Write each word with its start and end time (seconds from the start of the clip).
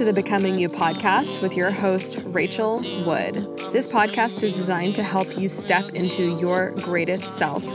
To 0.00 0.06
the 0.06 0.14
Becoming 0.14 0.58
You 0.58 0.70
podcast 0.70 1.42
with 1.42 1.54
your 1.54 1.70
host, 1.70 2.20
Rachel 2.24 2.78
Wood. 3.04 3.34
This 3.70 3.86
podcast 3.86 4.42
is 4.42 4.56
designed 4.56 4.94
to 4.94 5.02
help 5.02 5.36
you 5.36 5.50
step 5.50 5.90
into 5.90 6.38
your 6.38 6.70
greatest 6.76 7.36
self 7.36 7.66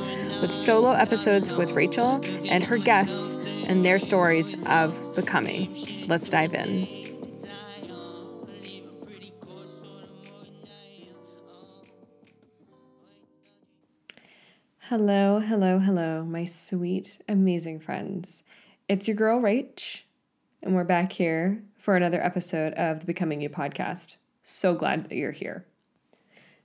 with 0.42 0.50
solo 0.52 0.94
episodes 0.94 1.52
with 1.52 1.74
Rachel 1.74 2.20
and 2.50 2.64
her 2.64 2.80
guests 2.80 3.52
and 3.68 3.86
their 3.86 4.00
stories 4.00 4.60
of 4.66 5.16
becoming. 5.16 5.72
Let's 6.08 6.28
dive 6.28 6.56
in. 6.56 6.88
Hello, 14.80 15.42
hello, 15.42 15.78
hello, 15.78 16.24
my 16.24 16.46
sweet, 16.46 17.22
amazing 17.30 17.82
friends. 17.82 18.42
It's 18.90 19.08
your 19.08 19.16
girl, 19.16 19.40
Rach, 19.40 20.05
and 20.66 20.74
we're 20.74 20.84
back 20.84 21.12
here 21.12 21.62
for 21.78 21.96
another 21.96 22.20
episode 22.24 22.74
of 22.74 23.00
the 23.00 23.06
Becoming 23.06 23.40
You 23.40 23.50
podcast. 23.50 24.16
So 24.42 24.74
glad 24.74 25.04
that 25.04 25.16
you're 25.16 25.32
here. 25.32 25.64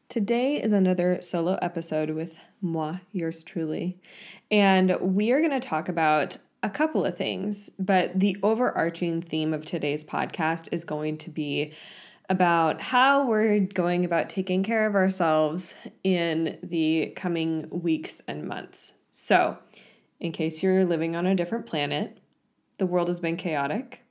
Today 0.09 0.57
is 0.57 0.73
another 0.73 1.21
solo 1.21 1.59
episode 1.61 2.11
with 2.11 2.35
moi, 2.63 3.01
yours 3.13 3.43
truly, 3.43 4.01
and 4.51 4.97
we 5.03 5.31
are 5.33 5.41
going 5.41 5.51
to 5.51 5.61
talk 5.61 5.91
about 5.91 6.39
a 6.63 6.71
couple 6.71 7.05
of 7.05 7.19
things, 7.19 7.69
but 7.79 8.19
the 8.19 8.39
overarching 8.43 9.21
theme 9.21 9.53
of 9.53 9.67
today's 9.67 10.03
podcast 10.03 10.71
is 10.73 10.85
going 10.85 11.19
to 11.19 11.29
be 11.29 11.75
about 12.31 12.81
how 12.81 13.27
we're 13.27 13.61
going 13.61 14.07
about 14.07 14.31
taking 14.31 14.63
care 14.63 14.87
of 14.87 14.95
ourselves 14.95 15.75
in 16.03 16.59
the 16.63 17.13
coming 17.17 17.69
weeks 17.71 18.23
and 18.27 18.49
months. 18.49 18.95
So, 19.13 19.59
in 20.19 20.33
case 20.33 20.63
you're 20.63 20.87
living 20.87 21.15
on 21.17 21.27
a 21.27 21.35
different 21.35 21.67
planet, 21.67 22.20
the 22.81 22.87
world 22.87 23.07
has 23.07 23.21
been 23.21 23.37
chaotic. 23.37 24.03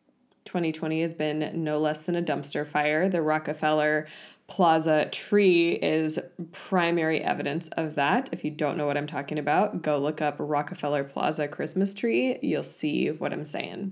2020 0.45 1.01
has 1.01 1.13
been 1.13 1.51
no 1.63 1.77
less 1.79 2.03
than 2.03 2.15
a 2.15 2.21
dumpster 2.21 2.65
fire. 2.65 3.09
The 3.09 3.21
Rockefeller 3.21 4.07
Plaza 4.47 5.09
tree 5.11 5.73
is 5.73 6.17
primary 6.53 7.21
evidence 7.21 7.67
of 7.69 7.95
that. 7.95 8.29
If 8.31 8.45
you 8.45 8.49
don't 8.49 8.77
know 8.77 8.87
what 8.87 8.95
I'm 8.95 9.05
talking 9.05 9.37
about, 9.37 9.81
go 9.81 9.99
look 9.99 10.21
up 10.21 10.37
Rockefeller 10.39 11.03
Plaza 11.03 11.49
Christmas 11.49 11.93
tree. 11.93 12.39
You'll 12.41 12.63
see 12.63 13.11
what 13.11 13.33
I'm 13.33 13.45
saying 13.45 13.91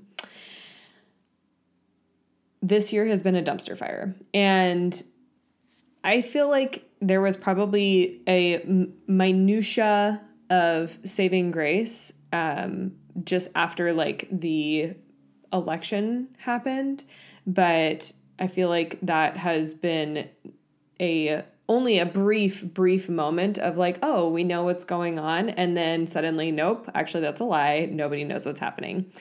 this 2.62 2.92
year 2.92 3.06
has 3.06 3.24
been 3.24 3.36
a 3.36 3.44
dumpster 3.44 3.78
fire. 3.78 4.16
And 4.34 5.02
I 6.04 6.22
feel 6.22 6.50
like 6.50 6.90
there 7.02 7.22
was 7.22 7.38
probably 7.38 8.22
a 8.28 8.88
minutia 9.08 10.22
of 10.50 10.98
saving 11.04 11.52
grace 11.52 12.14
um, 12.32 12.94
just 13.24 13.50
after 13.56 13.94
like 13.94 14.28
the 14.32 14.94
election 15.52 16.30
happened, 16.40 17.04
but 17.46 18.12
I 18.40 18.48
feel 18.48 18.70
like 18.70 19.00
that 19.02 19.38
has 19.38 19.74
been 19.74 20.30
a 21.00 21.44
only 21.70 22.00
a 22.00 22.06
brief 22.06 22.64
brief 22.64 23.10
moment 23.10 23.58
of 23.58 23.78
like 23.78 24.00
oh 24.02 24.30
we 24.30 24.44
know 24.44 24.64
what's 24.64 24.86
going 24.86 25.20
on 25.20 25.50
and 25.50 25.76
then 25.76 26.08
suddenly 26.08 26.50
nope 26.50 26.90
actually 26.94 27.22
that's 27.22 27.42
a 27.42 27.44
lie. 27.44 27.88
Nobody 27.92 28.24
knows 28.24 28.46
what's 28.46 28.60
happening. 28.60 29.12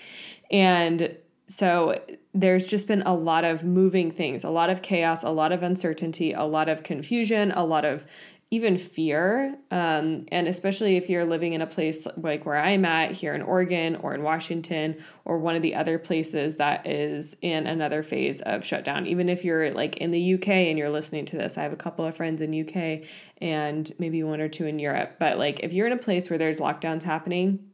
And 0.50 1.16
so 1.48 2.00
there's 2.34 2.66
just 2.66 2.88
been 2.88 3.02
a 3.02 3.14
lot 3.14 3.44
of 3.44 3.64
moving 3.64 4.10
things, 4.10 4.44
a 4.44 4.50
lot 4.50 4.68
of 4.68 4.82
chaos, 4.82 5.22
a 5.22 5.30
lot 5.30 5.52
of 5.52 5.62
uncertainty, 5.62 6.32
a 6.32 6.42
lot 6.42 6.68
of 6.68 6.82
confusion, 6.82 7.52
a 7.52 7.64
lot 7.64 7.84
of 7.84 8.06
even 8.50 8.78
fear. 8.78 9.58
Um, 9.72 10.26
and 10.30 10.46
especially 10.46 10.96
if 10.96 11.10
you're 11.10 11.24
living 11.24 11.52
in 11.52 11.60
a 11.60 11.66
place 11.66 12.06
like 12.16 12.46
where 12.46 12.56
I'm 12.56 12.84
at 12.84 13.10
here 13.10 13.34
in 13.34 13.42
Oregon 13.42 13.96
or 13.96 14.14
in 14.14 14.22
Washington 14.22 14.96
or 15.24 15.38
one 15.38 15.56
of 15.56 15.62
the 15.62 15.74
other 15.74 15.98
places 15.98 16.56
that 16.56 16.86
is 16.86 17.36
in 17.42 17.66
another 17.66 18.04
phase 18.04 18.40
of 18.42 18.64
shutdown. 18.64 19.06
Even 19.06 19.28
if 19.28 19.44
you're 19.44 19.72
like 19.72 19.96
in 19.96 20.12
the 20.12 20.34
UK 20.34 20.48
and 20.48 20.78
you're 20.78 20.90
listening 20.90 21.24
to 21.26 21.36
this, 21.36 21.58
I 21.58 21.62
have 21.62 21.72
a 21.72 21.76
couple 21.76 22.04
of 22.04 22.16
friends 22.16 22.40
in 22.40 22.68
UK 22.68 23.08
and 23.38 23.92
maybe 23.98 24.22
one 24.22 24.40
or 24.40 24.48
two 24.48 24.66
in 24.66 24.78
Europe. 24.78 25.16
But 25.18 25.38
like 25.38 25.60
if 25.60 25.72
you're 25.72 25.88
in 25.88 25.92
a 25.92 25.98
place 25.98 26.30
where 26.30 26.38
there's 26.38 26.60
lockdowns 26.60 27.02
happening, 27.02 27.72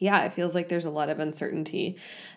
yeah, 0.00 0.24
it 0.24 0.32
feels 0.32 0.54
like 0.54 0.68
there's 0.68 0.86
a 0.86 0.90
lot 0.90 1.10
of 1.10 1.20
uncertainty. 1.20 1.96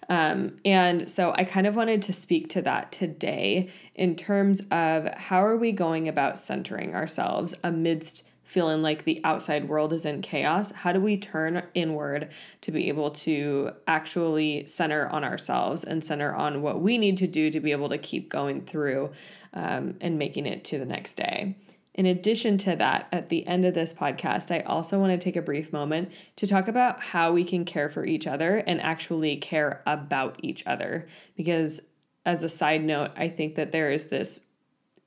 Um, 0.09 0.57
and 0.65 1.09
so 1.09 1.33
I 1.35 1.45
kind 1.45 1.65
of 1.65 1.75
wanted 1.75 2.01
to 2.03 2.13
speak 2.13 2.49
to 2.49 2.61
that 2.61 2.91
today 2.91 3.69
in 3.95 4.15
terms 4.15 4.61
of 4.69 5.07
how 5.15 5.43
are 5.43 5.57
we 5.57 5.71
going 5.71 6.07
about 6.07 6.37
centering 6.37 6.93
ourselves 6.93 7.55
amidst 7.63 8.25
feeling 8.43 8.81
like 8.81 9.05
the 9.05 9.21
outside 9.23 9.69
world 9.69 9.93
is 9.93 10.05
in 10.05 10.21
chaos? 10.21 10.71
How 10.71 10.91
do 10.91 10.99
we 10.99 11.17
turn 11.17 11.63
inward 11.73 12.29
to 12.61 12.71
be 12.71 12.89
able 12.89 13.11
to 13.11 13.71
actually 13.87 14.67
center 14.67 15.07
on 15.07 15.23
ourselves 15.23 15.85
and 15.85 16.03
center 16.03 16.35
on 16.35 16.61
what 16.61 16.81
we 16.81 16.97
need 16.97 17.15
to 17.17 17.27
do 17.27 17.49
to 17.49 17.59
be 17.61 17.71
able 17.71 17.87
to 17.89 17.97
keep 17.97 18.27
going 18.29 18.61
through 18.61 19.11
um, 19.53 19.95
and 20.01 20.19
making 20.19 20.45
it 20.45 20.65
to 20.65 20.77
the 20.77 20.85
next 20.85 21.15
day? 21.15 21.55
In 21.93 22.07
addition 22.07 22.57
to 22.59 22.75
that, 22.75 23.07
at 23.11 23.29
the 23.29 23.45
end 23.45 23.65
of 23.65 23.75
this 23.75 23.93
podcast, 23.93 24.49
I 24.49 24.61
also 24.61 24.99
want 24.99 25.11
to 25.11 25.23
take 25.23 25.35
a 25.35 25.43
brief 25.43 25.71
moment 25.71 26.11
to 26.37 26.47
talk 26.47 26.67
about 26.67 27.01
how 27.01 27.31
we 27.31 27.43
can 27.43 27.65
care 27.65 27.87
for 27.87 28.03
each 28.03 28.25
other 28.25 28.57
and 28.57 28.81
actually 28.81 29.37
care 29.37 29.83
about 29.85 30.37
each 30.41 30.65
other. 30.65 31.05
Because, 31.35 31.89
as 32.25 32.41
a 32.41 32.49
side 32.49 32.83
note, 32.83 33.11
I 33.15 33.27
think 33.27 33.55
that 33.55 33.71
there 33.71 33.91
is 33.91 34.07
this 34.07 34.47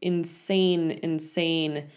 insane, 0.01 0.93
insane 1.03 1.89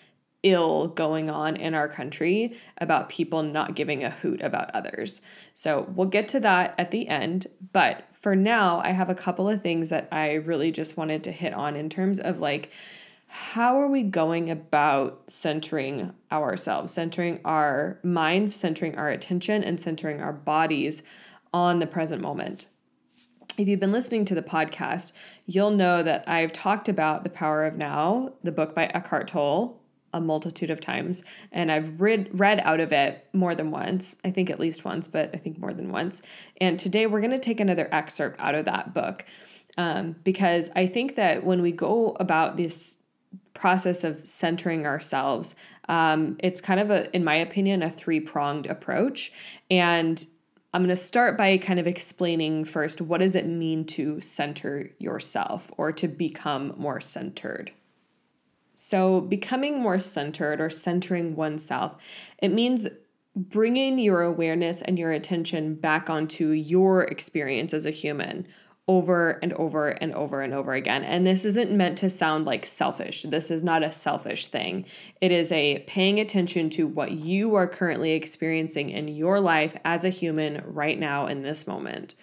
ill 0.42 0.88
going 0.88 1.30
on 1.30 1.56
in 1.56 1.76
our 1.76 1.90
country 1.90 2.56
about 2.78 3.10
people 3.10 3.44
not 3.44 3.76
giving 3.76 4.04
a 4.04 4.10
hoot 4.10 4.42
about 4.42 4.74
others. 4.74 5.22
So, 5.54 5.88
we'll 5.94 6.08
get 6.08 6.28
to 6.30 6.40
that 6.40 6.74
at 6.80 6.90
the 6.90 7.08
end. 7.08 7.46
But 7.74 8.06
for 8.14 8.36
now, 8.36 8.82
I 8.84 8.90
have 8.90 9.10
a 9.12 9.16
couple 9.16 9.48
of 9.48 9.62
things 9.62 9.90
that 9.90 10.08
I 10.12 10.34
really 10.34 10.72
just 10.72 10.98
wanted 10.98 11.24
to 11.26 11.32
hit 11.32 11.54
on 11.54 11.76
in 11.76 11.90
terms 11.90 12.20
of 12.20 12.40
like, 12.40 12.72
how 13.32 13.80
are 13.80 13.88
we 13.88 14.02
going 14.02 14.50
about 14.50 15.30
centering 15.30 16.14
ourselves, 16.32 16.92
centering 16.92 17.40
our 17.46 18.00
minds, 18.02 18.56
centering 18.56 18.98
our 18.98 19.10
attention, 19.10 19.64
and 19.64 19.80
centering 19.80 20.20
our 20.20 20.34
bodies 20.34 21.04
on 21.54 21.78
the 21.78 21.86
present 21.86 22.24
moment? 22.24 22.66
If 23.56 23.68
you've 23.68 23.80
been 23.80 23.92
listening 23.92 24.26
to 24.26 24.36
the 24.36 24.42
podcast, 24.42 25.14
you'll 25.46 25.70
know 25.70 26.02
that 26.02 26.24
I've 26.28 26.52
talked 26.52 26.90
about 26.90 27.24
The 27.24 27.30
Power 27.30 27.66
of 27.66 27.76
Now, 27.76 28.34
the 28.42 28.52
book 28.52 28.74
by 28.74 28.86
Eckhart 28.86 29.28
Tolle, 29.28 29.80
a 30.12 30.20
multitude 30.20 30.72
of 30.72 30.82
times, 30.82 31.24
and 31.52 31.72
I've 31.72 32.02
read 32.02 32.30
read 32.34 32.60
out 32.62 32.80
of 32.80 32.92
it 32.92 33.28
more 33.32 33.54
than 33.54 33.70
once. 33.70 34.16
I 34.26 34.32
think 34.32 34.50
at 34.50 34.60
least 34.60 34.84
once, 34.84 35.08
but 35.08 35.30
I 35.36 35.38
think 35.38 35.60
more 35.60 35.74
than 35.74 35.92
once. 35.92 36.24
And 36.60 36.80
today 36.80 37.06
we're 37.06 37.22
going 37.22 37.30
to 37.30 37.38
take 37.38 37.60
another 37.60 37.88
excerpt 37.92 38.40
out 38.40 38.56
of 38.56 38.66
that 38.66 38.92
book 38.92 39.24
um, 39.78 40.16
because 40.24 40.72
I 40.76 40.88
think 40.88 41.16
that 41.16 41.44
when 41.44 41.62
we 41.62 41.72
go 41.72 42.18
about 42.20 42.58
this 42.58 42.99
process 43.54 44.04
of 44.04 44.28
centering 44.28 44.86
ourselves. 44.86 45.56
Um, 45.88 46.38
it's 46.40 46.62
kind 46.62 46.80
of 46.80 46.92
a, 46.92 47.14
in 47.16 47.24
my 47.24 47.36
opinion, 47.36 47.84
a 47.84 47.90
three 47.90 48.20
pronged 48.20 48.68
approach. 48.68 49.32
And 49.70 50.26
I'm 50.74 50.84
going 50.84 50.96
to 50.96 51.02
start 51.02 51.38
by 51.38 51.58
kind 51.58 51.80
of 51.80 51.88
explaining 51.88 52.64
first 52.64 53.02
what 53.02 53.20
does 53.20 53.36
it 53.36 53.48
mean 53.48 53.86
to 53.86 54.22
center 54.22 54.92
yourself 55.00 55.72
or 55.78 55.92
to 55.94 56.08
become 56.08 56.74
more 56.78 57.02
centered. 57.02 57.72
So, 58.76 59.20
becoming 59.20 59.82
more 59.82 60.00
centered 60.00 60.62
or 60.62 60.70
centering 60.70 61.36
oneself, 61.36 62.02
it 62.38 62.54
means 62.54 62.88
bringing 63.36 64.00
your 64.00 64.22
awareness 64.22 64.82
and 64.82 64.98
your 64.98 65.12
attention 65.12 65.76
back 65.76 66.10
onto 66.10 66.50
your 66.50 67.04
experience 67.04 67.74
as 67.74 67.86
a 67.86 67.92
human 67.92 68.48
over 68.90 69.38
and 69.44 69.54
over 69.54 69.90
and 69.90 70.16
over 70.16 70.42
and 70.42 70.52
over 70.52 70.74
again. 70.74 71.04
And 71.04 71.26
this 71.26 71.46
isn't 71.46 71.72
meant 71.72 72.00
to 72.00 72.10
sound 72.10 72.48
like 72.48 72.66
selfish. 72.66 73.22
This 73.22 73.52
is 73.52 73.64
not 73.64 73.84
a 73.84 73.92
selfish 73.92 74.48
thing. 74.48 74.84
It 75.22 75.32
is 75.32 75.52
a 75.52 75.84
paying 75.86 76.20
attention 76.20 76.72
to 76.72 76.88
what 76.88 77.12
you 77.12 77.54
are 77.54 77.68
currently 77.68 78.14
experiencing 78.14 78.90
in 78.90 79.08
your 79.08 79.40
life 79.40 79.78
as 79.86 80.06
a 80.06 80.10
human 80.10 80.64
right 80.66 81.00
now 81.00 81.28
in 81.28 81.44
this 81.44 81.68
moment. 81.68 82.16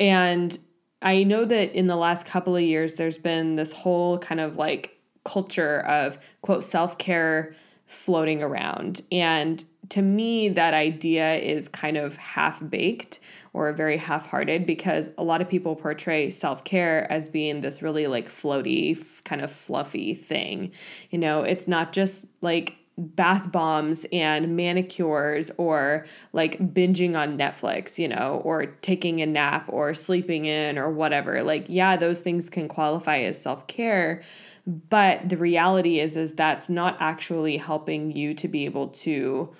And 0.00 0.58
I 1.02 1.22
know 1.22 1.44
that 1.44 1.76
in 1.76 1.86
the 1.86 1.96
last 1.96 2.24
couple 2.24 2.56
of 2.56 2.62
years, 2.62 2.94
there's 2.94 3.18
been 3.18 3.56
this 3.56 3.72
whole 3.72 4.16
kind 4.16 4.40
of 4.40 4.56
like 4.56 4.98
culture 5.22 5.80
of 5.80 6.18
quote 6.40 6.64
self 6.64 6.96
care 6.96 7.54
floating 7.84 8.42
around. 8.42 9.02
And 9.12 9.62
to 9.90 10.00
me, 10.00 10.48
that 10.48 10.72
idea 10.72 11.34
is 11.34 11.68
kind 11.68 11.98
of 11.98 12.16
half 12.16 12.66
baked 12.70 13.20
or 13.54 13.72
very 13.72 13.96
half 13.96 14.26
hearted 14.26 14.66
because 14.66 15.08
a 15.16 15.24
lot 15.24 15.40
of 15.40 15.48
people 15.48 15.76
portray 15.76 16.28
self 16.28 16.64
care 16.64 17.10
as 17.10 17.28
being 17.28 17.62
this 17.62 17.80
really 17.80 18.06
like 18.06 18.26
floaty, 18.26 19.24
kind 19.24 19.40
of 19.40 19.50
fluffy 19.50 20.12
thing. 20.12 20.72
You 21.10 21.18
know, 21.18 21.42
it's 21.42 21.66
not 21.66 21.92
just 21.92 22.26
like 22.42 22.76
bath 22.96 23.50
bombs 23.50 24.06
and 24.12 24.56
manicures 24.56 25.50
or 25.56 26.04
like 26.32 26.58
binging 26.74 27.16
on 27.16 27.38
Netflix, 27.38 27.98
you 27.98 28.08
know, 28.08 28.40
or 28.44 28.66
taking 28.66 29.22
a 29.22 29.26
nap 29.26 29.64
or 29.68 29.94
sleeping 29.94 30.46
in 30.46 30.76
or 30.76 30.90
whatever. 30.90 31.42
Like 31.42 31.66
yeah, 31.68 31.96
those 31.96 32.20
things 32.20 32.50
can 32.50 32.68
qualify 32.68 33.18
as 33.18 33.40
self-care, 33.40 34.22
but 34.66 35.28
the 35.28 35.36
reality 35.36 36.00
is 36.00 36.16
is 36.16 36.34
that's 36.34 36.68
not 36.68 36.96
actually 36.98 37.56
helping 37.56 38.10
you 38.10 38.34
to 38.34 38.48
be 38.48 38.64
able 38.64 38.88
to 38.88 39.52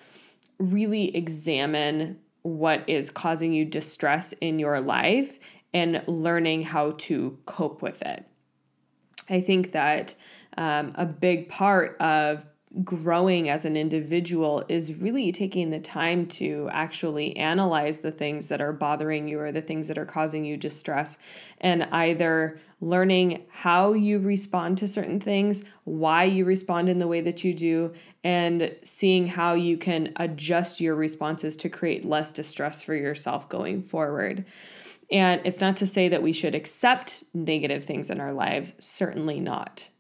really 0.58 1.14
examine 1.17 2.19
what 2.44 2.85
is 2.87 3.11
causing 3.11 3.52
you 3.52 3.64
distress 3.64 4.32
in 4.35 4.58
your 4.58 4.81
life 4.81 5.41
and 5.73 6.05
learning 6.06 6.62
how 6.62 6.93
to 6.99 7.38
cope 7.46 7.82
with 7.82 8.00
it. 8.02 8.25
I 9.29 9.41
think 9.41 9.73
that 9.73 10.14
um, 10.56 10.93
a 10.94 11.06
big 11.06 11.49
part 11.49 11.96
of 12.00 12.46
growing 12.82 13.49
as 13.49 13.65
an 13.65 13.76
individual 13.76 14.65
is 14.69 14.94
really 14.94 15.31
taking 15.31 15.71
the 15.71 15.79
time 15.79 16.26
to 16.26 16.69
actually 16.73 17.37
analyze 17.37 18.00
the 18.00 18.11
things 18.11 18.49
that 18.49 18.61
are 18.61 18.73
bothering 18.73 19.29
you 19.29 19.38
or 19.38 19.53
the 19.53 19.62
things 19.62 19.87
that 19.88 19.99
are 19.99 20.05
causing 20.05 20.44
you 20.44 20.56
distress 20.56 21.19
and 21.61 21.85
either 21.93 22.59
learning 22.81 23.44
how 23.50 23.93
you 23.93 24.19
respond 24.19 24.76
to 24.79 24.88
certain 24.88 25.21
things, 25.21 25.65
why 25.85 26.25
you 26.25 26.44
respond 26.44 26.88
in 26.88 26.99
the 26.99 27.06
way 27.06 27.21
that 27.21 27.44
you 27.44 27.55
do, 27.55 27.93
and 28.25 28.75
seeing 28.82 29.26
how 29.26 29.55
you 29.55 29.76
can 29.76 30.12
adjust 30.17 30.81
your 30.81 30.94
responses 30.94 31.56
to 31.56 31.69
create 31.69 32.05
less 32.05 32.32
distress 32.32 32.82
for 32.82 32.94
yourself 32.94 33.49
going 33.49 33.82
forward. 33.82 34.44
And 35.11 35.41
it's 35.44 35.61
not 35.61 35.76
to 35.79 35.87
say 35.87 36.09
that 36.09 36.23
we 36.23 36.32
should 36.32 36.55
accept 36.55 37.25
negative 37.32 37.85
things 37.85 38.11
in 38.11 38.21
our 38.21 38.32
lives, 38.32 38.75
certainly 38.81 39.38
not. 39.38 39.91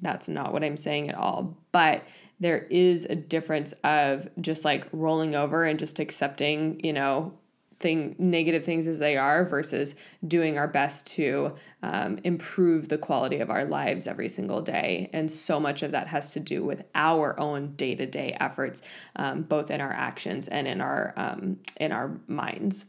That's 0.00 0.28
not 0.28 0.52
what 0.52 0.64
I'm 0.64 0.76
saying 0.76 1.08
at 1.08 1.14
all. 1.16 1.56
But 1.72 2.04
there 2.38 2.66
is 2.70 3.04
a 3.04 3.14
difference 3.14 3.72
of 3.84 4.28
just 4.40 4.64
like 4.64 4.86
rolling 4.92 5.34
over 5.34 5.64
and 5.64 5.78
just 5.78 5.98
accepting, 5.98 6.80
you 6.84 6.92
know, 6.92 7.34
thing 7.80 8.14
negative 8.18 8.62
things 8.62 8.86
as 8.86 8.98
they 8.98 9.16
are 9.16 9.44
versus 9.44 9.94
doing 10.26 10.58
our 10.58 10.68
best 10.68 11.06
to 11.06 11.54
um, 11.82 12.18
improve 12.24 12.90
the 12.90 12.98
quality 12.98 13.40
of 13.40 13.50
our 13.50 13.64
lives 13.64 14.06
every 14.06 14.28
single 14.28 14.60
day 14.60 15.08
and 15.14 15.30
so 15.30 15.58
much 15.58 15.82
of 15.82 15.92
that 15.92 16.06
has 16.06 16.34
to 16.34 16.40
do 16.40 16.62
with 16.62 16.84
our 16.94 17.40
own 17.40 17.74
day-to-day 17.76 18.36
efforts 18.38 18.82
um, 19.16 19.42
both 19.42 19.70
in 19.70 19.80
our 19.80 19.92
actions 19.92 20.46
and 20.46 20.68
in 20.68 20.82
our 20.82 21.14
um, 21.16 21.58
in 21.80 21.90
our 21.90 22.20
minds 22.28 22.84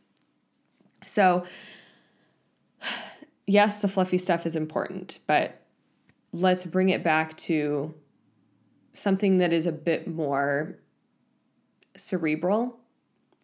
so 1.06 1.46
yes 3.48 3.78
the 3.78 3.88
fluffy 3.88 4.18
stuff 4.18 4.46
is 4.46 4.58
important 4.58 5.20
but 5.26 5.61
let's 6.34 6.66
bring 6.66 6.90
it 6.90 7.04
back 7.04 7.36
to 7.38 7.94
something 8.94 9.38
that 9.40 9.54
is 9.54 9.66
a 9.66 9.72
bit 9.72 10.08
more 10.08 10.78
cerebral 11.98 12.80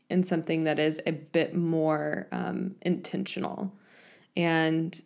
and 0.10 0.25
something 0.25 0.63
that 0.63 0.80
is 0.80 1.01
a 1.06 1.12
bit 1.12 1.54
more 1.54 2.28
um, 2.31 2.75
intentional 2.81 3.74
and 4.36 5.01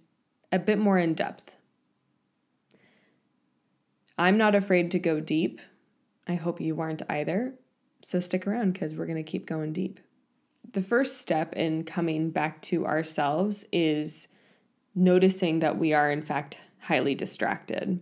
a 0.52 0.60
bit 0.60 0.78
more 0.78 0.98
in 0.98 1.14
depth. 1.14 1.56
I'm 4.18 4.38
not 4.38 4.54
afraid 4.54 4.92
to 4.92 5.00
go 5.00 5.20
deep. 5.20 5.62
I 6.28 6.36
hope 6.36 6.62
you 6.62 6.80
aren't 6.80 7.02
either. 7.10 7.56
So 8.02 8.20
stick 8.20 8.46
around 8.46 8.74
because 8.74 8.94
we're 8.94 9.06
going 9.06 9.24
to 9.24 9.24
keep 9.24 9.48
going 9.48 9.74
deep. 9.74 10.00
The 10.74 10.82
first 10.82 11.20
step 11.20 11.54
in 11.56 11.84
coming 11.84 12.30
back 12.30 12.62
to 12.64 12.86
ourselves 12.86 13.66
is 13.72 14.28
noticing 14.94 15.60
that 15.60 15.78
we 15.78 15.94
are, 15.94 16.12
in 16.12 16.22
fact, 16.22 16.58
highly 16.82 17.16
distracted. 17.16 18.02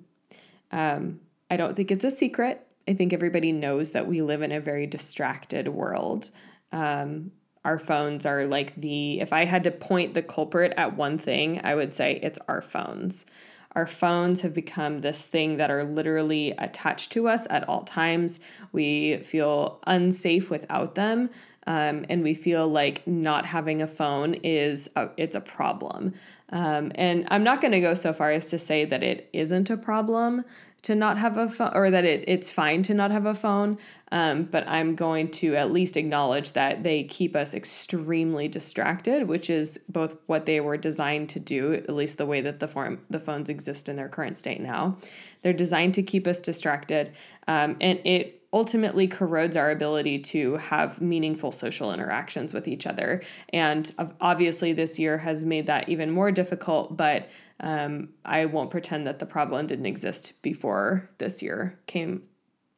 Um, 0.71 1.19
I 1.49 1.57
don't 1.57 1.75
think 1.75 1.91
it's 1.91 2.05
a 2.05 2.11
secret. 2.11 2.65
I 2.87 2.93
think 2.93 3.13
everybody 3.13 3.51
knows 3.51 3.91
that 3.91 4.07
we 4.07 4.21
live 4.21 4.41
in 4.41 4.51
a 4.51 4.59
very 4.59 4.87
distracted 4.87 5.67
world. 5.67 6.31
Um, 6.71 7.31
our 7.65 7.77
phones 7.77 8.25
are 8.25 8.45
like 8.45 8.75
the, 8.75 9.19
if 9.19 9.33
I 9.33 9.45
had 9.45 9.63
to 9.65 9.71
point 9.71 10.13
the 10.13 10.23
culprit 10.23 10.73
at 10.77 10.95
one 10.95 11.17
thing, 11.17 11.61
I 11.63 11.75
would 11.75 11.93
say 11.93 12.19
it's 12.23 12.39
our 12.47 12.61
phones. 12.61 13.25
Our 13.73 13.85
phones 13.85 14.41
have 14.41 14.53
become 14.53 15.01
this 15.01 15.27
thing 15.27 15.57
that 15.57 15.69
are 15.69 15.83
literally 15.83 16.51
attached 16.51 17.11
to 17.11 17.27
us 17.27 17.45
at 17.49 17.67
all 17.69 17.83
times. 17.83 18.39
We 18.71 19.17
feel 19.17 19.79
unsafe 19.85 20.49
without 20.49 20.95
them. 20.95 21.29
Um, 21.67 22.05
and 22.09 22.23
we 22.23 22.33
feel 22.33 22.67
like 22.67 23.05
not 23.05 23.45
having 23.45 23.83
a 23.83 23.87
phone 23.87 24.33
is 24.33 24.89
a, 24.95 25.09
it's 25.17 25.35
a 25.35 25.41
problem. 25.41 26.13
Um, 26.51 26.91
and 26.95 27.27
I'm 27.29 27.43
not 27.43 27.61
going 27.61 27.73
to 27.73 27.79
go 27.79 27.93
so 27.93 28.11
far 28.11 28.31
as 28.31 28.49
to 28.49 28.59
say 28.59 28.85
that 28.85 29.03
it 29.03 29.29
isn't 29.33 29.69
a 29.69 29.77
problem 29.77 30.43
to 30.81 30.95
not 30.95 31.17
have 31.17 31.37
a 31.37 31.49
phone 31.49 31.71
or 31.73 31.91
that 31.91 32.05
it, 32.05 32.23
it's 32.27 32.49
fine 32.49 32.83
to 32.83 32.93
not 32.93 33.11
have 33.11 33.25
a 33.25 33.33
phone 33.33 33.77
um, 34.11 34.43
but 34.43 34.67
i'm 34.67 34.95
going 34.95 35.29
to 35.29 35.55
at 35.55 35.71
least 35.71 35.97
acknowledge 35.97 36.53
that 36.53 36.83
they 36.83 37.03
keep 37.03 37.35
us 37.35 37.53
extremely 37.53 38.47
distracted 38.47 39.27
which 39.27 39.49
is 39.49 39.79
both 39.89 40.15
what 40.27 40.45
they 40.45 40.59
were 40.59 40.77
designed 40.77 41.27
to 41.29 41.39
do 41.39 41.73
at 41.73 41.93
least 41.93 42.17
the 42.17 42.25
way 42.25 42.41
that 42.41 42.59
the 42.59 42.67
form 42.67 42.99
the 43.09 43.19
phones 43.19 43.49
exist 43.49 43.89
in 43.89 43.95
their 43.95 44.09
current 44.09 44.37
state 44.37 44.61
now. 44.61 44.97
They're 45.41 45.53
designed 45.53 45.93
to 45.95 46.03
keep 46.03 46.27
us 46.27 46.41
distracted 46.41 47.11
um, 47.47 47.77
and 47.81 47.99
it 48.05 48.38
ultimately 48.51 49.07
corrodes 49.07 49.55
our 49.55 49.69
ability 49.69 50.17
to 50.19 50.57
have 50.57 50.99
meaningful 50.99 51.51
social 51.51 51.93
interactions 51.93 52.53
with 52.53 52.67
each 52.67 52.87
other 52.87 53.21
and 53.53 53.93
obviously 54.19 54.73
this 54.73 54.97
year 54.97 55.19
has 55.19 55.45
made 55.45 55.67
that 55.67 55.87
even 55.87 56.09
more 56.09 56.31
difficult 56.31 56.97
but 56.97 57.29
um, 57.61 58.09
I 58.23 58.45
won't 58.45 58.71
pretend 58.71 59.05
that 59.07 59.19
the 59.19 59.25
problem 59.25 59.67
didn't 59.67 59.85
exist 59.85 60.41
before 60.41 61.09
this 61.17 61.41
year 61.41 61.79
came 61.87 62.23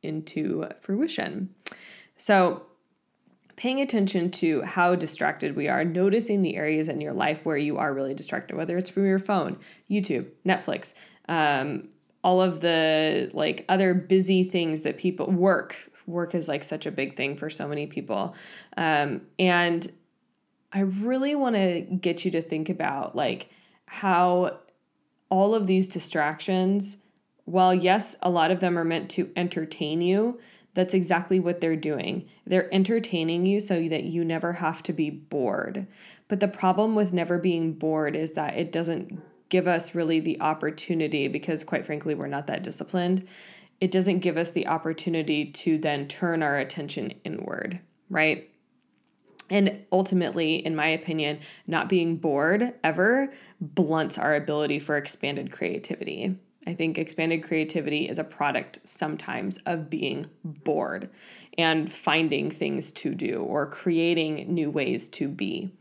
into 0.01 0.67
fruition. 0.81 1.53
So, 2.17 2.63
paying 3.55 3.79
attention 3.79 4.31
to 4.31 4.63
how 4.63 4.95
distracted 4.95 5.55
we 5.55 5.67
are, 5.67 5.83
noticing 5.83 6.41
the 6.41 6.55
areas 6.55 6.87
in 6.87 6.99
your 6.99 7.13
life 7.13 7.45
where 7.45 7.57
you 7.57 7.77
are 7.77 7.93
really 7.93 8.15
distracted, 8.15 8.55
whether 8.55 8.75
it's 8.75 8.89
from 8.89 9.05
your 9.05 9.19
phone, 9.19 9.57
YouTube, 9.89 10.27
Netflix, 10.43 10.95
um, 11.29 11.89
all 12.23 12.41
of 12.41 12.61
the 12.61 13.29
like 13.33 13.65
other 13.67 13.93
busy 13.93 14.43
things 14.43 14.81
that 14.81 14.97
people 14.97 15.27
work. 15.27 15.77
Work 16.05 16.35
is 16.35 16.47
like 16.47 16.63
such 16.63 16.85
a 16.85 16.91
big 16.91 17.15
thing 17.15 17.35
for 17.35 17.49
so 17.49 17.67
many 17.67 17.87
people. 17.87 18.35
Um, 18.77 19.21
and 19.39 19.91
I 20.73 20.81
really 20.81 21.35
want 21.35 21.55
to 21.55 21.81
get 21.81 22.25
you 22.25 22.31
to 22.31 22.41
think 22.41 22.69
about 22.69 23.15
like 23.15 23.49
how 23.85 24.59
all 25.29 25.55
of 25.55 25.67
these 25.67 25.87
distractions, 25.87 26.97
while 27.45 27.73
yes, 27.73 28.15
a 28.21 28.29
lot 28.29 28.51
of 28.51 28.59
them 28.59 28.77
are 28.77 28.85
meant 28.85 29.09
to 29.11 29.31
entertain 29.35 30.01
you, 30.01 30.39
that's 30.73 30.93
exactly 30.93 31.39
what 31.39 31.59
they're 31.59 31.75
doing. 31.75 32.27
They're 32.45 32.73
entertaining 32.73 33.45
you 33.45 33.59
so 33.59 33.87
that 33.89 34.05
you 34.05 34.23
never 34.23 34.53
have 34.53 34.81
to 34.83 34.93
be 34.93 35.09
bored. 35.09 35.87
But 36.27 36.39
the 36.39 36.47
problem 36.47 36.95
with 36.95 37.11
never 37.11 37.37
being 37.37 37.73
bored 37.73 38.15
is 38.15 38.33
that 38.33 38.57
it 38.57 38.71
doesn't 38.71 39.21
give 39.51 39.67
us 39.67 39.93
really 39.93 40.19
the 40.19 40.41
opportunity, 40.41 41.27
because 41.27 41.63
quite 41.63 41.85
frankly, 41.85 42.15
we're 42.15 42.25
not 42.25 42.47
that 42.47 42.63
disciplined. 42.63 43.27
It 43.79 43.91
doesn't 43.91 44.19
give 44.19 44.37
us 44.37 44.49
the 44.49 44.65
opportunity 44.65 45.45
to 45.45 45.77
then 45.77 46.07
turn 46.07 46.41
our 46.41 46.57
attention 46.57 47.13
inward, 47.23 47.79
right? 48.09 48.49
And 49.49 49.85
ultimately, 49.91 50.55
in 50.55 50.75
my 50.75 50.87
opinion, 50.87 51.39
not 51.67 51.89
being 51.89 52.15
bored 52.15 52.73
ever 52.83 53.33
blunts 53.59 54.17
our 54.17 54.35
ability 54.35 54.79
for 54.79 54.95
expanded 54.97 55.51
creativity. 55.51 56.37
I 56.65 56.73
think 56.73 56.97
expanded 56.97 57.43
creativity 57.43 58.07
is 58.07 58.19
a 58.19 58.23
product 58.23 58.79
sometimes 58.85 59.57
of 59.65 59.89
being 59.89 60.27
bored 60.45 61.09
and 61.57 61.91
finding 61.91 62.49
things 62.49 62.91
to 62.91 63.13
do 63.13 63.41
or 63.41 63.65
creating 63.65 64.53
new 64.53 64.69
ways 64.69 65.09
to 65.09 65.27
be. 65.27 65.73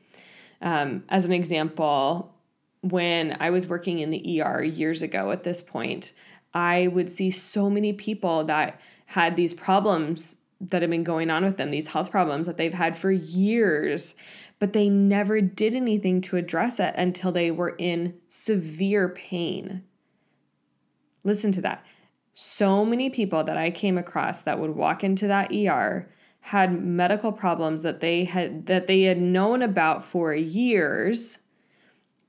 Um, 0.61 1.05
as 1.09 1.27
an 1.27 1.33
example, 1.33 2.35
when 2.83 3.37
I 3.41 3.51
was 3.51 3.67
working 3.67 3.99
in 3.99 4.11
the 4.11 4.43
ER 4.43 4.63
years 4.63 5.03
ago 5.03 5.31
at 5.31 5.45
this 5.45 5.63
point, 5.63 6.13
I 6.55 6.89
would 6.89 7.09
see 7.09 7.31
so 7.31 7.71
many 7.71 7.93
people 7.93 8.45
that 8.45 8.81
had 9.07 9.37
these 9.37 9.55
problems 9.55 10.43
that 10.61 10.83
have 10.83 10.91
been 10.91 11.03
going 11.03 11.31
on 11.31 11.45
with 11.45 11.57
them, 11.57 11.71
these 11.71 11.89
health 11.89 12.11
problems 12.11 12.47
that 12.47 12.57
they've 12.57 12.75
had 12.75 12.97
for 12.97 13.11
years, 13.11 14.15
but 14.59 14.73
they 14.73 14.89
never 14.89 15.41
did 15.41 15.75
anything 15.75 16.21
to 16.21 16.37
address 16.37 16.79
it 16.79 16.95
until 16.97 17.33
they 17.33 17.51
were 17.51 17.75
in 17.79 18.15
severe 18.29 19.09
pain. 19.09 19.83
Listen 21.25 21.53
to 21.53 21.63
that. 21.63 21.85
So 22.35 22.85
many 22.85 23.11
people 23.11 23.43
that 23.45 23.57
I 23.57 23.71
came 23.71 23.99
across 23.99 24.43
that 24.43 24.59
would 24.59 24.77
walk 24.77 25.03
into 25.03 25.27
that 25.29 25.53
ER 25.53 26.11
had 26.41 26.83
medical 26.83 27.33
problems 27.33 27.83
that 27.83 28.01
they 28.01 28.25
had 28.25 28.67
that 28.67 28.87
they 28.87 29.03
had 29.03 29.21
known 29.21 29.61
about 29.61 30.03
for 30.03 30.33
years 30.35 31.41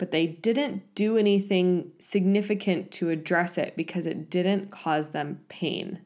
but 0.01 0.09
they 0.09 0.25
didn't 0.25 0.81
do 0.95 1.15
anything 1.15 1.91
significant 1.99 2.89
to 2.89 3.11
address 3.11 3.55
it 3.55 3.75
because 3.77 4.07
it 4.07 4.31
didn't 4.31 4.71
cause 4.71 5.09
them 5.09 5.39
pain. 5.47 6.01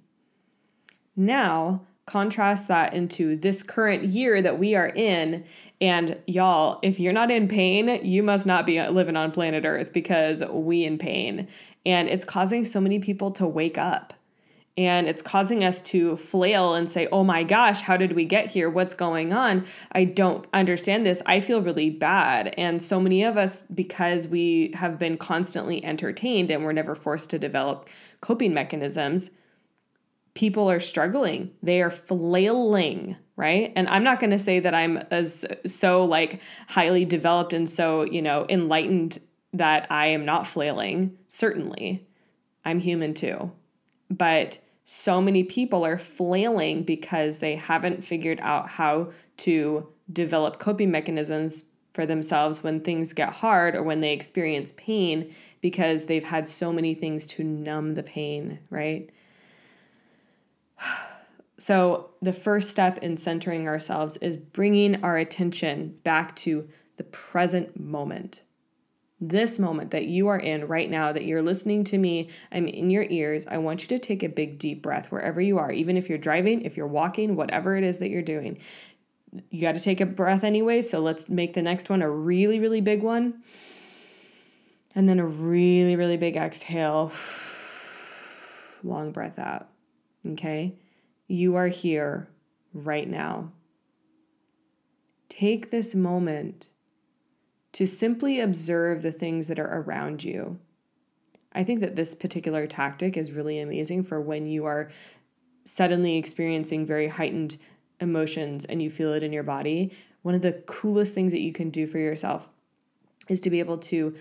Now, 1.16 1.84
contrast 2.06 2.68
that 2.68 2.94
into 2.94 3.38
this 3.38 3.64
current 3.64 4.04
year 4.04 4.42
that 4.42 4.60
we 4.60 4.76
are 4.76 4.90
in 4.90 5.46
and 5.80 6.18
y'all 6.28 6.78
if 6.84 7.00
you're 7.00 7.14
not 7.14 7.32
in 7.32 7.48
pain 7.48 7.88
you 8.06 8.22
must 8.22 8.46
not 8.46 8.66
be 8.66 8.80
living 8.90 9.16
on 9.16 9.32
planet 9.32 9.64
earth 9.66 9.92
because 9.92 10.44
we 10.52 10.84
in 10.84 10.98
pain 10.98 11.48
and 11.86 12.08
it's 12.08 12.24
causing 12.24 12.64
so 12.64 12.80
many 12.80 13.00
people 13.00 13.32
to 13.32 13.48
wake 13.48 13.78
up 13.78 14.14
and 14.78 15.08
it's 15.08 15.22
causing 15.22 15.64
us 15.64 15.82
to 15.82 16.18
flail 16.18 16.74
and 16.74 16.90
say 16.90 17.08
oh 17.12 17.24
my 17.24 17.44
gosh 17.44 17.82
how 17.82 17.96
did 17.96 18.12
we 18.12 18.26
get 18.26 18.48
here 18.48 18.70
what's 18.70 18.96
going 18.96 19.32
on 19.32 19.66
i 19.94 20.04
don't 20.04 20.46
understand 20.54 21.06
this 21.06 21.22
i 21.26 21.40
feel 21.40 21.62
really 21.62 21.90
bad 21.90 22.54
and 22.58 22.82
so 22.82 23.00
many 23.00 23.24
of 23.24 23.38
us 23.38 23.62
because 23.64 24.28
we 24.28 24.72
have 24.76 25.00
been 25.00 25.18
constantly 25.18 25.84
entertained 25.84 26.52
and 26.52 26.64
we're 26.64 26.74
never 26.74 26.96
forced 26.96 27.30
to 27.30 27.40
develop 27.40 27.90
coping 28.22 28.54
mechanisms 28.54 29.32
people 30.36 30.70
are 30.70 30.80
struggling. 30.80 31.52
They 31.64 31.82
are 31.82 31.90
flailing, 31.90 33.16
right? 33.36 33.74
And 33.76 33.90
I'm 33.90 34.04
not 34.04 34.20
going 34.20 34.30
to 34.30 34.40
say 34.40 34.60
that 34.60 34.76
I'm 34.76 34.98
as 35.10 35.46
so 35.66 36.06
like 36.06 36.42
highly 36.68 37.06
developed 37.06 37.54
and 37.54 37.68
so, 37.68 38.04
you 38.04 38.22
know, 38.22 38.46
enlightened 38.48 39.20
that 39.54 39.88
I 39.90 40.08
am 40.08 40.26
not 40.26 40.46
flailing. 40.46 41.18
Certainly. 41.28 42.06
I'm 42.64 42.80
human 42.80 43.14
too. 43.14 43.52
But 44.12 44.60
so 44.86 45.20
many 45.20 45.44
people 45.44 45.84
are 45.84 45.98
flailing 45.98 46.84
because 46.84 47.40
they 47.40 47.56
haven't 47.56 48.04
figured 48.04 48.40
out 48.42 48.70
how 48.70 49.12
to 49.38 49.90
develop 50.12 50.60
coping 50.60 50.92
mechanisms 50.92 51.66
for 51.94 52.06
themselves 52.06 52.62
when 52.62 52.80
things 52.80 53.14
get 53.14 53.30
hard 53.30 53.76
or 53.76 53.82
when 53.82 54.02
they 54.02 54.14
experience 54.14 54.74
pain 54.78 55.34
because 55.62 56.06
they've 56.06 56.26
had 56.26 56.48
so 56.48 56.72
many 56.72 56.94
things 56.94 57.26
to 57.26 57.44
numb 57.44 57.96
the 57.96 58.04
pain, 58.04 58.60
right? 58.70 59.10
So, 61.58 62.10
the 62.22 62.34
first 62.34 62.70
step 62.70 62.98
in 62.98 63.16
centering 63.16 63.66
ourselves 63.66 64.18
is 64.18 64.36
bringing 64.36 65.02
our 65.06 65.16
attention 65.16 65.98
back 66.04 66.36
to 66.38 66.68
the 66.98 67.06
present 67.06 67.80
moment. 67.80 68.42
This 69.22 69.58
moment 69.58 69.92
that 69.92 70.06
you 70.06 70.28
are 70.28 70.38
in 70.38 70.68
right 70.68 70.90
now, 70.90 71.14
that 71.14 71.24
you're 71.24 71.42
listening 71.42 71.86
to 71.86 71.98
me, 71.98 72.30
I'm 72.52 72.68
in 72.68 72.90
your 72.90 73.06
ears. 73.10 73.48
I 73.48 73.58
want 73.60 73.82
you 73.82 73.88
to 73.90 74.00
take 74.00 74.24
a 74.24 74.30
big 74.30 74.60
deep 74.60 74.82
breath 74.82 75.10
wherever 75.10 75.40
you 75.40 75.58
are, 75.58 75.72
even 75.72 75.96
if 75.96 76.10
you're 76.10 76.18
driving, 76.18 76.64
if 76.64 76.76
you're 76.76 76.86
walking, 76.86 77.36
whatever 77.36 77.78
it 77.78 77.84
is 77.84 78.00
that 78.00 78.10
you're 78.10 78.22
doing. 78.22 78.58
You 79.50 79.62
got 79.62 79.76
to 79.76 79.82
take 79.82 80.02
a 80.02 80.06
breath 80.06 80.44
anyway, 80.44 80.82
so 80.82 81.00
let's 81.00 81.30
make 81.30 81.54
the 81.54 81.62
next 81.62 81.90
one 81.90 82.02
a 82.02 82.10
really, 82.10 82.60
really 82.60 82.82
big 82.82 83.04
one. 83.04 83.42
And 84.94 85.08
then 85.08 85.20
a 85.20 85.26
really, 85.26 85.96
really 85.96 86.18
big 86.18 86.36
exhale. 86.36 87.12
Long 88.84 89.12
breath 89.12 89.40
out. 89.40 89.70
Okay? 90.28 90.76
You 91.28 91.56
are 91.56 91.68
here 91.68 92.28
right 92.74 93.10
now. 93.10 93.52
Take 95.30 95.72
this 95.72 95.96
moment 95.96 96.68
to 97.76 97.86
simply 97.86 98.40
observe 98.40 99.02
the 99.02 99.12
things 99.12 99.48
that 99.48 99.60
are 99.60 99.82
around 99.82 100.24
you. 100.24 100.58
I 101.52 101.66
think 101.66 101.82
that 101.82 101.98
this 101.98 102.16
particular 102.16 102.68
tactic 102.68 103.18
is 103.18 103.34
really 103.34 103.60
amazing 103.60 104.06
for 104.06 104.22
when 104.22 104.46
you 104.46 104.64
are 104.64 104.90
suddenly 105.66 106.16
experiencing 106.16 106.86
very 106.86 107.10
heightened 107.10 107.58
emotions 108.00 108.64
and 108.64 108.82
you 108.82 108.90
feel 108.90 109.12
it 109.12 109.24
in 109.24 109.34
your 109.34 109.44
body. 109.44 109.92
One 110.22 110.36
of 110.36 110.42
the 110.42 110.64
coolest 110.66 111.14
things 111.14 111.34
that 111.34 111.42
you 111.42 111.52
can 111.52 111.70
do 111.70 111.86
for 111.86 111.98
yourself 111.98 112.48
is 113.28 113.42
to 113.42 113.50
be 113.50 113.60
able 113.60 113.80
to 113.80 114.16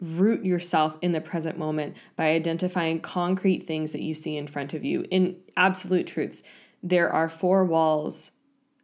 root 0.00 0.44
yourself 0.44 0.96
in 1.02 1.10
the 1.10 1.20
present 1.20 1.58
moment 1.58 1.96
by 2.14 2.28
identifying 2.28 3.00
concrete 3.00 3.66
things 3.66 3.90
that 3.90 4.02
you 4.02 4.14
see 4.14 4.36
in 4.36 4.46
front 4.46 4.72
of 4.72 4.84
you 4.84 5.04
in 5.10 5.36
absolute 5.56 6.06
truths. 6.06 6.44
There 6.80 7.12
are 7.12 7.28
four 7.28 7.64
walls 7.64 8.30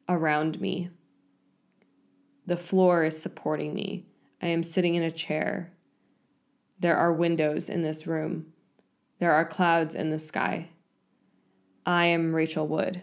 around 0.09 0.61
me. 0.61 0.90
The 2.45 2.56
floor 2.56 3.04
is 3.04 3.23
supporting 3.23 3.73
me. 3.73 4.04
I 4.43 4.49
am 4.49 4.62
sitting 4.62 4.95
in 4.95 5.02
a 5.02 5.11
chair. 5.11 5.73
There 6.78 6.97
are 6.97 7.12
windows 7.12 7.69
in 7.69 7.83
this 7.83 8.07
room. 8.07 8.52
There 9.19 9.33
are 9.33 9.45
clouds 9.45 9.95
in 9.95 10.11
the 10.11 10.19
sky. 10.19 10.71
I 11.85 12.07
am 12.07 12.35
Rachel 12.35 12.66
Wood 12.66 13.02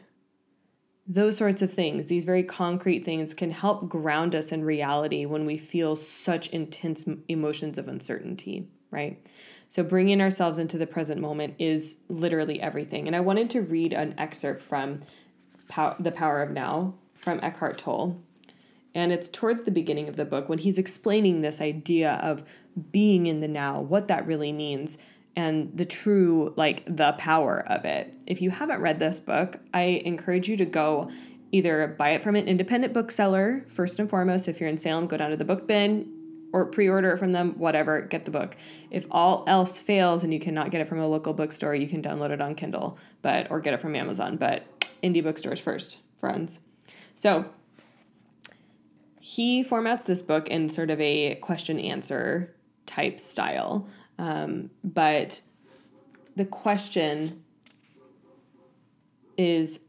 those 1.06 1.38
sorts 1.38 1.62
of 1.62 1.72
things, 1.72 2.06
these 2.06 2.24
very 2.24 2.44
concrete 2.44 3.04
things, 3.04 3.34
can 3.34 3.52
help 3.52 3.90
ground 3.90 4.34
us 4.34 4.52
in 4.52 4.64
reality 4.64 5.26
when 5.26 5.46
we 5.46 5.58
feel 5.58 5.96
such 5.96 6.48
intense 6.50 7.06
emotions 7.28 7.78
of 7.78 7.88
uncertainty, 7.88 8.70
right? 8.90 9.26
So, 9.70 9.84
bringing 9.84 10.22
ourselves 10.22 10.58
into 10.58 10.78
the 10.78 10.88
present 10.88 11.20
moment 11.20 11.56
is 11.60 12.02
literally 12.08 12.62
everything. 12.62 13.08
And 13.08 13.16
I 13.16 13.20
wanted 13.20 13.50
to 13.52 13.62
read 13.62 13.92
an 13.92 14.16
excerpt 14.18 14.62
from 14.62 15.02
Pow- 15.68 15.96
The 16.00 16.12
Power 16.12 16.42
of 16.42 16.52
Now 16.52 16.94
from 17.16 17.40
Eckhart 17.42 17.80
Tolle. 17.80 18.22
And 18.96 19.12
it's 19.12 19.28
towards 19.28 19.64
the 19.64 19.72
beginning 19.72 20.08
of 20.08 20.16
the 20.16 20.26
book 20.26 20.50
when 20.50 20.60
he's 20.60 20.78
explaining 20.78 21.42
this 21.42 21.60
idea 21.60 22.14
of 22.22 22.44
being 22.92 23.28
in 23.28 23.40
the 23.40 23.48
now, 23.48 23.82
what 23.82 24.08
that 24.08 24.26
really 24.28 24.52
means 24.52 24.98
and 25.36 25.76
the 25.76 25.86
true 25.86 26.54
like 26.56 26.84
the 26.86 27.14
power 27.14 27.64
of 27.68 27.86
it. 27.86 28.14
If 28.28 28.42
you 28.42 28.52
haven't 28.52 28.82
read 28.82 29.00
this 29.00 29.20
book, 29.20 29.60
I 29.74 30.02
encourage 30.06 30.48
you 30.48 30.58
to 30.58 30.66
go 30.66 31.10
either 31.52 31.88
buy 31.88 32.12
it 32.12 32.24
from 32.24 32.36
an 32.36 32.48
independent 32.48 32.94
bookseller 32.94 33.66
first 33.70 34.00
and 34.00 34.10
foremost 34.10 34.48
if 34.48 34.60
you're 34.60 34.70
in 34.70 34.78
Salem, 34.78 35.08
go 35.08 35.18
down 35.18 35.32
to 35.32 35.38
the 35.38 35.46
book 35.46 35.68
bin 35.68 36.12
or 36.52 36.66
pre-order 36.68 37.12
it 37.12 37.18
from 37.18 37.32
them, 37.32 37.58
whatever, 37.58 38.02
get 38.02 38.26
the 38.26 38.32
book. 38.32 38.56
If 38.92 39.08
all 39.10 39.44
else 39.48 39.80
fails 39.80 40.24
and 40.24 40.32
you 40.32 40.40
cannot 40.40 40.70
get 40.70 40.82
it 40.82 40.88
from 40.88 41.00
a 41.00 41.08
local 41.08 41.34
bookstore, 41.34 41.74
you 41.74 41.88
can 41.88 42.02
download 42.02 42.30
it 42.30 42.42
on 42.42 42.54
Kindle, 42.54 42.98
but 43.24 43.50
or 43.50 43.60
get 43.60 43.74
it 43.74 43.82
from 43.82 43.96
Amazon, 43.96 44.38
but 44.38 44.64
indie 45.02 45.24
bookstores 45.24 45.60
first, 45.60 45.98
friends. 46.18 46.60
So, 47.16 47.46
he 49.26 49.64
formats 49.64 50.04
this 50.04 50.22
book 50.22 50.50
in 50.50 50.68
sort 50.68 50.90
of 50.90 51.00
a 51.00 51.36
question 51.36 51.80
answer 51.80 52.54
type 52.86 53.22
style. 53.22 53.88
Um, 54.20 54.70
but 54.84 55.40
the 56.36 56.44
question 56.44 57.42
is 59.38 59.86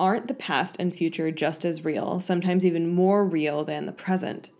aren't 0.00 0.26
the 0.26 0.34
past 0.34 0.78
and 0.80 0.92
future 0.92 1.30
just 1.30 1.64
as 1.64 1.84
real, 1.84 2.18
sometimes 2.18 2.66
even 2.66 2.92
more 2.92 3.24
real 3.24 3.62
than 3.62 3.86
the 3.86 3.92
present? 3.92 4.50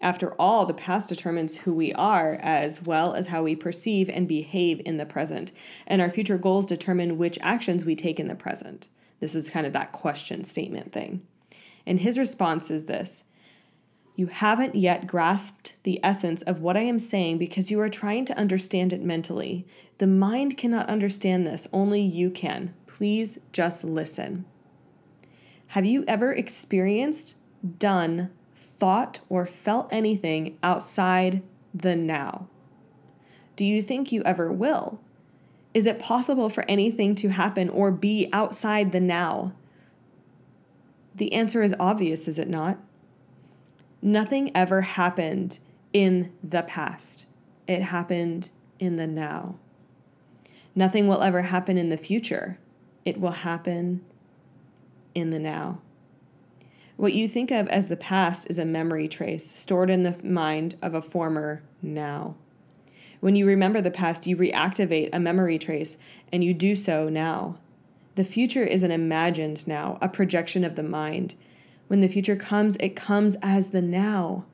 After 0.00 0.32
all, 0.40 0.66
the 0.66 0.74
past 0.74 1.08
determines 1.08 1.58
who 1.58 1.72
we 1.72 1.92
are 1.92 2.40
as 2.42 2.82
well 2.82 3.14
as 3.14 3.28
how 3.28 3.44
we 3.44 3.54
perceive 3.54 4.10
and 4.10 4.26
behave 4.26 4.82
in 4.84 4.96
the 4.96 5.06
present, 5.06 5.52
and 5.86 6.02
our 6.02 6.10
future 6.10 6.36
goals 6.36 6.66
determine 6.66 7.16
which 7.16 7.38
actions 7.40 7.84
we 7.84 7.94
take 7.94 8.18
in 8.18 8.26
the 8.26 8.34
present. 8.34 8.88
This 9.20 9.36
is 9.36 9.48
kind 9.48 9.68
of 9.68 9.72
that 9.74 9.92
question 9.92 10.42
statement 10.42 10.90
thing. 10.90 11.24
And 11.86 12.00
his 12.00 12.18
response 12.18 12.68
is 12.68 12.86
this 12.86 13.26
you 14.14 14.26
haven't 14.26 14.74
yet 14.74 15.06
grasped 15.06 15.74
the 15.84 15.98
essence 16.02 16.42
of 16.42 16.60
what 16.60 16.76
I 16.76 16.82
am 16.82 16.98
saying 16.98 17.38
because 17.38 17.70
you 17.70 17.80
are 17.80 17.88
trying 17.88 18.24
to 18.26 18.36
understand 18.36 18.92
it 18.92 19.02
mentally. 19.02 19.66
The 19.98 20.06
mind 20.06 20.58
cannot 20.58 20.88
understand 20.88 21.46
this, 21.46 21.66
only 21.72 22.02
you 22.02 22.30
can. 22.30 22.74
Please 22.86 23.40
just 23.52 23.84
listen. 23.84 24.44
Have 25.68 25.86
you 25.86 26.04
ever 26.06 26.32
experienced, 26.32 27.36
done, 27.78 28.30
thought, 28.54 29.20
or 29.30 29.46
felt 29.46 29.88
anything 29.90 30.58
outside 30.62 31.42
the 31.72 31.96
now? 31.96 32.48
Do 33.56 33.64
you 33.64 33.80
think 33.80 34.12
you 34.12 34.22
ever 34.24 34.52
will? 34.52 35.00
Is 35.72 35.86
it 35.86 35.98
possible 35.98 36.50
for 36.50 36.64
anything 36.68 37.14
to 37.16 37.30
happen 37.30 37.70
or 37.70 37.90
be 37.90 38.28
outside 38.32 38.92
the 38.92 39.00
now? 39.00 39.54
The 41.14 41.32
answer 41.32 41.62
is 41.62 41.74
obvious, 41.80 42.28
is 42.28 42.38
it 42.38 42.48
not? 42.48 42.78
Nothing 44.02 44.50
ever 44.54 44.82
happened 44.82 45.60
in 45.92 46.32
the 46.42 46.62
past, 46.62 47.26
it 47.66 47.82
happened 47.82 48.50
in 48.78 48.96
the 48.96 49.06
now. 49.06 49.54
Nothing 50.74 51.06
will 51.06 51.22
ever 51.22 51.42
happen 51.42 51.78
in 51.78 51.88
the 51.88 51.96
future, 51.96 52.58
it 53.04 53.20
will 53.20 53.30
happen 53.30 54.04
in 55.14 55.30
the 55.30 55.38
now. 55.38 55.80
What 56.96 57.14
you 57.14 57.26
think 57.26 57.50
of 57.50 57.68
as 57.68 57.88
the 57.88 57.96
past 57.96 58.48
is 58.50 58.58
a 58.58 58.64
memory 58.64 59.08
trace 59.08 59.50
stored 59.50 59.90
in 59.90 60.02
the 60.02 60.16
mind 60.22 60.76
of 60.82 60.94
a 60.94 61.02
former 61.02 61.62
now. 61.80 62.34
When 63.20 63.36
you 63.36 63.46
remember 63.46 63.80
the 63.80 63.90
past, 63.90 64.26
you 64.26 64.36
reactivate 64.36 65.10
a 65.12 65.20
memory 65.20 65.58
trace, 65.58 65.96
and 66.32 66.42
you 66.42 66.52
do 66.52 66.74
so 66.74 67.08
now. 67.08 67.56
The 68.16 68.24
future 68.24 68.64
is 68.64 68.82
an 68.82 68.90
imagined 68.90 69.66
now, 69.66 69.96
a 70.02 70.08
projection 70.08 70.64
of 70.64 70.74
the 70.74 70.82
mind. 70.82 71.34
When 71.92 72.00
the 72.00 72.08
future 72.08 72.36
comes, 72.36 72.76
it 72.76 72.96
comes 72.96 73.36
as 73.42 73.68
the 73.68 73.82
now. 73.82 74.46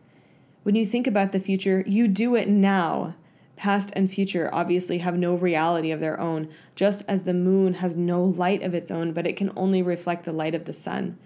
When 0.64 0.74
you 0.74 0.84
think 0.84 1.06
about 1.06 1.30
the 1.30 1.38
future, 1.38 1.84
you 1.86 2.08
do 2.08 2.34
it 2.34 2.48
now. 2.48 3.14
Past 3.54 3.92
and 3.94 4.10
future 4.10 4.50
obviously 4.52 4.98
have 4.98 5.16
no 5.16 5.36
reality 5.36 5.92
of 5.92 6.00
their 6.00 6.18
own, 6.18 6.48
just 6.74 7.04
as 7.06 7.22
the 7.22 7.32
moon 7.32 7.74
has 7.74 7.94
no 7.94 8.24
light 8.24 8.64
of 8.64 8.74
its 8.74 8.90
own, 8.90 9.12
but 9.12 9.24
it 9.24 9.36
can 9.36 9.52
only 9.54 9.82
reflect 9.82 10.24
the 10.24 10.32
light 10.32 10.56
of 10.56 10.64
the 10.64 10.74
sun. 10.74 11.16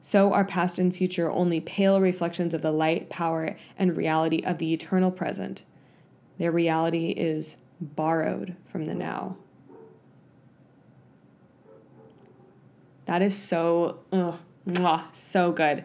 So 0.00 0.32
are 0.32 0.44
past 0.44 0.80
and 0.80 0.92
future 0.92 1.30
only 1.30 1.60
pale 1.60 2.00
reflections 2.00 2.52
of 2.52 2.62
the 2.62 2.72
light, 2.72 3.08
power, 3.08 3.56
and 3.78 3.96
reality 3.96 4.42
of 4.42 4.58
the 4.58 4.72
eternal 4.72 5.12
present. 5.12 5.62
Their 6.38 6.50
reality 6.50 7.10
is 7.10 7.58
borrowed 7.80 8.56
from 8.66 8.86
the 8.86 8.94
now. 8.94 9.36
That 13.04 13.22
is 13.22 13.36
so, 13.36 14.00
ugh, 14.10 14.40
Mwah, 14.66 15.04
so 15.14 15.52
good. 15.52 15.84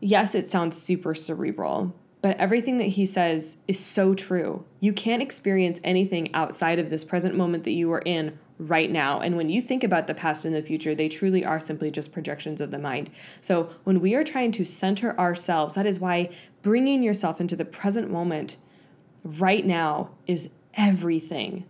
Yes, 0.00 0.34
it 0.34 0.50
sounds 0.50 0.76
super 0.76 1.14
cerebral, 1.14 1.94
but 2.20 2.36
everything 2.36 2.78
that 2.78 2.84
he 2.84 3.06
says 3.06 3.58
is 3.66 3.80
so 3.80 4.14
true. 4.14 4.64
You 4.80 4.92
can't 4.92 5.22
experience 5.22 5.80
anything 5.82 6.34
outside 6.34 6.78
of 6.78 6.90
this 6.90 7.04
present 7.04 7.34
moment 7.36 7.64
that 7.64 7.72
you 7.72 7.90
are 7.92 8.02
in 8.04 8.38
right 8.58 8.90
now. 8.90 9.20
And 9.20 9.36
when 9.36 9.48
you 9.48 9.60
think 9.62 9.82
about 9.82 10.06
the 10.06 10.14
past 10.14 10.44
and 10.44 10.54
the 10.54 10.62
future, 10.62 10.94
they 10.94 11.08
truly 11.08 11.44
are 11.44 11.58
simply 11.58 11.90
just 11.90 12.12
projections 12.12 12.60
of 12.60 12.70
the 12.70 12.78
mind. 12.78 13.10
So 13.40 13.70
when 13.84 14.00
we 14.00 14.14
are 14.14 14.24
trying 14.24 14.52
to 14.52 14.64
center 14.64 15.18
ourselves, 15.18 15.74
that 15.74 15.86
is 15.86 15.98
why 15.98 16.30
bringing 16.62 17.02
yourself 17.02 17.40
into 17.40 17.56
the 17.56 17.64
present 17.64 18.10
moment 18.10 18.56
right 19.24 19.64
now 19.64 20.10
is 20.26 20.50
everything. 20.74 21.64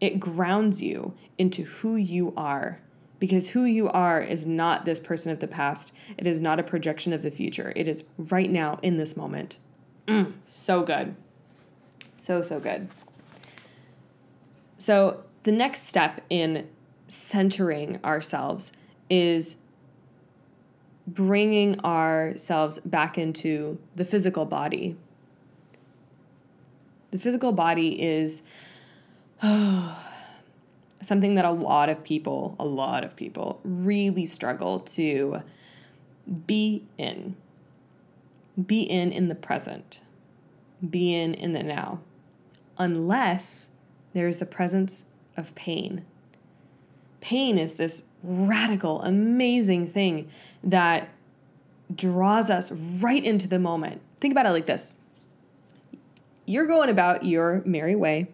it 0.00 0.18
grounds 0.18 0.82
you 0.82 1.14
into 1.38 1.64
who 1.64 1.96
you 1.96 2.32
are 2.36 2.80
because 3.20 3.50
who 3.50 3.64
you 3.64 3.88
are 3.90 4.20
is 4.20 4.46
not 4.46 4.84
this 4.84 4.98
person 4.98 5.30
of 5.30 5.38
the 5.38 5.46
past. 5.46 5.92
It 6.18 6.26
is 6.26 6.40
not 6.40 6.58
a 6.58 6.64
projection 6.64 7.12
of 7.12 7.22
the 7.22 7.30
future. 7.30 7.72
It 7.76 7.86
is 7.86 8.02
right 8.18 8.50
now 8.50 8.80
in 8.82 8.96
this 8.96 9.16
moment. 9.16 9.58
Mm, 10.08 10.32
so 10.48 10.82
good. 10.82 11.14
So, 12.16 12.42
so 12.42 12.58
good. 12.58 12.88
So, 14.78 15.22
the 15.42 15.52
next 15.52 15.82
step 15.82 16.22
in 16.28 16.68
centering 17.08 17.98
ourselves 18.04 18.72
is 19.08 19.58
bringing 21.06 21.80
ourselves 21.80 22.78
back 22.78 23.18
into 23.18 23.78
the 23.96 24.04
physical 24.04 24.44
body. 24.44 24.96
The 27.10 27.18
physical 27.18 27.52
body 27.52 28.00
is 28.00 28.42
oh, 29.42 30.09
something 31.02 31.34
that 31.34 31.44
a 31.44 31.50
lot 31.50 31.88
of 31.88 32.04
people, 32.04 32.56
a 32.58 32.64
lot 32.64 33.04
of 33.04 33.16
people 33.16 33.60
really 33.64 34.26
struggle 34.26 34.80
to 34.80 35.42
be 36.46 36.84
in. 36.98 37.36
Be 38.66 38.82
in 38.82 39.12
in 39.12 39.28
the 39.28 39.34
present. 39.34 40.02
Be 40.88 41.14
in 41.14 41.34
in 41.34 41.52
the 41.52 41.62
now. 41.62 42.00
Unless 42.78 43.68
there's 44.12 44.38
the 44.38 44.46
presence 44.46 45.06
of 45.36 45.54
pain. 45.54 46.04
Pain 47.20 47.58
is 47.58 47.74
this 47.74 48.04
radical, 48.22 49.02
amazing 49.02 49.90
thing 49.90 50.28
that 50.64 51.08
draws 51.94 52.50
us 52.50 52.72
right 52.72 53.24
into 53.24 53.48
the 53.48 53.58
moment. 53.58 54.00
Think 54.20 54.32
about 54.32 54.46
it 54.46 54.50
like 54.50 54.66
this 54.66 54.96
you're 56.50 56.66
going 56.66 56.90
about 56.90 57.24
your 57.24 57.62
merry 57.64 57.94
way, 57.94 58.26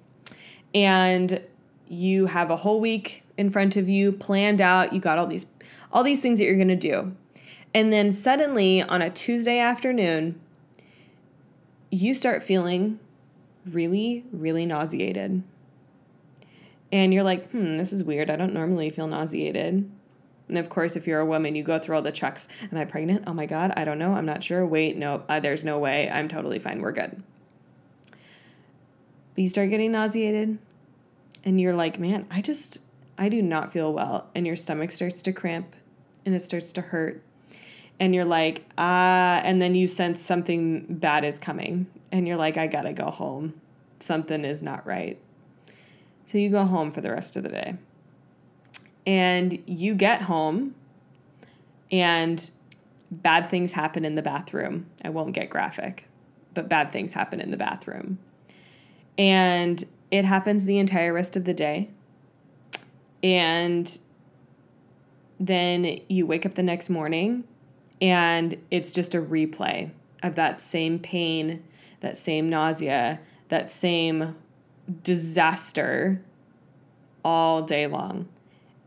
and 0.75 1.43
you 1.89 2.27
have 2.27 2.51
a 2.51 2.57
whole 2.57 2.81
week 2.81 3.23
in 3.37 3.51
front 3.51 3.77
of 3.77 3.89
you 3.89 4.13
planned 4.13 4.61
out 4.61 4.93
you 4.93 5.01
got 5.01 5.19
all 5.19 5.27
these 5.27 5.47
all 5.93 6.03
these 6.03 6.21
things 6.21 6.39
that 6.39 6.45
you're 6.45 6.57
going 6.57 6.69
to 6.69 6.77
do. 6.77 7.15
And 7.73 7.93
then 7.93 8.11
suddenly 8.11 8.83
on 8.83 9.03
a 9.03 9.11
tuesday 9.11 9.59
afternoon 9.59 10.41
you 11.91 12.15
start 12.15 12.43
feeling 12.43 12.99
really 13.71 14.25
really 14.33 14.67
nauseated. 14.67 15.43
And 16.93 17.15
you're 17.15 17.23
like 17.23 17.51
hmm 17.51 17.77
this 17.77 17.93
is 17.93 18.03
weird. 18.03 18.31
I 18.31 18.37
don't 18.37 18.55
normally 18.55 18.91
feel 18.91 19.07
nauseated. 19.07 19.91
And 20.49 20.59
of 20.59 20.69
course 20.69 20.97
if 20.97 21.07
you're 21.07 21.21
a 21.21 21.27
woman 21.27 21.55
you 21.55 21.63
go 21.63 21.79
through 21.79 21.97
all 21.97 22.03
the 22.03 22.13
checks. 22.13 22.49
Am 22.73 22.79
i 22.79 22.85
pregnant? 22.85 23.25
Oh 23.27 23.35
my 23.35 23.47
god 23.47 23.73
i 23.77 23.85
don't 23.85 23.99
know. 23.99 24.15
I'm 24.15 24.27
not 24.27 24.43
sure. 24.43 24.67
Wait 24.67 24.97
no 24.97 25.23
uh, 25.29 25.41
there's 25.41 25.65
no 25.65 25.79
way. 25.79 26.11
I'm 26.11 26.29
totally 26.29 26.59
fine. 26.59 26.81
We're 26.81 26.93
good. 26.93 27.23
But 29.35 29.43
you 29.43 29.49
start 29.49 29.71
getting 29.71 29.93
nauseated 29.93 30.59
and 31.47 31.61
you're 31.61 31.73
like, 31.73 31.99
man, 31.99 32.27
I 32.31 32.43
just, 32.43 32.81
I 33.17 33.29
do 33.29 33.41
not 33.41 33.73
feel 33.73 33.93
well. 33.93 34.29
And 34.35 34.47
your 34.47 34.57
stomach 34.57 34.91
starts 34.91 35.23
to 35.23 35.33
cramp 35.33 35.77
and 36.27 36.35
it 36.35 36.41
starts 36.41 36.73
to 36.73 36.81
hurt. 36.83 37.23
And 37.99 38.15
you're 38.15 38.25
like, 38.25 38.67
ah, 38.77 39.41
and 39.43 39.63
then 39.63 39.75
you 39.75 39.87
sense 39.87 40.21
something 40.21 40.85
bad 40.91 41.25
is 41.25 41.39
coming. 41.39 41.87
And 42.11 42.27
you're 42.27 42.37
like, 42.37 42.59
I 42.59 42.67
gotta 42.67 42.93
go 42.93 43.11
home. 43.11 43.55
Something 44.01 44.45
is 44.45 44.63
not 44.63 44.85
right. 44.87 45.19
So 46.27 46.37
you 46.37 46.51
go 46.51 46.65
home 46.65 46.91
for 46.91 47.01
the 47.01 47.11
rest 47.11 47.37
of 47.37 47.45
the 47.45 47.49
day. 47.49 47.77
And 49.07 49.63
you 49.67 49.95
get 49.95 50.23
home 50.23 50.75
and 51.93 52.51
bad 53.13 53.49
things 53.49 53.73
happen 53.73 54.05
in 54.05 54.17
the 54.17 54.23
bathroom. 54.23 54.87
I 55.05 55.11
won't 55.11 55.33
get 55.33 55.49
graphic, 55.49 56.09
but 56.55 56.69
bad 56.69 56.91
things 56.91 57.13
happen 57.13 57.41
in 57.41 57.53
the 57.53 57.57
bathroom. 57.57 58.19
And 59.17 59.83
it 60.11 60.25
happens 60.25 60.65
the 60.65 60.79
entire 60.79 61.13
rest 61.13 61.37
of 61.37 61.45
the 61.45 61.55
day. 61.55 61.91
And 63.23 63.99
then 65.39 66.01
you 66.09 66.27
wake 66.27 66.47
up 66.47 66.55
the 66.55 66.63
next 66.63 66.89
morning 66.89 67.45
and 68.01 68.57
it's 68.71 68.93
just 68.93 69.15
a 69.15 69.21
replay 69.21 69.91
of 70.23 70.35
that 70.35 70.61
same 70.61 70.99
pain, 70.99 71.65
that 72.01 72.19
same 72.19 72.49
nausea, 72.49 73.21
that 73.49 73.71
same 73.71 74.37
disaster 75.03 76.23
all 77.25 77.63
day 77.63 77.87
long. 77.87 78.29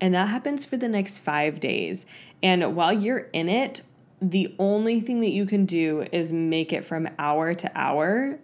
And 0.02 0.14
that 0.14 0.30
happens 0.30 0.64
for 0.64 0.78
the 0.78 0.88
next 0.88 1.20
five 1.20 1.60
days. 1.60 2.06
And 2.42 2.76
while 2.76 2.94
you're 2.94 3.28
in 3.34 3.50
it, 3.50 3.82
the 4.22 4.56
only 4.60 5.02
thing 5.02 5.20
that 5.22 5.32
you 5.32 5.46
can 5.46 5.66
do 5.66 6.06
is 6.12 6.32
make 6.32 6.72
it 6.72 6.86
from 6.86 7.10
hour 7.18 7.54
to 7.54 7.72
hour, 7.76 8.40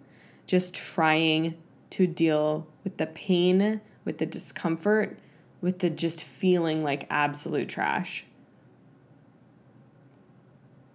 just 0.46 0.74
trying 0.74 1.56
to 1.96 2.06
deal 2.06 2.66
with 2.84 2.98
the 2.98 3.06
pain, 3.06 3.80
with 4.04 4.18
the 4.18 4.26
discomfort, 4.26 5.18
with 5.62 5.78
the 5.78 5.88
just 5.88 6.22
feeling 6.22 6.84
like 6.84 7.06
absolute 7.08 7.70
trash. 7.70 8.26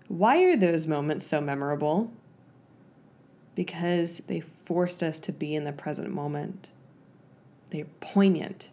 Why 0.08 0.44
are 0.44 0.56
those 0.56 0.86
moments 0.86 1.26
so 1.26 1.42
memorable? 1.42 2.12
Because 3.56 4.20
they 4.28 4.40
forced 4.40 5.02
us 5.02 5.18
to 5.22 5.32
be 5.32 5.56
in 5.56 5.64
the 5.64 5.72
present 5.72 6.12
moment. 6.12 6.70
They're 7.72 7.86
poignant. 8.00 8.70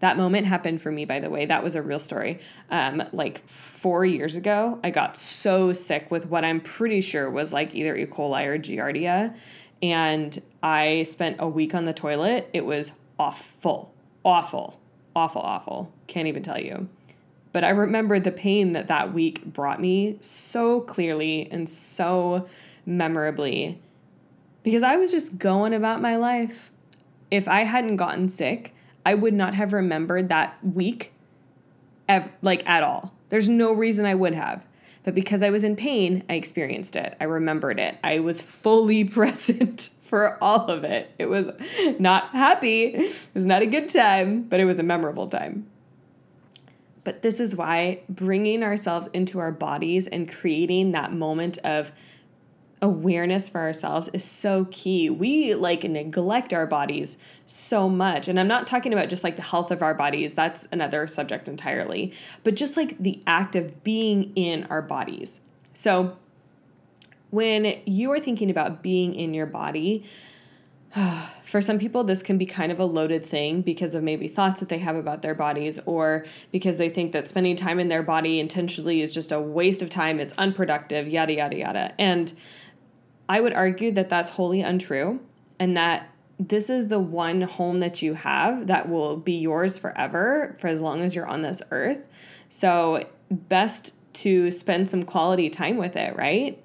That 0.00 0.16
moment 0.16 0.46
happened 0.46 0.80
for 0.80 0.90
me, 0.90 1.04
by 1.04 1.20
the 1.20 1.28
way. 1.28 1.44
That 1.44 1.62
was 1.62 1.74
a 1.74 1.82
real 1.82 1.98
story. 1.98 2.38
Um, 2.70 3.02
like 3.12 3.46
four 3.46 4.06
years 4.06 4.34
ago, 4.34 4.80
I 4.82 4.88
got 4.88 5.18
so 5.18 5.74
sick 5.74 6.10
with 6.10 6.26
what 6.30 6.42
I'm 6.42 6.62
pretty 6.62 7.02
sure 7.02 7.28
was 7.28 7.52
like 7.52 7.74
either 7.74 7.94
E. 7.94 8.06
coli 8.06 8.46
or 8.46 8.58
Giardia 8.58 9.36
and 9.82 10.40
I 10.66 11.04
spent 11.04 11.36
a 11.38 11.46
week 11.46 11.76
on 11.76 11.84
the 11.84 11.92
toilet. 11.92 12.50
It 12.52 12.66
was 12.66 12.94
awful, 13.20 13.94
awful, 14.24 14.80
awful, 15.14 15.40
awful. 15.40 15.92
Can't 16.08 16.26
even 16.26 16.42
tell 16.42 16.60
you. 16.60 16.88
But 17.52 17.62
I 17.62 17.68
remember 17.68 18.18
the 18.18 18.32
pain 18.32 18.72
that 18.72 18.88
that 18.88 19.14
week 19.14 19.44
brought 19.44 19.80
me 19.80 20.18
so 20.20 20.80
clearly 20.80 21.46
and 21.52 21.68
so 21.68 22.48
memorably 22.84 23.80
because 24.64 24.82
I 24.82 24.96
was 24.96 25.12
just 25.12 25.38
going 25.38 25.72
about 25.72 26.00
my 26.00 26.16
life. 26.16 26.72
If 27.30 27.46
I 27.46 27.60
hadn't 27.60 27.94
gotten 27.94 28.28
sick, 28.28 28.74
I 29.04 29.14
would 29.14 29.34
not 29.34 29.54
have 29.54 29.72
remembered 29.72 30.28
that 30.30 30.58
week 30.64 31.12
like 32.42 32.68
at 32.68 32.82
all. 32.82 33.14
There's 33.28 33.48
no 33.48 33.72
reason 33.72 34.04
I 34.04 34.16
would 34.16 34.34
have. 34.34 34.65
But 35.06 35.14
because 35.14 35.40
I 35.40 35.50
was 35.50 35.62
in 35.62 35.76
pain, 35.76 36.24
I 36.28 36.34
experienced 36.34 36.96
it. 36.96 37.16
I 37.20 37.24
remembered 37.24 37.78
it. 37.78 37.96
I 38.02 38.18
was 38.18 38.40
fully 38.40 39.04
present 39.18 39.88
for 40.02 40.36
all 40.42 40.68
of 40.68 40.82
it. 40.82 41.12
It 41.16 41.26
was 41.26 41.48
not 42.00 42.30
happy. 42.32 42.86
It 42.86 43.28
was 43.32 43.46
not 43.46 43.62
a 43.62 43.66
good 43.66 43.88
time, 43.88 44.42
but 44.42 44.58
it 44.58 44.64
was 44.64 44.80
a 44.80 44.82
memorable 44.82 45.28
time. 45.28 45.68
But 47.04 47.22
this 47.22 47.38
is 47.38 47.54
why 47.54 48.00
bringing 48.08 48.64
ourselves 48.64 49.06
into 49.08 49.38
our 49.38 49.52
bodies 49.52 50.08
and 50.08 50.28
creating 50.28 50.90
that 50.90 51.12
moment 51.12 51.58
of 51.58 51.92
awareness 52.82 53.48
for 53.48 53.60
ourselves 53.60 54.08
is 54.12 54.24
so 54.24 54.66
key. 54.70 55.08
We 55.08 55.54
like 55.54 55.84
neglect 55.84 56.52
our 56.52 56.66
bodies 56.66 57.18
so 57.46 57.88
much. 57.88 58.28
And 58.28 58.38
I'm 58.38 58.48
not 58.48 58.66
talking 58.66 58.92
about 58.92 59.08
just 59.08 59.24
like 59.24 59.36
the 59.36 59.42
health 59.42 59.70
of 59.70 59.82
our 59.82 59.94
bodies, 59.94 60.34
that's 60.34 60.68
another 60.70 61.06
subject 61.06 61.48
entirely, 61.48 62.12
but 62.44 62.54
just 62.54 62.76
like 62.76 62.98
the 62.98 63.22
act 63.26 63.56
of 63.56 63.82
being 63.82 64.32
in 64.34 64.64
our 64.64 64.82
bodies. 64.82 65.40
So 65.72 66.16
when 67.30 67.80
you 67.86 68.12
are 68.12 68.20
thinking 68.20 68.50
about 68.50 68.82
being 68.82 69.14
in 69.14 69.32
your 69.32 69.46
body, 69.46 70.04
for 71.42 71.60
some 71.60 71.78
people, 71.78 72.04
this 72.04 72.22
can 72.22 72.38
be 72.38 72.46
kind 72.46 72.72
of 72.72 72.80
a 72.80 72.84
loaded 72.84 73.24
thing 73.24 73.62
because 73.62 73.94
of 73.94 74.02
maybe 74.02 74.28
thoughts 74.28 74.60
that 74.60 74.68
they 74.68 74.78
have 74.78 74.96
about 74.96 75.22
their 75.22 75.34
bodies, 75.34 75.78
or 75.86 76.24
because 76.52 76.78
they 76.78 76.88
think 76.88 77.12
that 77.12 77.28
spending 77.28 77.56
time 77.56 77.78
in 77.78 77.88
their 77.88 78.02
body 78.02 78.40
intentionally 78.40 79.02
is 79.02 79.12
just 79.12 79.32
a 79.32 79.40
waste 79.40 79.82
of 79.82 79.90
time, 79.90 80.20
it's 80.20 80.34
unproductive, 80.38 81.08
yada, 81.08 81.34
yada, 81.34 81.56
yada. 81.56 81.94
And 81.98 82.32
I 83.28 83.40
would 83.40 83.52
argue 83.52 83.92
that 83.92 84.08
that's 84.08 84.30
wholly 84.30 84.60
untrue 84.60 85.20
and 85.58 85.76
that 85.76 86.10
this 86.38 86.68
is 86.68 86.88
the 86.88 86.98
one 86.98 87.42
home 87.42 87.80
that 87.80 88.02
you 88.02 88.14
have 88.14 88.66
that 88.66 88.88
will 88.88 89.16
be 89.16 89.34
yours 89.34 89.78
forever 89.78 90.54
for 90.58 90.68
as 90.68 90.82
long 90.82 91.00
as 91.00 91.14
you're 91.14 91.26
on 91.26 91.42
this 91.42 91.62
earth. 91.70 92.06
So, 92.50 93.06
best 93.30 93.92
to 94.14 94.50
spend 94.50 94.88
some 94.88 95.02
quality 95.02 95.50
time 95.50 95.76
with 95.76 95.96
it, 95.96 96.16
right? 96.16 96.62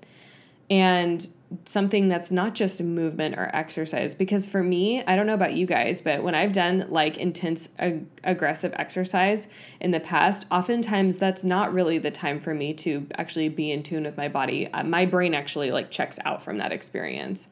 And 0.69 1.27
something 1.65 2.07
that's 2.07 2.31
not 2.31 2.55
just 2.55 2.81
movement 2.81 3.35
or 3.37 3.49
exercise 3.53 4.15
because 4.15 4.47
for 4.47 4.63
me 4.63 5.03
i 5.05 5.15
don't 5.15 5.27
know 5.27 5.33
about 5.33 5.53
you 5.53 5.65
guys 5.65 6.01
but 6.01 6.23
when 6.23 6.33
i've 6.33 6.53
done 6.53 6.85
like 6.89 7.17
intense 7.17 7.69
ag- 7.79 8.05
aggressive 8.23 8.73
exercise 8.77 9.47
in 9.79 9.91
the 9.91 9.99
past 9.99 10.45
oftentimes 10.49 11.17
that's 11.17 11.43
not 11.43 11.73
really 11.73 11.97
the 11.97 12.11
time 12.11 12.39
for 12.39 12.53
me 12.53 12.73
to 12.73 13.05
actually 13.15 13.49
be 13.49 13.71
in 13.71 13.83
tune 13.83 14.03
with 14.03 14.17
my 14.17 14.27
body. 14.27 14.71
Uh, 14.71 14.83
my 14.83 15.05
brain 15.05 15.33
actually 15.33 15.71
like 15.71 15.91
checks 15.91 16.19
out 16.25 16.41
from 16.41 16.57
that 16.57 16.71
experience 16.71 17.47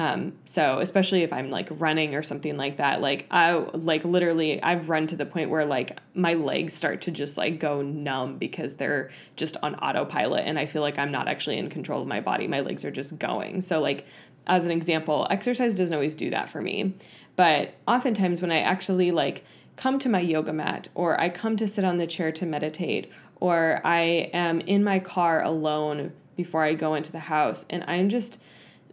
um, 0.00 0.32
so 0.46 0.78
especially 0.78 1.24
if 1.24 1.30
I'm 1.30 1.50
like 1.50 1.68
running 1.72 2.14
or 2.14 2.22
something 2.22 2.56
like 2.56 2.78
that, 2.78 3.02
like 3.02 3.26
I 3.30 3.52
like 3.52 4.02
literally 4.02 4.62
I've 4.62 4.88
run 4.88 5.06
to 5.08 5.16
the 5.16 5.26
point 5.26 5.50
where 5.50 5.66
like 5.66 5.98
my 6.14 6.32
legs 6.32 6.72
start 6.72 7.02
to 7.02 7.10
just 7.10 7.36
like 7.36 7.60
go 7.60 7.82
numb 7.82 8.38
because 8.38 8.76
they're 8.76 9.10
just 9.36 9.58
on 9.62 9.74
autopilot 9.74 10.44
and 10.46 10.58
I 10.58 10.64
feel 10.64 10.80
like 10.80 10.98
I'm 10.98 11.12
not 11.12 11.28
actually 11.28 11.58
in 11.58 11.68
control 11.68 12.00
of 12.00 12.08
my 12.08 12.22
body. 12.22 12.48
My 12.48 12.60
legs 12.60 12.82
are 12.82 12.90
just 12.90 13.18
going. 13.18 13.60
So, 13.60 13.82
like, 13.82 14.06
as 14.46 14.64
an 14.64 14.70
example, 14.70 15.26
exercise 15.28 15.74
doesn't 15.74 15.92
always 15.92 16.16
do 16.16 16.30
that 16.30 16.48
for 16.48 16.62
me. 16.62 16.94
But 17.36 17.74
oftentimes, 17.86 18.40
when 18.40 18.50
I 18.50 18.60
actually 18.60 19.10
like 19.10 19.44
come 19.76 19.98
to 19.98 20.08
my 20.08 20.20
yoga 20.20 20.54
mat 20.54 20.88
or 20.94 21.20
I 21.20 21.28
come 21.28 21.58
to 21.58 21.68
sit 21.68 21.84
on 21.84 21.98
the 21.98 22.06
chair 22.06 22.32
to 22.32 22.46
meditate 22.46 23.12
or 23.38 23.82
I 23.84 24.30
am 24.32 24.60
in 24.60 24.82
my 24.82 24.98
car 24.98 25.42
alone 25.42 26.14
before 26.36 26.64
I 26.64 26.72
go 26.72 26.94
into 26.94 27.12
the 27.12 27.18
house 27.18 27.66
and 27.68 27.84
I'm 27.86 28.08
just 28.08 28.40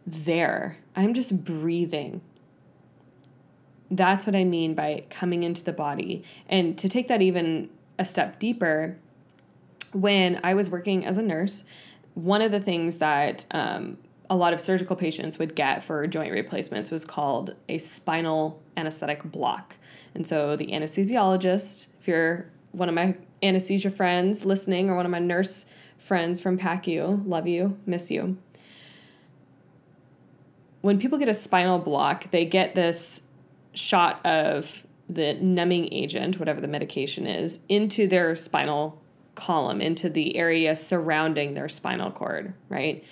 there, 0.08 0.78
I'm 0.96 1.13
just 1.13 1.43
breathing. 1.43 2.22
That's 3.91 4.26
what 4.26 4.36
I 4.36 4.46
mean 4.46 4.74
by 4.74 5.04
coming 5.10 5.43
into 5.43 5.63
the 5.63 5.74
body. 5.74 6.24
And 6.48 6.78
to 6.78 6.88
take 6.88 7.10
that 7.10 7.22
even 7.22 7.70
a 8.00 8.06
step 8.06 8.39
deeper, 8.39 8.98
when 9.91 10.39
I 10.43 10.54
was 10.54 10.70
working 10.70 11.06
as 11.06 11.17
a 11.17 11.22
nurse, 11.22 11.65
one 12.13 12.41
of 12.41 12.52
the 12.52 12.60
things 12.60 12.98
that 12.98 13.46
um, 13.52 13.98
a 14.30 14.36
lot 14.36 14.54
of 14.54 14.62
surgical 14.62 14.96
patients 14.96 15.38
would 15.39 15.56
get 15.56 15.84
for 15.84 16.06
joint 16.08 16.32
replacements 16.32 16.89
was 16.89 17.06
called 17.06 17.56
a 17.70 17.78
spinal 17.78 18.62
anesthetic 18.76 19.24
block. 19.24 19.78
And 20.15 20.26
so 20.26 20.56
the 20.56 20.67
anesthesiologist, 20.67 21.88
if 22.00 22.08
you're 22.08 22.48
one 22.72 22.89
of 22.89 22.96
my 22.96 23.15
anesthesia 23.43 23.89
friends 23.89 24.46
listening 24.46 24.89
or 24.89 24.96
one 24.96 25.06
of 25.06 25.12
my 25.12 25.20
nurse 25.20 25.65
friends 25.98 26.39
from 26.39 26.58
PACU, 26.58 27.28
love 27.28 27.48
you, 27.48 27.78
miss 27.86 28.10
you. 28.10 28.38
When 30.88 31.00
people 31.00 31.17
get 31.17 31.28
a 31.28 31.34
spinal 31.34 31.80
block, 31.80 32.32
they 32.32 32.45
get 32.45 32.73
this 32.73 33.23
shot 33.73 34.26
of 34.26 34.84
the 35.10 35.34
numbing 35.34 35.91
agent, 35.91 36.39
whatever 36.39 36.62
the 36.62 36.67
medication 36.69 37.28
is, 37.28 37.60
into 37.67 38.08
their 38.08 38.38
spinal 38.38 39.02
column, 39.36 39.82
into 39.82 40.08
the 40.08 40.38
area 40.38 40.78
surrounding 40.78 41.56
their 41.56 41.67
spinal 41.67 42.10
cord, 42.10 42.54
right? 42.69 43.04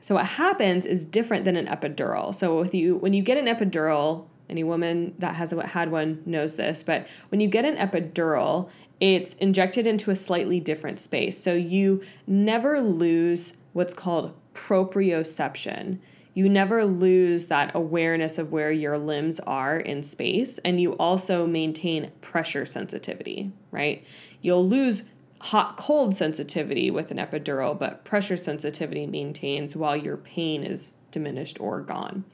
So 0.00 0.14
what 0.14 0.24
happens 0.24 0.86
is 0.86 1.04
different 1.04 1.44
than 1.44 1.56
an 1.56 1.66
epidural. 1.66 2.34
So 2.34 2.58
with 2.58 2.72
you 2.72 2.96
when 2.96 3.12
you 3.12 3.22
get 3.22 3.36
an 3.36 3.44
epidural, 3.44 4.24
any 4.48 4.64
woman 4.64 5.14
that 5.18 5.34
has 5.34 5.50
had 5.50 5.90
one 5.90 6.22
knows 6.24 6.56
this, 6.56 6.82
but 6.82 7.06
when 7.28 7.42
you 7.42 7.48
get 7.48 7.66
an 7.66 7.76
epidural, 7.76 8.70
it's 9.00 9.34
injected 9.34 9.86
into 9.86 10.10
a 10.10 10.16
slightly 10.16 10.60
different 10.60 10.98
space. 10.98 11.38
So 11.38 11.52
you 11.52 12.02
never 12.26 12.80
lose 12.80 13.58
what's 13.74 13.92
called 13.92 14.34
proprioception. 14.54 15.98
You 16.34 16.48
never 16.48 16.84
lose 16.84 17.46
that 17.46 17.74
awareness 17.74 18.38
of 18.38 18.52
where 18.52 18.70
your 18.70 18.96
limbs 18.98 19.40
are 19.40 19.78
in 19.78 20.02
space, 20.02 20.58
and 20.58 20.80
you 20.80 20.92
also 20.92 21.46
maintain 21.46 22.12
pressure 22.20 22.64
sensitivity, 22.64 23.52
right? 23.70 24.04
You'll 24.40 24.68
lose 24.68 25.04
hot 25.40 25.76
cold 25.76 26.14
sensitivity 26.14 26.90
with 26.90 27.10
an 27.10 27.16
epidural, 27.16 27.78
but 27.78 28.04
pressure 28.04 28.36
sensitivity 28.36 29.06
maintains 29.06 29.76
while 29.76 29.96
your 29.96 30.16
pain 30.16 30.64
is 30.64 30.96
diminished 31.10 31.60
or 31.60 31.80
gone. 31.80 32.24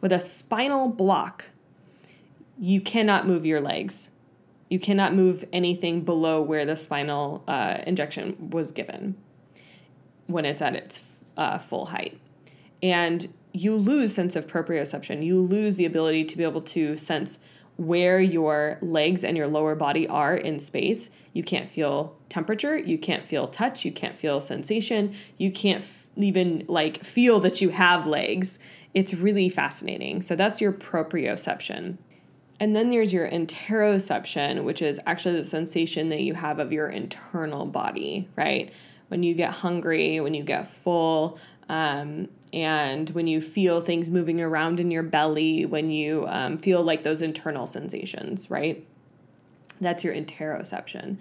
With 0.00 0.12
a 0.12 0.20
spinal 0.20 0.88
block, 0.88 1.50
you 2.58 2.80
cannot 2.80 3.26
move 3.26 3.44
your 3.44 3.60
legs. 3.60 4.10
You 4.68 4.78
cannot 4.78 5.14
move 5.14 5.44
anything 5.52 6.02
below 6.02 6.40
where 6.40 6.64
the 6.64 6.76
spinal 6.76 7.44
uh, 7.46 7.78
injection 7.86 8.50
was 8.50 8.70
given 8.70 9.16
when 10.26 10.44
it's 10.44 10.62
at 10.62 10.74
its 10.74 11.02
uh, 11.36 11.58
full 11.58 11.86
height. 11.86 12.18
And 12.82 13.32
you 13.52 13.76
lose 13.76 14.14
sense 14.14 14.34
of 14.34 14.46
proprioception. 14.46 15.24
You 15.24 15.40
lose 15.40 15.76
the 15.76 15.84
ability 15.84 16.24
to 16.24 16.38
be 16.38 16.44
able 16.44 16.62
to 16.62 16.96
sense 16.96 17.40
where 17.76 18.20
your 18.20 18.78
legs 18.80 19.24
and 19.24 19.36
your 19.36 19.46
lower 19.46 19.74
body 19.74 20.06
are 20.08 20.36
in 20.36 20.58
space. 20.58 21.10
You 21.32 21.42
can't 21.42 21.68
feel 21.68 22.16
temperature, 22.28 22.76
you 22.76 22.98
can't 22.98 23.26
feel 23.26 23.48
touch, 23.48 23.84
you 23.84 23.92
can't 23.92 24.16
feel 24.16 24.40
sensation, 24.40 25.14
you 25.38 25.50
can't 25.50 25.82
f- 25.82 26.06
even 26.16 26.64
like 26.68 27.02
feel 27.04 27.40
that 27.40 27.60
you 27.60 27.70
have 27.70 28.06
legs. 28.06 28.58
It's 28.94 29.14
really 29.14 29.48
fascinating. 29.48 30.22
So 30.22 30.36
that's 30.36 30.60
your 30.60 30.72
proprioception. 30.72 31.96
And 32.60 32.76
then 32.76 32.90
there's 32.90 33.12
your 33.12 33.28
interoception, 33.28 34.64
which 34.64 34.82
is 34.82 35.00
actually 35.06 35.38
the 35.38 35.44
sensation 35.44 36.10
that 36.10 36.20
you 36.20 36.34
have 36.34 36.58
of 36.58 36.72
your 36.72 36.88
internal 36.88 37.66
body, 37.66 38.28
right? 38.36 38.72
When 39.08 39.22
you 39.22 39.34
get 39.34 39.50
hungry, 39.50 40.20
when 40.20 40.34
you 40.34 40.44
get 40.44 40.68
full, 40.68 41.38
um, 41.68 42.28
and 42.52 43.08
when 43.10 43.26
you 43.26 43.40
feel 43.40 43.80
things 43.80 44.10
moving 44.10 44.40
around 44.40 44.78
in 44.78 44.90
your 44.90 45.02
belly, 45.02 45.64
when 45.64 45.90
you 45.90 46.26
um, 46.28 46.58
feel 46.58 46.82
like 46.82 47.02
those 47.02 47.22
internal 47.22 47.66
sensations, 47.66 48.50
right? 48.50 48.86
That's 49.80 50.04
your 50.04 50.14
interoception. 50.14 51.16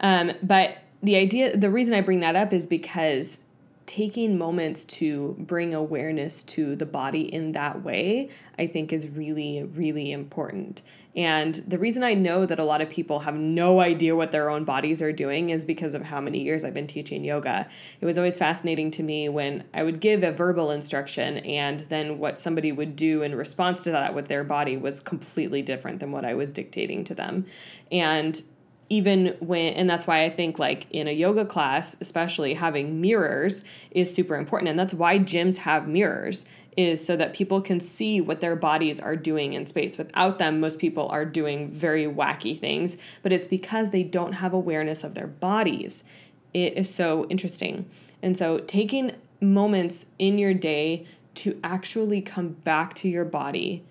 Um, 0.00 0.32
but 0.42 0.78
the 1.02 1.16
idea, 1.16 1.56
the 1.56 1.70
reason 1.70 1.94
I 1.94 2.00
bring 2.00 2.20
that 2.20 2.36
up 2.36 2.52
is 2.52 2.66
because 2.66 3.44
taking 3.86 4.38
moments 4.38 4.84
to 4.84 5.36
bring 5.38 5.74
awareness 5.74 6.42
to 6.42 6.74
the 6.76 6.86
body 6.86 7.32
in 7.32 7.52
that 7.52 7.82
way, 7.82 8.30
I 8.58 8.66
think 8.66 8.92
is 8.92 9.08
really, 9.08 9.62
really 9.62 10.12
important. 10.12 10.82
And 11.16 11.54
the 11.54 11.78
reason 11.78 12.02
I 12.02 12.14
know 12.14 12.44
that 12.44 12.58
a 12.58 12.64
lot 12.64 12.80
of 12.80 12.90
people 12.90 13.20
have 13.20 13.36
no 13.36 13.80
idea 13.80 14.16
what 14.16 14.32
their 14.32 14.50
own 14.50 14.64
bodies 14.64 15.00
are 15.00 15.12
doing 15.12 15.50
is 15.50 15.64
because 15.64 15.94
of 15.94 16.02
how 16.02 16.20
many 16.20 16.42
years 16.42 16.64
I've 16.64 16.74
been 16.74 16.88
teaching 16.88 17.24
yoga. 17.24 17.68
It 18.00 18.06
was 18.06 18.18
always 18.18 18.36
fascinating 18.36 18.90
to 18.92 19.02
me 19.02 19.28
when 19.28 19.64
I 19.72 19.84
would 19.84 20.00
give 20.00 20.24
a 20.24 20.32
verbal 20.32 20.72
instruction 20.72 21.38
and 21.38 21.80
then 21.88 22.18
what 22.18 22.40
somebody 22.40 22.72
would 22.72 22.96
do 22.96 23.22
in 23.22 23.34
response 23.34 23.82
to 23.82 23.92
that 23.92 24.14
with 24.14 24.26
their 24.26 24.42
body 24.42 24.76
was 24.76 24.98
completely 24.98 25.62
different 25.62 26.00
than 26.00 26.10
what 26.10 26.24
I 26.24 26.34
was 26.34 26.52
dictating 26.52 27.04
to 27.04 27.14
them. 27.14 27.46
And 27.92 28.42
even 28.90 29.36
when 29.40 29.72
and 29.74 29.88
that's 29.88 30.06
why 30.06 30.24
i 30.24 30.30
think 30.30 30.58
like 30.58 30.86
in 30.90 31.08
a 31.08 31.10
yoga 31.10 31.44
class 31.44 31.96
especially 32.00 32.54
having 32.54 33.00
mirrors 33.00 33.64
is 33.90 34.14
super 34.14 34.36
important 34.36 34.68
and 34.68 34.78
that's 34.78 34.94
why 34.94 35.18
gyms 35.18 35.58
have 35.58 35.88
mirrors 35.88 36.44
is 36.76 37.04
so 37.04 37.16
that 37.16 37.34
people 37.34 37.60
can 37.60 37.80
see 37.80 38.20
what 38.20 38.40
their 38.40 38.56
bodies 38.56 38.98
are 38.98 39.16
doing 39.16 39.52
in 39.52 39.64
space 39.64 39.96
without 39.96 40.38
them 40.38 40.60
most 40.60 40.78
people 40.78 41.08
are 41.08 41.24
doing 41.24 41.70
very 41.70 42.04
wacky 42.04 42.58
things 42.58 42.96
but 43.22 43.32
it's 43.32 43.48
because 43.48 43.90
they 43.90 44.02
don't 44.02 44.34
have 44.34 44.52
awareness 44.52 45.04
of 45.04 45.14
their 45.14 45.26
bodies 45.26 46.04
it 46.52 46.76
is 46.76 46.92
so 46.92 47.26
interesting 47.28 47.88
and 48.22 48.36
so 48.36 48.58
taking 48.58 49.12
moments 49.40 50.06
in 50.18 50.38
your 50.38 50.54
day 50.54 51.06
to 51.34 51.58
actually 51.62 52.20
come 52.20 52.48
back 52.48 52.94
to 52.94 53.08
your 53.08 53.24
body 53.24 53.84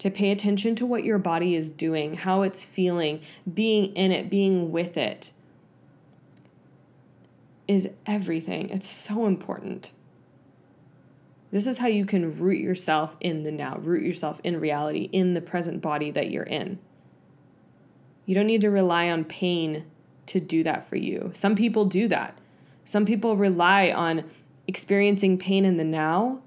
to 0.00 0.10
pay 0.10 0.30
attention 0.30 0.74
to 0.74 0.86
what 0.86 1.04
your 1.04 1.18
body 1.18 1.54
is 1.54 1.70
doing, 1.70 2.14
how 2.14 2.40
it's 2.40 2.64
feeling, 2.64 3.20
being 3.52 3.94
in 3.94 4.10
it, 4.10 4.30
being 4.30 4.72
with 4.72 4.96
it 4.96 5.30
is 7.68 7.90
everything. 8.06 8.70
It's 8.70 8.88
so 8.88 9.26
important. 9.26 9.92
This 11.50 11.66
is 11.66 11.78
how 11.78 11.88
you 11.88 12.06
can 12.06 12.38
root 12.38 12.60
yourself 12.60 13.16
in 13.20 13.42
the 13.42 13.50
now, 13.50 13.76
root 13.78 14.02
yourself 14.02 14.40
in 14.44 14.60
reality, 14.60 15.08
in 15.12 15.34
the 15.34 15.40
present 15.40 15.82
body 15.82 16.10
that 16.12 16.30
you're 16.30 16.44
in. 16.44 16.78
You 18.24 18.34
don't 18.34 18.46
need 18.46 18.60
to 18.60 18.70
rely 18.70 19.10
on 19.10 19.24
pain 19.24 19.84
to 20.26 20.38
do 20.38 20.62
that 20.62 20.88
for 20.88 20.96
you. 20.96 21.30
Some 21.34 21.56
people 21.56 21.84
do 21.84 22.06
that. 22.08 22.38
Some 22.84 23.04
people 23.04 23.36
rely 23.36 23.90
on 23.90 24.24
experiencing 24.68 25.38
pain 25.38 25.64
in 25.64 25.76
the 25.76 25.84
now 25.84 26.40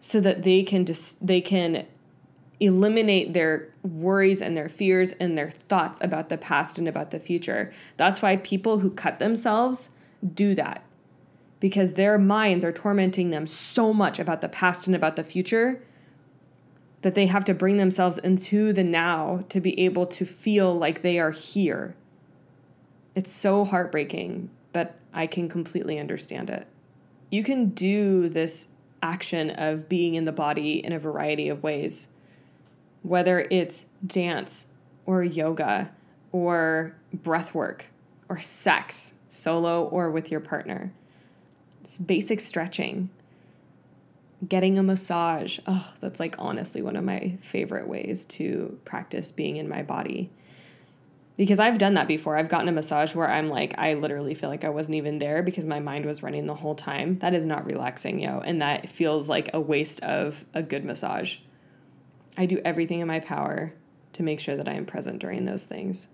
so 0.00 0.20
that 0.20 0.42
they 0.42 0.62
can 0.64 0.84
just 0.84 1.24
they 1.24 1.40
can 1.40 1.86
eliminate 2.58 3.32
their 3.32 3.68
worries 3.82 4.40
and 4.40 4.56
their 4.56 4.68
fears 4.68 5.12
and 5.12 5.36
their 5.36 5.50
thoughts 5.50 5.98
about 6.00 6.28
the 6.28 6.38
past 6.38 6.78
and 6.78 6.88
about 6.88 7.10
the 7.10 7.20
future. 7.20 7.72
That's 7.96 8.22
why 8.22 8.36
people 8.36 8.78
who 8.78 8.90
cut 8.90 9.18
themselves 9.18 9.90
do 10.34 10.54
that 10.54 10.82
because 11.60 11.92
their 11.92 12.18
minds 12.18 12.64
are 12.64 12.72
tormenting 12.72 13.30
them 13.30 13.46
so 13.46 13.92
much 13.92 14.18
about 14.18 14.40
the 14.40 14.48
past 14.48 14.86
and 14.86 14.94
about 14.94 15.16
the 15.16 15.24
future 15.24 15.82
that 17.02 17.14
they 17.14 17.26
have 17.26 17.44
to 17.44 17.54
bring 17.54 17.76
themselves 17.76 18.18
into 18.18 18.72
the 18.72 18.84
now 18.84 19.44
to 19.48 19.60
be 19.60 19.78
able 19.80 20.06
to 20.06 20.24
feel 20.24 20.76
like 20.76 21.02
they 21.02 21.18
are 21.18 21.30
here. 21.30 21.94
It's 23.14 23.30
so 23.30 23.64
heartbreaking, 23.64 24.50
but 24.72 24.98
I 25.14 25.26
can 25.26 25.48
completely 25.48 25.98
understand 25.98 26.50
it. 26.50 26.66
You 27.30 27.42
can 27.42 27.70
do 27.70 28.28
this 28.28 28.68
action 29.02 29.50
of 29.50 29.88
being 29.88 30.14
in 30.14 30.24
the 30.24 30.32
body 30.32 30.84
in 30.84 30.92
a 30.92 30.98
variety 30.98 31.48
of 31.48 31.62
ways 31.62 32.08
whether 33.06 33.46
it's 33.50 33.86
dance 34.04 34.72
or 35.04 35.22
yoga 35.22 35.92
or 36.32 36.96
breath 37.12 37.54
work 37.54 37.86
or 38.28 38.40
sex, 38.40 39.14
solo 39.28 39.84
or 39.84 40.10
with 40.10 40.30
your 40.30 40.40
partner. 40.40 40.92
Basic 42.04 42.40
stretching. 42.40 43.10
Getting 44.46 44.78
a 44.78 44.82
massage. 44.82 45.58
Oh, 45.66 45.92
that's 46.00 46.20
like 46.20 46.36
honestly 46.38 46.82
one 46.82 46.96
of 46.96 47.04
my 47.04 47.38
favorite 47.40 47.88
ways 47.88 48.24
to 48.26 48.78
practice 48.84 49.32
being 49.32 49.56
in 49.56 49.68
my 49.68 49.82
body. 49.82 50.30
Because 51.36 51.58
I've 51.58 51.78
done 51.78 51.94
that 51.94 52.08
before. 52.08 52.36
I've 52.36 52.48
gotten 52.48 52.68
a 52.68 52.72
massage 52.72 53.14
where 53.14 53.28
I'm 53.28 53.48
like, 53.48 53.74
I 53.78 53.94
literally 53.94 54.34
feel 54.34 54.48
like 54.48 54.64
I 54.64 54.70
wasn't 54.70 54.96
even 54.96 55.18
there 55.18 55.42
because 55.42 55.66
my 55.66 55.80
mind 55.80 56.06
was 56.06 56.22
running 56.22 56.46
the 56.46 56.54
whole 56.54 56.74
time. 56.74 57.18
That 57.18 57.34
is 57.34 57.44
not 57.46 57.66
relaxing, 57.66 58.20
yo. 58.20 58.40
And 58.40 58.62
that 58.62 58.88
feels 58.88 59.28
like 59.28 59.50
a 59.52 59.60
waste 59.60 60.02
of 60.02 60.44
a 60.54 60.62
good 60.62 60.84
massage. 60.84 61.38
I 62.38 62.46
do 62.46 62.60
everything 62.64 63.00
in 63.00 63.08
my 63.08 63.20
power 63.20 63.74
to 64.14 64.22
make 64.22 64.40
sure 64.40 64.56
that 64.56 64.68
I 64.68 64.74
am 64.74 64.86
present 64.86 65.18
during 65.18 65.44
those 65.44 65.64
things. 65.64 66.08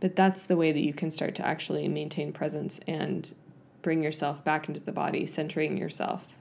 But 0.00 0.16
that's 0.16 0.44
the 0.44 0.56
way 0.56 0.72
that 0.72 0.84
you 0.84 0.92
can 0.92 1.10
start 1.10 1.34
to 1.36 1.46
actually 1.46 1.88
maintain 1.88 2.32
presence 2.32 2.80
and 2.86 3.34
bring 3.82 4.02
yourself 4.02 4.44
back 4.44 4.68
into 4.68 4.80
the 4.80 4.92
body, 4.92 5.26
centering 5.26 5.76
yourself. 5.76 6.36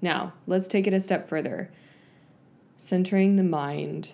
Now, 0.00 0.34
let's 0.46 0.68
take 0.68 0.86
it 0.86 0.94
a 0.94 1.00
step 1.00 1.28
further. 1.28 1.70
Centering 2.76 3.36
the 3.36 3.42
mind. 3.42 4.12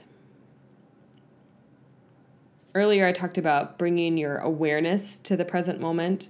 Earlier, 2.75 3.07
I 3.07 3.13
talked 3.13 3.39
about 3.39 3.79
bringing 3.79 4.17
your 4.17 4.37
awareness 4.37 5.19
to 5.21 5.37
the 5.37 5.45
present 5.45 5.81
moment 5.81 6.29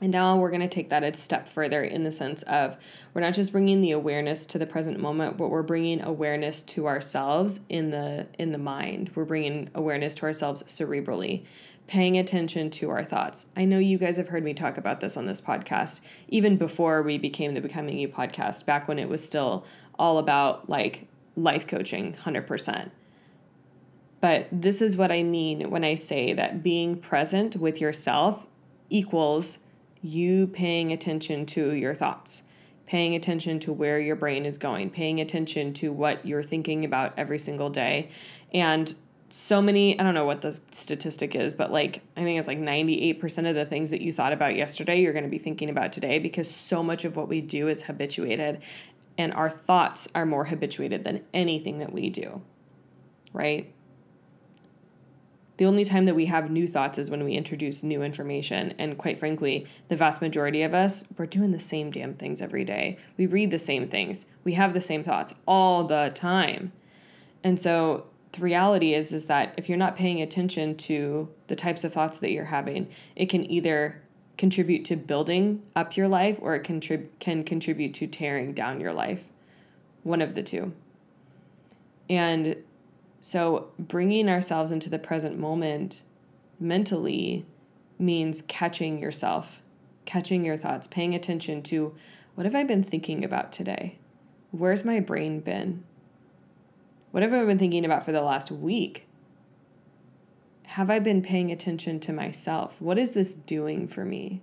and 0.00 0.12
now 0.12 0.36
we're 0.36 0.50
going 0.50 0.60
to 0.60 0.68
take 0.68 0.90
that 0.90 1.02
a 1.02 1.14
step 1.14 1.48
further 1.48 1.82
in 1.82 2.02
the 2.04 2.12
sense 2.12 2.42
of 2.42 2.76
we're 3.14 3.22
not 3.22 3.32
just 3.34 3.52
bringing 3.52 3.80
the 3.80 3.92
awareness 3.92 4.44
to 4.46 4.58
the 4.58 4.66
present 4.66 5.00
moment, 5.00 5.38
but 5.38 5.48
we're 5.48 5.62
bringing 5.62 6.02
awareness 6.02 6.60
to 6.62 6.86
ourselves 6.86 7.60
in 7.68 7.90
the 7.90 8.26
in 8.38 8.52
the 8.52 8.58
mind. 8.58 9.10
We're 9.14 9.24
bringing 9.24 9.70
awareness 9.74 10.14
to 10.16 10.26
ourselves 10.26 10.62
cerebrally, 10.64 11.44
paying 11.86 12.18
attention 12.18 12.70
to 12.72 12.90
our 12.90 13.04
thoughts. 13.04 13.46
I 13.56 13.64
know 13.64 13.78
you 13.78 13.96
guys 13.96 14.18
have 14.18 14.28
heard 14.28 14.44
me 14.44 14.52
talk 14.52 14.76
about 14.76 15.00
this 15.00 15.16
on 15.16 15.26
this 15.26 15.40
podcast 15.40 16.02
even 16.28 16.56
before 16.56 17.02
we 17.02 17.16
became 17.16 17.54
the 17.54 17.60
Becoming 17.60 17.96
You 17.96 18.08
podcast, 18.08 18.66
back 18.66 18.88
when 18.88 18.98
it 18.98 19.08
was 19.08 19.24
still 19.24 19.64
all 19.98 20.18
about 20.18 20.68
like 20.68 21.08
life 21.36 21.66
coaching 21.66 22.12
100%. 22.24 22.90
But 24.20 24.48
this 24.50 24.82
is 24.82 24.96
what 24.96 25.12
I 25.12 25.22
mean 25.22 25.70
when 25.70 25.84
I 25.84 25.94
say 25.94 26.32
that 26.34 26.62
being 26.62 26.96
present 26.96 27.56
with 27.56 27.80
yourself 27.80 28.46
equals 28.90 29.60
you 30.06 30.46
paying 30.46 30.92
attention 30.92 31.46
to 31.46 31.72
your 31.72 31.94
thoughts, 31.94 32.42
paying 32.86 33.14
attention 33.14 33.58
to 33.60 33.72
where 33.72 33.98
your 33.98 34.16
brain 34.16 34.46
is 34.46 34.58
going, 34.58 34.90
paying 34.90 35.20
attention 35.20 35.74
to 35.74 35.92
what 35.92 36.24
you're 36.24 36.42
thinking 36.42 36.84
about 36.84 37.12
every 37.16 37.38
single 37.38 37.70
day. 37.70 38.08
And 38.54 38.94
so 39.28 39.60
many, 39.60 39.98
I 39.98 40.02
don't 40.02 40.14
know 40.14 40.24
what 40.24 40.40
the 40.40 40.58
statistic 40.70 41.34
is, 41.34 41.54
but 41.54 41.72
like 41.72 42.00
I 42.16 42.22
think 42.22 42.38
it's 42.38 42.48
like 42.48 42.60
98% 42.60 43.48
of 43.48 43.54
the 43.54 43.66
things 43.66 43.90
that 43.90 44.00
you 44.00 44.12
thought 44.12 44.32
about 44.32 44.54
yesterday, 44.54 45.00
you're 45.00 45.12
going 45.12 45.24
to 45.24 45.30
be 45.30 45.38
thinking 45.38 45.68
about 45.68 45.92
today 45.92 46.18
because 46.18 46.48
so 46.48 46.82
much 46.82 47.04
of 47.04 47.16
what 47.16 47.28
we 47.28 47.40
do 47.40 47.68
is 47.68 47.82
habituated 47.82 48.62
and 49.18 49.32
our 49.32 49.50
thoughts 49.50 50.08
are 50.14 50.26
more 50.26 50.44
habituated 50.44 51.04
than 51.04 51.24
anything 51.34 51.78
that 51.78 51.92
we 51.92 52.10
do. 52.10 52.42
Right? 53.32 53.72
The 55.56 55.64
only 55.64 55.84
time 55.84 56.04
that 56.04 56.14
we 56.14 56.26
have 56.26 56.50
new 56.50 56.68
thoughts 56.68 56.98
is 56.98 57.10
when 57.10 57.24
we 57.24 57.34
introduce 57.34 57.82
new 57.82 58.02
information. 58.02 58.74
And 58.78 58.98
quite 58.98 59.18
frankly, 59.18 59.66
the 59.88 59.96
vast 59.96 60.20
majority 60.20 60.62
of 60.62 60.74
us, 60.74 61.06
we're 61.16 61.26
doing 61.26 61.52
the 61.52 61.60
same 61.60 61.90
damn 61.90 62.14
things 62.14 62.42
every 62.42 62.64
day. 62.64 62.98
We 63.16 63.26
read 63.26 63.50
the 63.50 63.58
same 63.58 63.88
things. 63.88 64.26
We 64.44 64.52
have 64.54 64.74
the 64.74 64.80
same 64.80 65.02
thoughts 65.02 65.34
all 65.46 65.84
the 65.84 66.12
time. 66.14 66.72
And 67.42 67.58
so 67.58 68.06
the 68.32 68.42
reality 68.42 68.92
is 68.92 69.12
is 69.12 69.26
that 69.26 69.54
if 69.56 69.68
you're 69.68 69.78
not 69.78 69.96
paying 69.96 70.20
attention 70.20 70.76
to 70.76 71.28
the 71.46 71.56
types 71.56 71.84
of 71.84 71.92
thoughts 71.92 72.18
that 72.18 72.30
you're 72.30 72.46
having, 72.46 72.88
it 73.14 73.26
can 73.26 73.50
either 73.50 74.02
contribute 74.36 74.84
to 74.84 74.96
building 74.96 75.62
up 75.74 75.96
your 75.96 76.08
life 76.08 76.38
or 76.42 76.54
it 76.54 76.62
contrib- 76.62 77.08
can 77.18 77.42
contribute 77.42 77.94
to 77.94 78.06
tearing 78.06 78.52
down 78.52 78.80
your 78.80 78.92
life. 78.92 79.24
One 80.02 80.20
of 80.20 80.34
the 80.34 80.42
two. 80.42 80.72
And 82.10 82.56
so, 83.26 83.70
bringing 83.76 84.28
ourselves 84.28 84.70
into 84.70 84.88
the 84.88 85.00
present 85.00 85.36
moment 85.36 86.04
mentally 86.60 87.44
means 87.98 88.40
catching 88.46 89.00
yourself, 89.00 89.60
catching 90.04 90.44
your 90.44 90.56
thoughts, 90.56 90.86
paying 90.86 91.12
attention 91.12 91.60
to 91.64 91.92
what 92.36 92.44
have 92.44 92.54
I 92.54 92.62
been 92.62 92.84
thinking 92.84 93.24
about 93.24 93.50
today? 93.50 93.98
Where's 94.52 94.84
my 94.84 95.00
brain 95.00 95.40
been? 95.40 95.82
What 97.10 97.24
have 97.24 97.34
I 97.34 97.44
been 97.44 97.58
thinking 97.58 97.84
about 97.84 98.04
for 98.04 98.12
the 98.12 98.20
last 98.20 98.52
week? 98.52 99.08
Have 100.62 100.88
I 100.88 101.00
been 101.00 101.20
paying 101.20 101.50
attention 101.50 101.98
to 101.98 102.12
myself? 102.12 102.76
What 102.78 102.96
is 102.96 103.10
this 103.10 103.34
doing 103.34 103.88
for 103.88 104.04
me? 104.04 104.40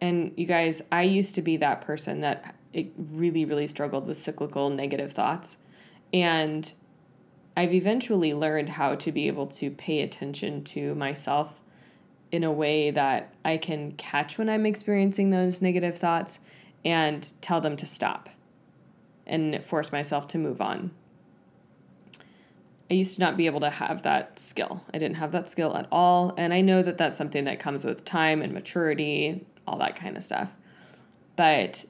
And 0.00 0.32
you 0.34 0.44
guys, 0.44 0.82
I 0.90 1.02
used 1.02 1.36
to 1.36 1.40
be 1.40 1.56
that 1.58 1.82
person 1.82 2.20
that 2.22 2.56
it 2.72 2.88
really, 2.96 3.44
really 3.44 3.68
struggled 3.68 4.08
with 4.08 4.16
cyclical 4.16 4.70
negative 4.70 5.12
thoughts. 5.12 5.58
And 6.12 6.72
I've 7.56 7.74
eventually 7.74 8.34
learned 8.34 8.70
how 8.70 8.94
to 8.94 9.12
be 9.12 9.26
able 9.26 9.46
to 9.48 9.70
pay 9.70 10.00
attention 10.00 10.64
to 10.64 10.94
myself 10.94 11.60
in 12.30 12.44
a 12.44 12.52
way 12.52 12.90
that 12.90 13.34
I 13.44 13.56
can 13.56 13.92
catch 13.92 14.38
when 14.38 14.48
I'm 14.48 14.66
experiencing 14.66 15.30
those 15.30 15.62
negative 15.62 15.98
thoughts 15.98 16.40
and 16.84 17.32
tell 17.40 17.60
them 17.60 17.76
to 17.76 17.86
stop 17.86 18.28
and 19.26 19.64
force 19.64 19.92
myself 19.92 20.26
to 20.28 20.38
move 20.38 20.60
on. 20.60 20.92
I 22.90 22.94
used 22.94 23.16
to 23.16 23.20
not 23.20 23.36
be 23.36 23.46
able 23.46 23.60
to 23.60 23.70
have 23.70 24.02
that 24.02 24.38
skill. 24.38 24.84
I 24.94 24.98
didn't 24.98 25.16
have 25.16 25.32
that 25.32 25.48
skill 25.48 25.76
at 25.76 25.86
all. 25.92 26.34
And 26.38 26.54
I 26.54 26.62
know 26.62 26.82
that 26.82 26.96
that's 26.96 27.18
something 27.18 27.44
that 27.44 27.58
comes 27.58 27.84
with 27.84 28.04
time 28.04 28.40
and 28.40 28.54
maturity, 28.54 29.44
all 29.66 29.78
that 29.78 29.94
kind 29.94 30.16
of 30.16 30.22
stuff. 30.22 30.54
But 31.36 31.84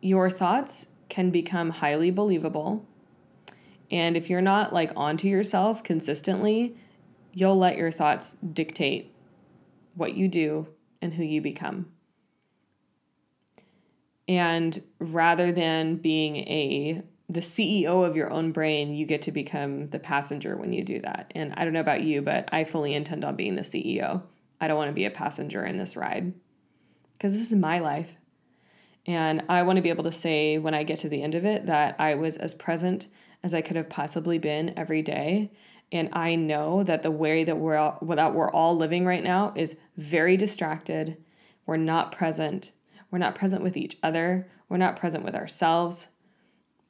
your 0.00 0.28
thoughts 0.28 0.86
can 1.12 1.28
become 1.28 1.68
highly 1.68 2.10
believable. 2.10 2.86
And 3.90 4.16
if 4.16 4.30
you're 4.30 4.40
not 4.40 4.72
like 4.72 4.90
onto 4.96 5.28
yourself 5.28 5.84
consistently, 5.84 6.74
you'll 7.34 7.58
let 7.58 7.76
your 7.76 7.90
thoughts 7.90 8.32
dictate 8.36 9.14
what 9.94 10.14
you 10.14 10.26
do 10.26 10.68
and 11.02 11.12
who 11.12 11.22
you 11.22 11.42
become. 11.42 11.92
And 14.26 14.82
rather 14.98 15.52
than 15.52 15.96
being 15.96 16.36
a 16.36 17.02
the 17.28 17.40
CEO 17.40 18.06
of 18.06 18.16
your 18.16 18.30
own 18.30 18.52
brain, 18.52 18.94
you 18.94 19.04
get 19.04 19.22
to 19.22 19.32
become 19.32 19.90
the 19.90 19.98
passenger 19.98 20.56
when 20.56 20.72
you 20.72 20.82
do 20.82 20.98
that. 21.00 21.30
And 21.34 21.52
I 21.58 21.64
don't 21.64 21.74
know 21.74 21.80
about 21.80 22.02
you, 22.02 22.22
but 22.22 22.48
I 22.52 22.64
fully 22.64 22.94
intend 22.94 23.22
on 23.22 23.36
being 23.36 23.56
the 23.56 23.62
CEO. 23.62 24.22
I 24.62 24.66
don't 24.66 24.78
want 24.78 24.88
to 24.88 24.94
be 24.94 25.04
a 25.04 25.10
passenger 25.10 25.62
in 25.62 25.76
this 25.76 25.94
ride 25.94 26.32
because 27.18 27.34
this 27.34 27.52
is 27.52 27.58
my 27.58 27.80
life. 27.80 28.16
And 29.06 29.42
I 29.48 29.62
want 29.62 29.76
to 29.76 29.82
be 29.82 29.88
able 29.88 30.04
to 30.04 30.12
say 30.12 30.58
when 30.58 30.74
I 30.74 30.84
get 30.84 30.98
to 31.00 31.08
the 31.08 31.22
end 31.22 31.34
of 31.34 31.44
it 31.44 31.66
that 31.66 31.96
I 31.98 32.14
was 32.14 32.36
as 32.36 32.54
present 32.54 33.08
as 33.42 33.52
I 33.52 33.60
could 33.60 33.76
have 33.76 33.88
possibly 33.88 34.38
been 34.38 34.72
every 34.76 35.02
day. 35.02 35.50
And 35.90 36.08
I 36.12 36.36
know 36.36 36.82
that 36.84 37.02
the 37.02 37.10
way 37.10 37.44
that 37.44 37.58
we're 37.58 37.76
all, 37.76 37.98
that 38.02 38.34
we're 38.34 38.50
all 38.50 38.76
living 38.76 39.04
right 39.04 39.22
now 39.22 39.52
is 39.56 39.76
very 39.96 40.36
distracted. 40.36 41.16
We're 41.66 41.76
not 41.76 42.12
present. 42.12 42.72
We're 43.10 43.18
not 43.18 43.34
present 43.34 43.62
with 43.62 43.76
each 43.76 43.98
other. 44.02 44.48
We're 44.68 44.78
not 44.78 44.96
present 44.96 45.24
with 45.24 45.34
ourselves. 45.34 46.08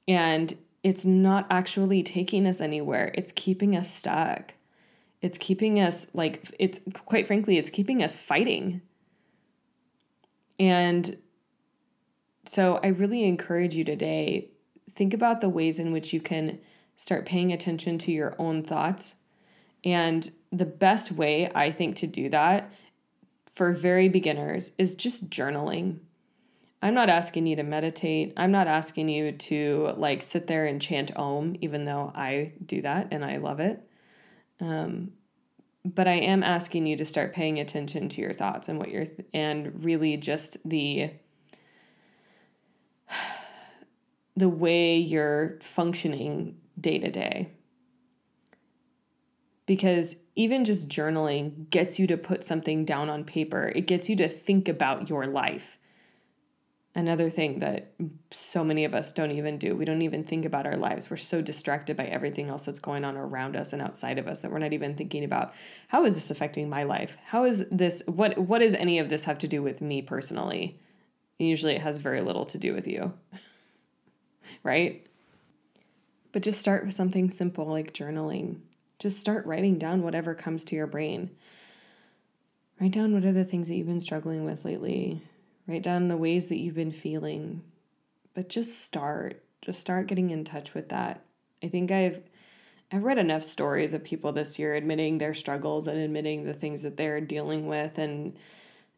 And 0.07 0.57
it's 0.83 1.05
not 1.05 1.47
actually 1.51 2.03
taking 2.03 2.47
us 2.47 2.61
anywhere. 2.61 3.13
It's 3.15 3.33
keeping 3.33 3.75
us 3.75 3.93
stuck. 3.93 4.55
It's 5.21 5.39
keeping 5.39 5.81
us 5.81 6.09
like 6.15 6.45
it's 6.59 6.81
quite 7.07 7.27
frankly, 7.27 7.57
it's 7.57 7.71
keeping 7.71 8.03
us 8.03 8.19
fighting. 8.19 8.83
And 10.59 11.17
so 12.45 12.81
I 12.83 12.89
really 12.89 13.25
encourage 13.25 13.75
you 13.75 13.85
today 13.85 14.49
think 14.95 15.15
about 15.15 15.41
the 15.41 15.49
ways 15.49 15.79
in 15.79 15.93
which 15.93 16.13
you 16.13 16.21
can 16.21 16.59
start 16.97 17.27
paying 17.27 17.53
attention 17.53 17.99
to 17.99 18.13
your 18.13 18.35
own 18.39 18.63
thoughts. 18.63 19.17
And 19.85 20.31
the 20.51 20.67
best 20.67 21.11
way 21.11 21.51
I 21.55 21.71
think 21.71 21.97
to 21.97 22.07
do 22.07 22.29
that 22.29 22.73
for 23.53 23.73
very 23.73 24.09
beginners 24.09 24.73
is 24.79 24.95
just 24.95 25.31
journaling. 25.31 25.99
I'm 26.81 26.95
not 26.95 27.09
asking 27.09 27.47
you 27.47 27.57
to 27.57 27.63
meditate. 27.63 28.33
I'm 28.37 28.51
not 28.51 28.67
asking 28.67 29.09
you 29.09 29.33
to 29.33 29.95
like 29.97 30.23
sit 30.23 30.47
there 30.47 30.67
and 30.67 30.83
chant 30.83 31.17
Om, 31.17 31.57
even 31.61 31.85
though 31.85 32.13
I 32.15 32.53
do 32.65 32.83
that 32.83 33.09
and 33.11 33.25
I 33.25 33.37
love 33.39 33.61
it. 33.61 33.89
Um, 34.61 35.13
but 35.85 36.07
I 36.07 36.15
am 36.15 36.43
asking 36.43 36.87
you 36.87 36.97
to 36.97 37.05
start 37.05 37.35
paying 37.35 37.59
attention 37.59 38.09
to 38.11 38.21
your 38.21 38.33
thoughts 38.33 38.69
and 38.69 38.79
what 38.79 38.91
you're, 38.91 39.07
th- 39.07 39.27
and 39.35 39.85
really 39.85 40.17
just 40.17 40.57
the 40.69 41.11
the 44.37 44.49
way 44.49 44.97
you're 44.97 45.59
functioning 45.61 46.57
day 46.81 46.99
to 46.99 47.11
day. 47.11 47.51
Because 49.67 50.17
even 50.35 50.65
just 50.65 50.89
journaling 50.89 51.71
gets 51.71 51.99
you 51.99 52.07
to 52.09 52.17
put 52.17 52.45
something 52.45 52.85
down 52.85 53.09
on 53.09 53.25
paper, 53.25 53.73
it 53.75 53.87
gets 53.87 54.09
you 54.09 54.17
to 54.17 54.29
think 54.29 54.69
about 54.69 55.09
your 55.09 55.27
life. 55.27 55.79
Another 56.95 57.31
thing 57.31 57.61
that 57.61 57.95
so 58.31 58.63
many 58.63 58.85
of 58.85 58.93
us 58.93 59.13
don't 59.13 59.31
even 59.31 59.57
do. 59.57 59.75
We 59.75 59.87
don't 59.87 60.03
even 60.03 60.25
think 60.25 60.45
about 60.45 60.67
our 60.67 60.77
lives. 60.77 61.09
We're 61.09 61.17
so 61.17 61.41
distracted 61.41 61.97
by 61.97 62.05
everything 62.05 62.51
else 62.51 62.67
that's 62.67 62.81
going 62.81 63.03
on 63.03 63.17
around 63.17 63.57
us 63.57 63.73
and 63.73 63.81
outside 63.81 64.19
of 64.19 64.29
us 64.29 64.41
that 64.41 64.51
we're 64.51 64.59
not 64.59 64.75
even 64.75 64.95
thinking 64.95 65.25
about 65.25 65.55
how 65.89 66.05
is 66.05 66.15
this 66.15 66.31
affecting 66.31 66.69
my 66.69 66.83
life? 66.83 67.17
How 67.25 67.45
is 67.45 67.65
this 67.71 68.03
what 68.07 68.37
what 68.37 68.59
does 68.59 68.75
any 68.75 68.99
of 68.99 69.09
this 69.09 69.25
have 69.25 69.39
to 69.39 69.49
do 69.49 69.63
with 69.63 69.81
me 69.81 70.03
personally? 70.03 70.79
Usually 71.49 71.75
it 71.75 71.83
has 71.83 71.99
very 71.99 72.21
little 72.21 72.45
to 72.47 72.59
do 72.59 72.75
with 72.75 72.87
you. 72.87 73.13
right? 74.63 75.07
But 76.33 76.43
just 76.43 76.61
start 76.61 76.85
with 76.85 76.95
something 76.95 77.31
simple 77.31 77.67
like 77.67 77.93
journaling. 77.93 78.61
Just 78.99 79.21
start 79.21 79.47
writing 79.47 79.79
down 79.79 80.03
whatever 80.03 80.35
comes 80.35 80.65
to 80.65 80.77
your 80.77 80.87
brain. 80.87 81.31
Write 82.81 82.93
down 82.93 83.13
what 83.13 83.25
are 83.25 83.33
the 83.33 83.45
things 83.45 83.69
that 83.69 83.75
you've 83.75 83.87
been 83.87 84.01
struggling 84.01 84.45
with 84.45 84.65
lately. 84.65 85.23
Write 85.67 85.83
down 85.83 86.09
the 86.09 86.17
ways 86.17 86.49
that 86.49 86.59
you've 86.59 86.75
been 86.75 86.93
feeling. 86.93 87.63
But 88.35 88.49
just 88.49 88.81
start. 88.81 89.43
Just 89.61 89.81
start 89.81 90.07
getting 90.07 90.31
in 90.31 90.45
touch 90.45 90.75
with 90.75 90.89
that. 90.89 91.25
I 91.63 91.69
think 91.69 91.91
I've 91.91 92.23
I've 92.91 93.05
read 93.05 93.19
enough 93.19 93.43
stories 93.43 93.95
of 93.95 94.05
people 94.05 94.33
this 94.33 94.59
year 94.59 94.75
admitting 94.75 95.19
their 95.19 95.33
struggles 95.33 95.87
and 95.87 95.99
admitting 95.99 96.45
the 96.45 96.53
things 96.53 96.83
that 96.83 96.97
they're 96.97 97.21
dealing 97.21 97.67
with 97.67 97.97
and 97.99 98.37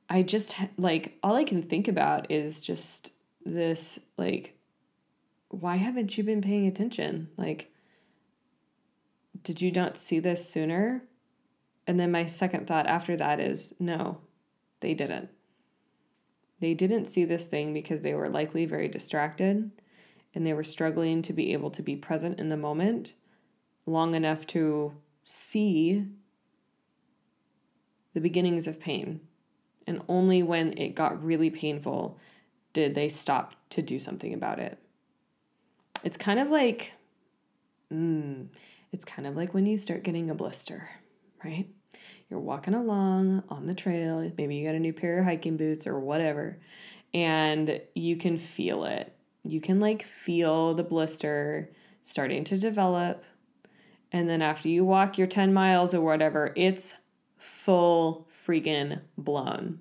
I 0.08 0.22
just 0.22 0.54
like 0.76 1.18
all 1.22 1.34
I 1.34 1.44
can 1.44 1.62
think 1.62 1.88
about 1.88 2.30
is 2.30 2.60
just 2.62 3.12
this 3.44 3.98
like 4.16 4.56
why 5.48 5.76
haven't 5.76 6.16
you 6.18 6.24
been 6.24 6.42
paying 6.42 6.66
attention? 6.66 7.28
Like 7.36 7.70
did 9.42 9.60
you 9.60 9.70
not 9.70 9.96
see 9.96 10.18
this 10.18 10.48
sooner? 10.48 11.04
And 11.86 12.00
then 12.00 12.10
my 12.10 12.26
second 12.26 12.66
thought 12.66 12.86
after 12.86 13.16
that 13.16 13.40
is 13.40 13.74
no, 13.78 14.18
they 14.80 14.94
didn't. 14.94 15.28
They 16.60 16.74
didn't 16.74 17.04
see 17.06 17.24
this 17.24 17.46
thing 17.46 17.74
because 17.74 18.00
they 18.00 18.14
were 18.14 18.28
likely 18.28 18.64
very 18.64 18.88
distracted 18.88 19.70
and 20.34 20.46
they 20.46 20.52
were 20.52 20.64
struggling 20.64 21.22
to 21.22 21.32
be 21.32 21.52
able 21.52 21.70
to 21.70 21.82
be 21.82 21.96
present 21.96 22.40
in 22.40 22.48
the 22.48 22.56
moment 22.56 23.14
long 23.86 24.14
enough 24.14 24.46
to 24.48 24.94
see 25.22 26.06
the 28.14 28.20
beginnings 28.20 28.66
of 28.66 28.80
pain. 28.80 29.20
And 29.86 30.02
only 30.08 30.42
when 30.42 30.76
it 30.78 30.94
got 30.94 31.22
really 31.22 31.50
painful 31.50 32.18
did 32.72 32.94
they 32.94 33.08
stop 33.08 33.54
to 33.70 33.82
do 33.82 33.98
something 33.98 34.34
about 34.34 34.58
it. 34.58 34.78
It's 36.02 36.16
kind 36.16 36.38
of 36.38 36.50
like, 36.50 36.92
mm, 37.92 38.46
it's 38.92 39.04
kind 39.04 39.26
of 39.26 39.36
like 39.36 39.54
when 39.54 39.66
you 39.66 39.78
start 39.78 40.02
getting 40.02 40.30
a 40.30 40.34
blister, 40.34 40.88
right? 41.42 41.68
You're 42.28 42.40
walking 42.40 42.74
along 42.74 43.44
on 43.48 43.66
the 43.66 43.74
trail, 43.74 44.30
maybe 44.36 44.56
you 44.56 44.66
got 44.66 44.74
a 44.74 44.80
new 44.80 44.92
pair 44.92 45.18
of 45.18 45.24
hiking 45.24 45.56
boots 45.56 45.86
or 45.86 45.98
whatever, 45.98 46.58
and 47.12 47.80
you 47.94 48.16
can 48.16 48.38
feel 48.38 48.84
it. 48.84 49.14
You 49.44 49.60
can 49.60 49.78
like 49.78 50.02
feel 50.02 50.74
the 50.74 50.82
blister 50.82 51.70
starting 52.02 52.44
to 52.44 52.58
develop. 52.58 53.24
And 54.10 54.28
then 54.28 54.42
after 54.42 54.68
you 54.68 54.84
walk 54.84 55.18
your 55.18 55.26
10 55.26 55.52
miles 55.52 55.94
or 55.94 56.00
whatever, 56.00 56.52
it's 56.56 56.94
full 57.36 58.26
freaking 58.46 59.00
blown. 59.16 59.80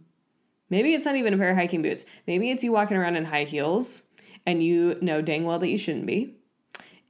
Maybe 0.69 0.93
it's 0.93 1.05
not 1.05 1.15
even 1.15 1.33
a 1.33 1.37
pair 1.37 1.51
of 1.51 1.57
hiking 1.57 1.81
boots. 1.81 2.05
Maybe 2.25 2.49
it's 2.49 2.63
you 2.63 2.71
walking 2.71 2.97
around 2.97 3.15
in 3.15 3.25
high 3.25 3.43
heels 3.43 4.09
and 4.45 4.63
you 4.63 4.97
know 5.01 5.21
dang 5.21 5.45
well 5.45 5.59
that 5.59 5.69
you 5.69 5.77
shouldn't 5.77 6.05
be. 6.05 6.35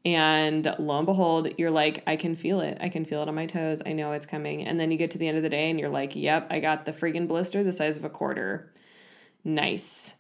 And 0.06 0.66
lo 0.80 0.98
and 0.98 1.06
behold, 1.06 1.48
you're 1.58 1.72
like, 1.72 2.04
I 2.06 2.18
can 2.18 2.36
feel 2.36 2.60
it. 2.60 2.78
I 2.82 2.90
can 2.90 3.06
feel 3.06 3.22
it 3.22 3.30
on 3.30 3.36
my 3.36 3.46
toes. 3.46 3.82
I 3.86 3.94
know 3.94 4.12
it's 4.12 4.26
coming. 4.26 4.64
And 4.64 4.80
then 4.80 4.92
you 4.92 4.98
get 4.98 5.12
to 5.12 5.18
the 5.18 5.28
end 5.28 5.38
of 5.38 5.44
the 5.44 5.50
day 5.50 5.70
and 5.70 5.80
you're 5.80 5.90
like, 5.90 6.14
yep, 6.16 6.48
I 6.50 6.60
got 6.60 6.84
the 6.84 6.92
friggin' 6.92 7.28
blister 7.28 7.64
the 7.64 7.72
size 7.72 7.96
of 7.96 8.04
a 8.04 8.10
quarter. 8.10 8.74
Nice. 9.46 10.16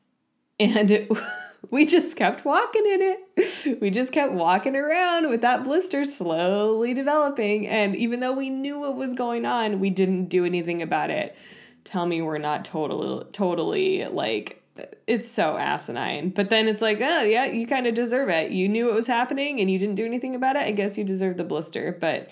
And 0.59 0.89
it, 0.89 1.11
we 1.73 1.87
just 1.87 2.15
kept 2.15 2.45
walking 2.45 2.85
in 2.85 3.01
it. 3.01 3.81
We 3.81 3.89
just 3.89 4.13
kept 4.13 4.31
walking 4.31 4.75
around 4.75 5.27
with 5.27 5.41
that 5.41 5.63
blister 5.63 6.05
slowly 6.05 6.93
developing. 6.93 7.67
And 7.67 7.95
even 7.95 8.19
though 8.19 8.33
we 8.33 8.51
knew 8.51 8.79
what 8.79 8.95
was 8.95 9.13
going 9.13 9.43
on, 9.43 9.79
we 9.79 9.89
didn't 9.89 10.25
do 10.25 10.45
anything 10.45 10.83
about 10.83 11.09
it. 11.09 11.35
Tell 11.83 12.05
me 12.05 12.21
we're 12.21 12.37
not 12.37 12.63
totally, 12.63 13.25
totally 13.31 14.05
like 14.05 14.61
it's 15.07 15.27
so 15.27 15.57
asinine. 15.57 16.29
But 16.29 16.51
then 16.51 16.67
it's 16.67 16.83
like, 16.83 17.01
oh 17.01 17.23
yeah, 17.23 17.45
you 17.45 17.65
kind 17.65 17.87
of 17.87 17.95
deserve 17.95 18.29
it. 18.29 18.51
You 18.51 18.69
knew 18.69 18.91
it 18.91 18.95
was 18.95 19.07
happening 19.07 19.59
and 19.59 19.67
you 19.67 19.79
didn't 19.79 19.95
do 19.95 20.05
anything 20.05 20.35
about 20.35 20.55
it. 20.55 20.61
I 20.61 20.71
guess 20.71 20.95
you 20.95 21.03
deserve 21.03 21.37
the 21.37 21.43
blister. 21.43 21.97
But 21.99 22.29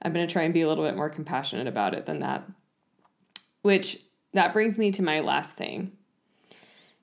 I'm 0.00 0.14
gonna 0.14 0.26
try 0.26 0.44
and 0.44 0.54
be 0.54 0.62
a 0.62 0.68
little 0.68 0.84
bit 0.84 0.96
more 0.96 1.10
compassionate 1.10 1.66
about 1.66 1.92
it 1.92 2.06
than 2.06 2.20
that. 2.20 2.48
Which 3.60 3.98
that 4.32 4.54
brings 4.54 4.78
me 4.78 4.92
to 4.92 5.02
my 5.02 5.20
last 5.20 5.56
thing. 5.56 5.92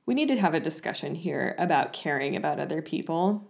We 0.06 0.14
need 0.14 0.28
to 0.30 0.40
have 0.40 0.54
a 0.54 0.60
discussion 0.60 1.16
here 1.16 1.56
about 1.58 1.94
caring 1.94 2.36
about 2.36 2.60
other 2.60 2.82
people. 2.82 3.50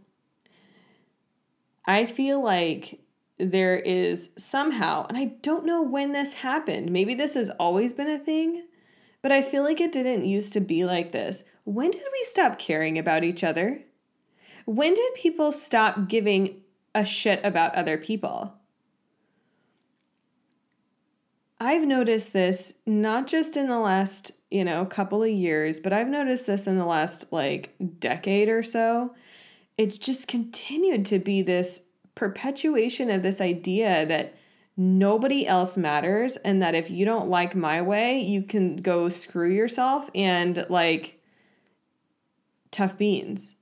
I 1.85 2.05
feel 2.05 2.43
like 2.43 3.01
there 3.37 3.75
is 3.75 4.33
somehow, 4.37 5.05
and 5.07 5.17
I 5.17 5.35
don't 5.41 5.65
know 5.65 5.81
when 5.81 6.13
this 6.13 6.35
happened, 6.35 6.91
maybe 6.91 7.13
this 7.13 7.33
has 7.33 7.49
always 7.51 7.93
been 7.93 8.09
a 8.09 8.17
thing, 8.17 8.65
but 9.21 9.31
I 9.31 9.41
feel 9.41 9.63
like 9.63 9.81
it 9.81 9.91
didn't 9.91 10.25
used 10.25 10.53
to 10.53 10.61
be 10.61 10.85
like 10.85 11.11
this. 11.11 11.49
When 11.65 11.91
did 11.91 12.03
we 12.13 12.23
stop 12.23 12.57
caring 12.57 12.97
about 12.97 13.23
each 13.23 13.43
other? 13.43 13.83
When 14.65 14.93
did 14.93 15.13
people 15.15 15.51
stop 15.51 16.07
giving 16.07 16.61
a 16.93 17.03
shit 17.03 17.43
about 17.43 17.75
other 17.75 17.97
people? 17.97 18.53
I've 21.59 21.85
noticed 21.85 22.33
this 22.33 22.79
not 22.85 23.27
just 23.27 23.57
in 23.57 23.67
the 23.67 23.79
last, 23.79 24.31
you 24.55 24.63
know, 24.63 24.81
a 24.81 24.85
couple 24.85 25.21
of 25.21 25.29
years, 25.29 25.81
but 25.81 25.91
I've 25.91 26.07
noticed 26.07 26.47
this 26.47 26.65
in 26.65 26.77
the 26.77 26.85
last 26.85 27.33
like 27.33 27.75
decade 27.99 28.47
or 28.47 28.63
so. 28.63 29.13
It's 29.77 29.97
just 29.97 30.29
continued 30.29 31.05
to 31.07 31.19
be 31.19 31.41
this 31.41 31.89
perpetuation 32.15 33.09
of 33.09 33.21
this 33.21 33.41
idea 33.41 34.05
that 34.05 34.37
nobody 34.77 35.45
else 35.45 35.75
matters 35.75 36.37
and 36.37 36.61
that 36.61 36.73
if 36.73 36.89
you 36.89 37.03
don't 37.03 37.27
like 37.27 37.53
my 37.53 37.81
way, 37.81 38.21
you 38.21 38.43
can 38.43 38.77
go 38.77 39.09
screw 39.09 39.51
yourself 39.51 40.09
and 40.15 40.65
like 40.69 41.19
tough 42.71 42.97
beans. 42.97 43.57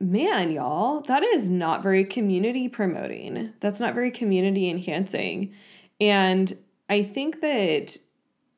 Man, 0.00 0.50
y'all, 0.50 1.02
that 1.02 1.22
is 1.22 1.50
not 1.50 1.82
very 1.82 2.06
community 2.06 2.70
promoting. 2.70 3.52
That's 3.60 3.80
not 3.80 3.92
very 3.92 4.10
community 4.10 4.70
enhancing. 4.70 5.52
And 6.00 6.56
I 6.88 7.02
think 7.02 7.42
that 7.42 7.98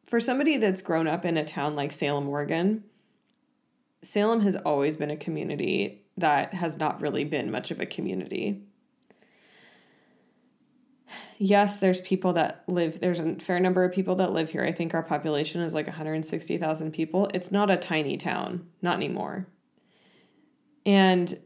for 0.09 0.19
somebody 0.19 0.57
that's 0.57 0.83
grown 0.83 1.07
up 1.07 1.25
in 1.25 1.37
a 1.37 1.45
town 1.45 1.77
like 1.77 1.93
Salem, 1.93 2.29
Oregon, 2.29 2.85
Salem 4.03 4.41
has 4.41 4.57
always 4.57 4.97
been 4.97 5.11
a 5.11 5.17
community 5.17 6.03
that 6.17 6.55
has 6.55 6.79
not 6.79 7.01
really 7.01 7.25
been 7.25 7.51
much 7.51 7.71
of 7.71 7.81
a 7.81 7.87
community 7.87 8.63
yes, 11.39 11.79
there's 11.79 12.01
people 12.01 12.33
that 12.35 12.65
live, 12.67 13.01
there's 13.01 13.21
a 13.21 13.37
fair 13.37 13.61
number 13.61 13.85
of 13.85 13.93
people 13.93 14.17
that 14.17 14.33
live 14.33 14.51
here. 14.51 14.65
I 14.65 14.73
think 14.73 14.93
our 14.93 15.03
population 15.03 15.63
is 15.63 15.73
like 15.73 15.87
160,000 15.87 16.93
people. 16.93 17.29
It's 17.33 17.51
not 17.51 17.71
a 17.71 17.77
tiny 17.77 18.17
town, 18.17 18.67
not 18.83 18.97
anymore. 18.97 19.47
And 20.85 21.39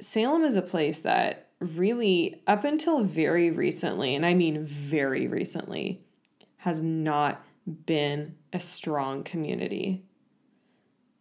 Salem 0.00 0.44
is 0.44 0.56
a 0.56 0.62
place 0.62 1.00
that 1.00 1.50
really, 1.60 2.42
up 2.46 2.64
until 2.64 3.02
very 3.02 3.50
recently, 3.50 4.14
and 4.14 4.26
I 4.26 4.34
mean 4.34 4.64
very 4.66 5.26
recently, 5.26 6.02
has 6.58 6.82
not 6.82 7.44
been 7.66 8.36
a 8.52 8.60
strong 8.60 9.24
community. 9.24 10.04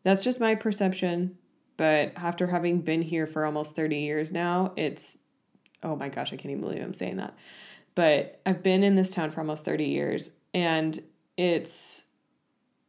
That's 0.03 0.23
just 0.23 0.39
my 0.39 0.55
perception. 0.55 1.37
But 1.77 2.13
after 2.15 2.47
having 2.47 2.81
been 2.81 3.01
here 3.01 3.27
for 3.27 3.45
almost 3.45 3.75
30 3.75 3.97
years 3.97 4.31
now, 4.31 4.71
it's, 4.77 5.17
oh 5.83 5.95
my 5.95 6.09
gosh, 6.09 6.31
I 6.31 6.37
can't 6.37 6.51
even 6.51 6.61
believe 6.61 6.81
I'm 6.81 6.93
saying 6.93 7.17
that 7.17 7.35
but 7.95 8.41
I've 8.45 8.61
been 8.61 8.83
in 8.83 8.95
this 8.95 9.11
town 9.11 9.31
for 9.31 9.39
almost 9.39 9.65
30 9.65 9.85
years 9.85 10.29
and 10.53 10.99
it's 11.37 12.03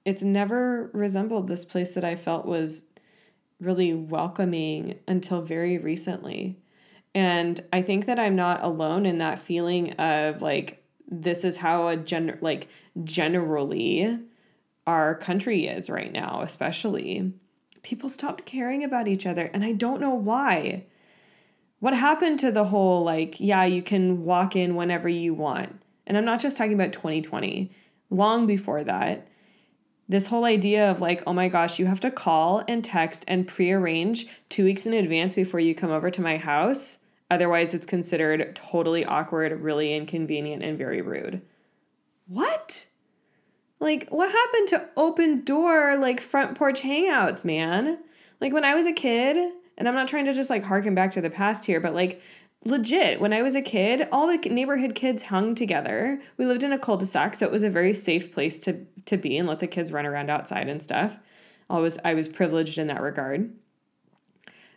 it's 0.05 0.23
never 0.23 0.91
resembled 0.93 1.49
this 1.49 1.65
place 1.65 1.95
that 1.95 2.05
I 2.05 2.15
felt 2.15 2.47
was 2.47 2.89
really 3.61 3.93
welcoming 3.93 5.01
until 5.09 5.43
very 5.43 5.79
recently. 5.79 6.61
And 7.13 7.61
I 7.73 7.83
think 7.83 8.07
that 8.07 8.19
I'm 8.19 8.37
not 8.37 8.63
alone 8.63 9.05
in 9.05 9.19
that 9.19 9.41
feeling 9.41 9.95
of 9.95 10.43
like 10.43 10.85
this 11.09 11.45
is 11.45 11.59
how 11.59 11.89
a 11.89 11.97
gen 11.97 12.39
like 12.41 12.69
generally 13.05 14.19
our 14.87 15.15
country 15.15 15.67
is 15.67 15.91
right 15.91 16.13
now, 16.13 16.43
especially. 16.43 17.33
People 17.83 18.09
stopped 18.09 18.45
caring 18.45 18.83
about 18.85 19.09
each 19.09 19.27
other 19.27 19.51
and 19.53 19.65
I 19.65 19.73
don't 19.73 20.01
know 20.01 20.15
why. 20.15 20.85
What 21.79 21.95
happened 21.95 22.39
to 22.41 22.51
the 22.51 22.65
whole 22.65 23.05
like, 23.05 23.39
yeah, 23.39 23.65
you 23.65 23.83
can 23.83 24.25
walk 24.25 24.57
in 24.57 24.77
whenever 24.77 25.09
you 25.09 25.35
want? 25.35 25.81
And 26.07 26.17
I'm 26.17 26.25
not 26.25 26.41
just 26.41 26.57
talking 26.57 26.75
about 26.75 26.93
2020, 26.93 27.71
long 28.11 28.47
before 28.47 28.85
that. 28.85 29.29
This 30.09 30.29
whole 30.29 30.45
idea 30.45 30.91
of 30.91 31.01
like, 31.01 31.23
oh 31.27 31.33
my 31.33 31.49
gosh, 31.49 31.79
you 31.81 31.87
have 31.87 32.01
to 32.01 32.11
call 32.13 32.63
and 32.69 32.85
text 32.85 33.25
and 33.27 33.47
prearrange 33.47 34.27
two 34.49 34.65
weeks 34.65 34.87
in 34.87 34.95
advance 34.95 35.35
before 35.35 35.59
you 35.59 35.75
come 35.75 35.91
over 35.91 36.11
to 36.11 36.21
my 36.21 36.39
house. 36.39 36.99
Otherwise, 37.31 37.75
it's 37.75 37.87
considered 37.87 38.55
totally 38.55 39.05
awkward, 39.05 39.61
really 39.61 39.95
inconvenient, 39.95 40.63
and 40.63 40.79
very 40.79 41.01
rude. 41.01 41.43
What? 42.29 42.87
Like, 43.81 44.09
what 44.11 44.31
happened 44.31 44.69
to 44.69 44.89
open 44.97 45.45
door, 45.45 45.97
like 45.97 46.21
front 46.21 46.57
porch 46.57 46.83
hangouts, 46.83 47.45
man? 47.45 47.99
Like, 48.41 48.53
when 48.53 48.65
I 48.65 48.75
was 48.75 48.87
a 48.87 48.93
kid, 48.93 49.53
and 49.79 49.89
I'm 49.89 49.95
not 49.95 50.09
trying 50.09 50.25
to 50.27 50.33
just 50.33 50.51
like 50.51 50.65
harken 50.65 50.95
back 50.95 51.13
to 51.13 51.21
the 51.21 51.31
past 51.31 51.67
here, 51.67 51.81
but 51.81 51.95
like 51.95 52.21
legit, 52.65 53.21
when 53.21 53.33
I 53.33 53.43
was 53.43 53.55
a 53.55 53.63
kid, 53.63 54.09
all 54.11 54.27
the 54.27 54.39
neighborhood 54.49 54.95
kids 54.95 55.25
hung 55.25 55.55
together. 55.55 56.21
We 56.37 56.47
lived 56.47 56.65
in 56.65 56.73
a 56.73 56.79
cul-de-sac, 56.79 57.37
so 57.37 57.47
it 57.47 57.53
was 57.53 57.63
a 57.63 57.71
very 57.71 57.95
safe 57.95 58.33
place 58.33 58.59
to 58.61 58.87
to 59.07 59.17
be 59.17 59.39
and 59.39 59.47
let 59.47 59.61
the 59.61 59.67
kids 59.67 59.93
run 59.93 60.07
around 60.07 60.31
outside 60.31 60.69
and 60.69 60.83
stuff. 60.83 61.19
I 61.71 61.79
was 61.79 61.99
I 62.05 62.15
was 62.15 62.29
privileged 62.29 62.79
in 62.79 62.87
that 62.87 63.03
regard. 63.03 63.53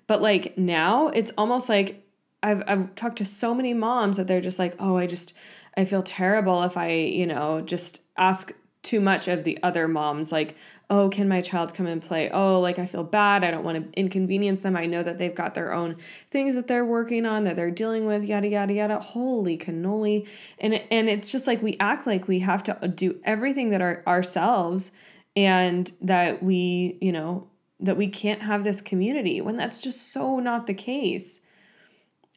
But 0.07 0.21
like 0.21 0.57
now, 0.57 1.07
it's 1.07 1.31
almost 1.37 1.69
like 1.69 2.05
I've 2.41 2.63
I've 2.67 2.95
talked 2.95 3.17
to 3.17 3.25
so 3.25 3.53
many 3.53 3.73
moms 3.73 4.17
that 4.17 4.27
they're 4.27 4.41
just 4.41 4.59
like, 4.59 4.75
"Oh, 4.79 4.97
I 4.97 5.07
just 5.07 5.33
I 5.77 5.85
feel 5.85 6.03
terrible 6.03 6.63
if 6.63 6.77
I, 6.77 6.91
you 6.91 7.25
know, 7.27 7.61
just 7.61 8.01
ask 8.17 8.53
too 8.81 9.01
much 9.01 9.27
of 9.27 9.43
the 9.43 9.59
other 9.61 9.89
moms 9.89 10.31
like 10.31 10.55
oh 10.89 11.09
can 11.09 11.27
my 11.27 11.41
child 11.41 11.73
come 11.73 11.85
and 11.85 12.01
play? 12.01 12.29
Oh 12.29 12.59
like 12.61 12.79
i 12.79 12.85
feel 12.85 13.03
bad. 13.03 13.43
I 13.43 13.51
don't 13.51 13.63
want 13.63 13.91
to 13.93 13.99
inconvenience 13.99 14.61
them. 14.61 14.77
I 14.77 14.85
know 14.85 15.03
that 15.03 15.17
they've 15.17 15.35
got 15.35 15.53
their 15.53 15.73
own 15.73 15.97
things 16.31 16.55
that 16.55 16.67
they're 16.67 16.85
working 16.85 17.25
on 17.25 17.43
that 17.43 17.55
they're 17.55 17.71
dealing 17.71 18.05
with 18.05 18.23
yada 18.23 18.47
yada 18.47 18.73
yada 18.73 18.99
holy 18.99 19.57
cannoli. 19.57 20.27
And 20.59 20.75
and 20.91 21.09
it's 21.09 21.31
just 21.31 21.45
like 21.45 21.61
we 21.61 21.75
act 21.79 22.07
like 22.07 22.27
we 22.27 22.39
have 22.39 22.63
to 22.63 22.87
do 22.87 23.19
everything 23.25 23.69
that 23.71 23.81
are 23.81 24.01
ourselves 24.07 24.91
and 25.35 25.91
that 26.01 26.41
we 26.41 26.97
you 27.01 27.11
know 27.11 27.47
that 27.81 27.97
we 27.97 28.07
can't 28.07 28.41
have 28.41 28.63
this 28.63 28.81
community 28.81 29.41
when 29.41 29.57
that's 29.57 29.81
just 29.81 30.11
so 30.11 30.39
not 30.39 30.67
the 30.67 30.73
case 30.73 31.41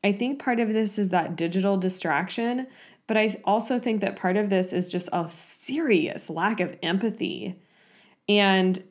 i 0.04 0.12
think 0.12 0.42
part 0.42 0.60
of 0.60 0.72
this 0.72 0.98
is 0.98 1.10
that 1.10 1.36
digital 1.36 1.76
distraction 1.76 2.66
but 3.06 3.16
I 3.16 3.36
also 3.44 3.78
think 3.78 4.00
that 4.00 4.16
part 4.16 4.36
of 4.36 4.48
this 4.48 4.72
is 4.72 4.90
just 4.90 5.08
a 5.12 5.28
serious 5.30 6.30
lack 6.30 6.60
of 6.60 6.76
empathy. 6.82 7.58
And 8.28 8.82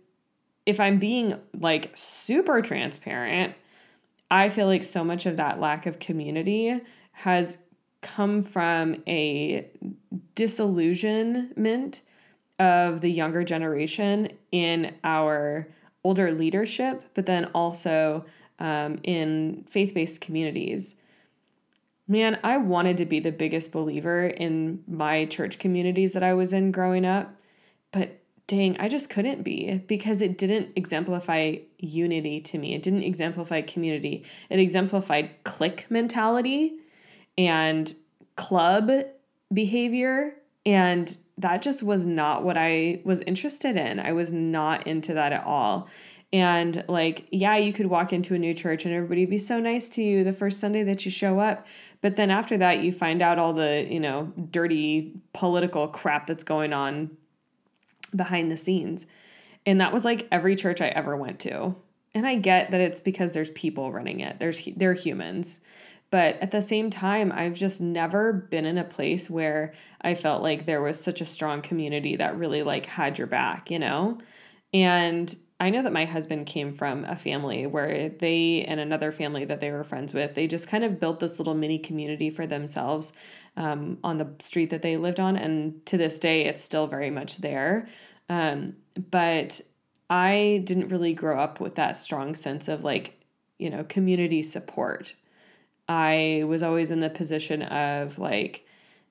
if 0.65 0.79
I'm 0.79 0.99
being 0.99 1.39
like 1.57 1.91
super 1.95 2.61
transparent, 2.61 3.55
I 4.29 4.49
feel 4.49 4.67
like 4.67 4.83
so 4.83 5.03
much 5.03 5.25
of 5.25 5.37
that 5.37 5.59
lack 5.59 5.85
of 5.85 5.99
community 5.99 6.79
has 7.13 7.63
come 8.01 8.43
from 8.43 9.01
a 9.07 9.67
disillusionment 10.35 12.01
of 12.59 13.01
the 13.01 13.11
younger 13.11 13.43
generation 13.43 14.29
in 14.51 14.93
our 15.03 15.67
older 16.03 16.31
leadership, 16.31 17.03
but 17.13 17.25
then 17.25 17.45
also 17.53 18.25
um, 18.61 18.99
in 19.03 19.65
faith 19.69 19.93
based 19.93 20.21
communities 20.21 20.95
man, 22.11 22.37
I 22.43 22.57
wanted 22.57 22.97
to 22.97 23.05
be 23.05 23.21
the 23.21 23.31
biggest 23.31 23.71
believer 23.71 24.25
in 24.25 24.83
my 24.85 25.23
church 25.25 25.59
communities 25.59 26.11
that 26.11 26.23
I 26.23 26.33
was 26.33 26.51
in 26.51 26.71
growing 26.71 27.05
up, 27.05 27.33
but 27.93 28.19
dang, 28.47 28.75
I 28.79 28.89
just 28.89 29.09
couldn't 29.09 29.43
be 29.43 29.81
because 29.87 30.21
it 30.21 30.37
didn't 30.37 30.71
exemplify 30.75 31.55
unity 31.77 32.41
to 32.41 32.57
me. 32.57 32.73
It 32.73 32.83
didn't 32.83 33.03
exemplify 33.03 33.61
community. 33.61 34.25
It 34.49 34.59
exemplified 34.59 35.31
clique 35.45 35.87
mentality 35.89 36.73
and 37.37 37.93
club 38.35 38.91
behavior. 39.53 40.35
And 40.65 41.17
that 41.37 41.61
just 41.61 41.81
was 41.81 42.05
not 42.05 42.43
what 42.43 42.57
I 42.57 43.01
was 43.05 43.21
interested 43.21 43.77
in. 43.77 44.01
I 44.01 44.11
was 44.11 44.33
not 44.33 44.85
into 44.85 45.13
that 45.13 45.31
at 45.31 45.45
all. 45.45 45.87
And 46.33 46.85
like, 46.87 47.27
yeah, 47.29 47.57
you 47.57 47.73
could 47.73 47.87
walk 47.87 48.13
into 48.13 48.33
a 48.33 48.39
new 48.39 48.53
church 48.53 48.85
and 48.85 48.93
everybody 48.93 49.25
be 49.25 49.37
so 49.37 49.59
nice 49.59 49.89
to 49.89 50.01
you 50.01 50.23
the 50.23 50.31
first 50.31 50.59
Sunday 50.59 50.83
that 50.83 51.03
you 51.03 51.11
show 51.11 51.39
up. 51.39 51.67
But 51.99 52.15
then 52.15 52.31
after 52.31 52.57
that, 52.57 52.81
you 52.81 52.91
find 52.93 53.21
out 53.21 53.37
all 53.37 53.53
the, 53.53 53.85
you 53.89 53.99
know, 53.99 54.31
dirty 54.49 55.19
political 55.33 55.87
crap 55.89 56.27
that's 56.27 56.43
going 56.43 56.71
on 56.71 57.17
behind 58.15 58.49
the 58.49 58.57
scenes. 58.57 59.05
And 59.65 59.81
that 59.81 59.93
was 59.93 60.05
like 60.05 60.27
every 60.31 60.55
church 60.55 60.79
I 60.79 60.87
ever 60.87 61.17
went 61.17 61.39
to. 61.41 61.75
And 62.13 62.25
I 62.25 62.35
get 62.35 62.71
that 62.71 62.81
it's 62.81 63.01
because 63.01 63.33
there's 63.33 63.51
people 63.51 63.91
running 63.91 64.21
it. 64.21 64.39
There's 64.39 64.67
they're 64.75 64.93
humans. 64.93 65.61
But 66.09 66.37
at 66.41 66.51
the 66.51 66.61
same 66.61 66.89
time, 66.89 67.31
I've 67.33 67.53
just 67.53 67.79
never 67.79 68.33
been 68.33 68.65
in 68.65 68.77
a 68.77 68.83
place 68.83 69.29
where 69.29 69.71
I 70.01 70.13
felt 70.13 70.43
like 70.43 70.65
there 70.65 70.81
was 70.81 71.01
such 71.01 71.21
a 71.21 71.25
strong 71.25 71.61
community 71.61 72.17
that 72.17 72.37
really 72.37 72.63
like 72.63 72.85
had 72.85 73.17
your 73.17 73.27
back, 73.27 73.71
you 73.71 73.79
know? 73.79 74.17
And 74.73 75.33
I 75.61 75.69
know 75.69 75.83
that 75.83 75.93
my 75.93 76.05
husband 76.05 76.47
came 76.47 76.73
from 76.73 77.05
a 77.05 77.15
family 77.15 77.67
where 77.67 78.09
they 78.09 78.65
and 78.67 78.79
another 78.79 79.11
family 79.11 79.45
that 79.45 79.59
they 79.59 79.69
were 79.69 79.83
friends 79.83 80.11
with, 80.11 80.33
they 80.33 80.47
just 80.47 80.67
kind 80.67 80.83
of 80.83 80.99
built 80.99 81.19
this 81.19 81.37
little 81.37 81.53
mini 81.53 81.77
community 81.77 82.31
for 82.31 82.47
themselves 82.47 83.13
um, 83.55 83.99
on 84.03 84.17
the 84.17 84.33
street 84.39 84.71
that 84.71 84.81
they 84.81 84.97
lived 84.97 85.19
on. 85.19 85.37
And 85.37 85.85
to 85.85 85.99
this 85.99 86.17
day, 86.17 86.45
it's 86.45 86.63
still 86.63 86.87
very 86.87 87.11
much 87.11 87.37
there. 87.37 87.87
Um, 88.27 88.77
but 89.11 89.61
I 90.09 90.63
didn't 90.65 90.89
really 90.89 91.13
grow 91.13 91.39
up 91.39 91.59
with 91.59 91.75
that 91.75 91.95
strong 91.95 92.33
sense 92.33 92.67
of 92.67 92.83
like, 92.83 93.21
you 93.59 93.69
know, 93.69 93.83
community 93.83 94.41
support. 94.41 95.13
I 95.87 96.43
was 96.47 96.63
always 96.63 96.89
in 96.89 97.01
the 97.01 97.09
position 97.11 97.61
of 97.61 98.17
like, 98.17 98.65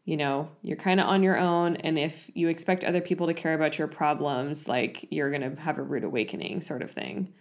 you 0.05 0.17
know, 0.17 0.49
you're 0.63 0.77
kind 0.77 1.01
of 1.01 1.07
on 1.07 1.23
your 1.23 1.39
own. 1.39 1.77
And 1.77 1.99
if 1.99 2.31
you 2.35 2.49
expect 2.49 2.85
other 2.85 3.01
people 3.01 3.27
to 3.27 3.35
care 3.35 3.55
about 3.55 3.79
your 3.79 3.89
problems, 3.89 4.69
like 4.69 5.07
you're 5.11 5.31
going 5.31 5.57
to 5.57 5.61
have 5.63 5.79
a 5.79 5.83
rude 5.83 6.05
awakening, 6.05 6.61
sort 6.63 6.83
of 6.83 6.91
thing. 6.91 7.33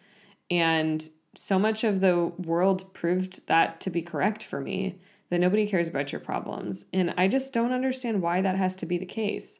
And 0.51 1.07
so 1.35 1.59
much 1.59 1.83
of 1.83 2.01
the 2.01 2.17
world 2.37 2.93
proved 2.93 3.45
that 3.47 3.79
to 3.81 3.89
be 3.89 4.01
correct 4.01 4.43
for 4.43 4.59
me 4.59 4.99
that 5.29 5.39
nobody 5.39 5.67
cares 5.67 5.87
about 5.87 6.11
your 6.11 6.21
problems. 6.21 6.85
And 6.91 7.13
I 7.17 7.27
just 7.27 7.53
don't 7.53 7.71
understand 7.71 8.21
why 8.21 8.41
that 8.41 8.55
has 8.55 8.75
to 8.77 8.85
be 8.85 8.97
the 8.97 9.05
case. 9.05 9.59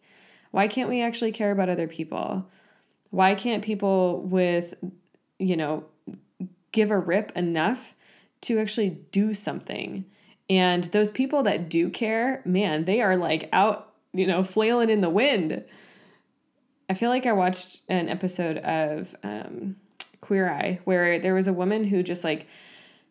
Why 0.52 0.68
can't 0.68 0.90
we 0.90 1.02
actually 1.02 1.32
care 1.32 1.52
about 1.52 1.70
other 1.70 1.88
people? 1.88 2.50
Why 3.12 3.36
can't 3.36 3.64
people 3.64 4.22
with, 4.22 4.74
you 5.38 5.56
know, 5.56 5.86
give 6.72 6.92
a 6.92 6.98
rip 6.98 7.32
enough 7.36 7.94
to 8.42 8.60
actually 8.60 8.90
do 9.12 9.34
something? 9.34 10.06
And 10.50 10.86
those 10.86 11.12
people 11.12 11.44
that 11.44 11.70
do 11.70 11.90
care, 11.90 12.42
man, 12.44 12.86
they 12.86 13.02
are 13.02 13.16
like 13.16 13.50
out, 13.54 13.94
you 14.14 14.26
know, 14.26 14.44
flailing 14.44 14.90
in 14.90 15.02
the 15.02 15.10
wind. 15.10 15.64
I 16.90 16.96
feel 16.96 17.10
like 17.10 17.28
I 17.28 17.34
watched 17.34 17.82
an 17.88 18.10
episode 18.10 18.58
of 18.58 19.16
um, 19.24 19.76
Queer 20.22 20.50
Eye 20.50 20.80
where 20.86 21.20
there 21.20 21.36
was 21.36 21.48
a 21.48 21.54
woman 21.54 21.84
who 21.84 22.02
just 22.02 22.24
like 22.24 22.48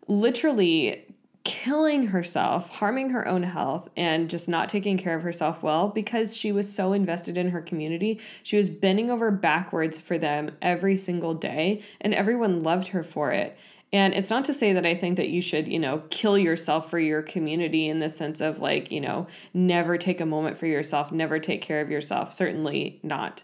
literally 0.09 1.05
killing 1.49 2.09
herself, 2.09 2.68
harming 2.68 3.11
her 3.11 3.26
own 3.26 3.43
health, 3.43 3.89
and 3.97 4.28
just 4.28 4.49
not 4.51 4.68
taking 4.68 4.99
care 4.99 5.16
of 5.16 5.22
herself 5.22 5.62
well 5.62 5.89
because 5.89 6.36
she 6.36 6.53
was 6.53 6.70
so 6.70 6.93
invested 6.93 7.39
in 7.39 7.51
her 7.51 7.62
community. 7.62 8.20
She 8.43 8.59
was 8.59 8.68
bending 8.68 9.11
over 9.11 9.30
backwards 9.30 9.97
for 9.97 10.18
them 10.18 10.51
every 10.61 10.97
single 10.97 11.32
day, 11.32 11.82
and 12.01 12.12
everyone 12.12 12.62
loved 12.62 12.89
her 12.89 13.03
for 13.03 13.30
it. 13.30 13.57
And 13.93 14.12
it's 14.12 14.30
not 14.30 14.45
to 14.47 14.55
say 14.55 14.72
that 14.74 14.84
I 14.84 14.95
think 14.95 15.16
that 15.16 15.28
you 15.28 15.41
should, 15.41 15.66
you 15.66 15.78
know, 15.78 16.03
kill 16.11 16.36
yourself 16.36 16.91
for 16.91 16.99
your 16.99 17.22
community 17.22 17.89
in 17.89 18.01
the 18.01 18.11
sense 18.11 18.41
of 18.41 18.61
like, 18.61 18.93
you 18.93 19.01
know, 19.01 19.26
never 19.55 19.97
take 19.97 20.20
a 20.20 20.26
moment 20.26 20.59
for 20.59 20.66
yourself, 20.66 21.11
never 21.11 21.39
take 21.39 21.62
care 21.62 21.80
of 21.80 21.91
yourself. 21.91 22.32
Certainly 22.32 23.01
not. 23.03 23.43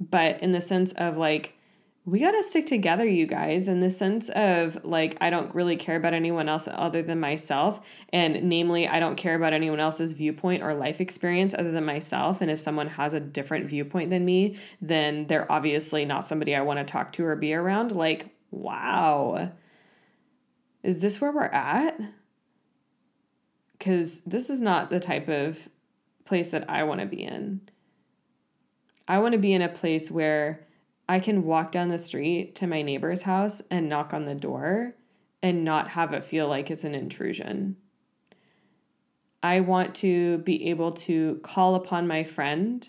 But 0.00 0.42
in 0.42 0.52
the 0.52 0.62
sense 0.62 0.92
of 0.92 1.16
like, 1.18 1.54
we 2.04 2.18
got 2.18 2.32
to 2.32 2.42
stick 2.42 2.66
together, 2.66 3.06
you 3.06 3.26
guys, 3.26 3.68
in 3.68 3.78
the 3.78 3.90
sense 3.90 4.28
of 4.30 4.82
like, 4.84 5.16
I 5.20 5.30
don't 5.30 5.54
really 5.54 5.76
care 5.76 5.94
about 5.94 6.14
anyone 6.14 6.48
else 6.48 6.66
other 6.68 7.02
than 7.02 7.20
myself. 7.20 7.80
And 8.12 8.48
namely, 8.48 8.88
I 8.88 8.98
don't 8.98 9.14
care 9.14 9.36
about 9.36 9.52
anyone 9.52 9.78
else's 9.78 10.14
viewpoint 10.14 10.64
or 10.64 10.74
life 10.74 11.00
experience 11.00 11.54
other 11.56 11.70
than 11.70 11.84
myself. 11.84 12.40
And 12.40 12.50
if 12.50 12.58
someone 12.58 12.88
has 12.88 13.14
a 13.14 13.20
different 13.20 13.66
viewpoint 13.66 14.10
than 14.10 14.24
me, 14.24 14.56
then 14.80 15.28
they're 15.28 15.50
obviously 15.52 16.04
not 16.04 16.24
somebody 16.24 16.56
I 16.56 16.62
want 16.62 16.80
to 16.80 16.84
talk 16.84 17.12
to 17.12 17.24
or 17.24 17.36
be 17.36 17.54
around. 17.54 17.92
Like, 17.92 18.34
wow 18.50 19.52
is 20.82 20.98
this 20.98 21.20
where 21.20 21.32
we're 21.32 21.44
at? 21.44 21.98
Because 23.78 24.22
this 24.22 24.50
is 24.50 24.60
not 24.60 24.90
the 24.90 25.00
type 25.00 25.28
of 25.28 25.68
place 26.24 26.50
that 26.50 26.68
I 26.68 26.82
want 26.84 27.00
to 27.00 27.06
be 27.06 27.22
in. 27.22 27.60
I 29.08 29.18
want 29.18 29.32
to 29.32 29.38
be 29.38 29.52
in 29.52 29.62
a 29.62 29.68
place 29.68 30.10
where 30.10 30.66
I 31.08 31.20
can 31.20 31.44
walk 31.44 31.72
down 31.72 31.88
the 31.88 31.98
street 31.98 32.54
to 32.56 32.66
my 32.66 32.82
neighbor's 32.82 33.22
house 33.22 33.60
and 33.70 33.88
knock 33.88 34.14
on 34.14 34.24
the 34.24 34.34
door 34.34 34.94
and 35.42 35.64
not 35.64 35.90
have 35.90 36.12
it 36.12 36.24
feel 36.24 36.48
like 36.48 36.70
it's 36.70 36.84
an 36.84 36.94
intrusion. 36.94 37.76
I 39.42 39.60
want 39.60 39.94
to 39.96 40.38
be 40.38 40.70
able 40.70 40.92
to 40.92 41.40
call 41.42 41.74
upon 41.74 42.06
my 42.06 42.22
friend 42.22 42.88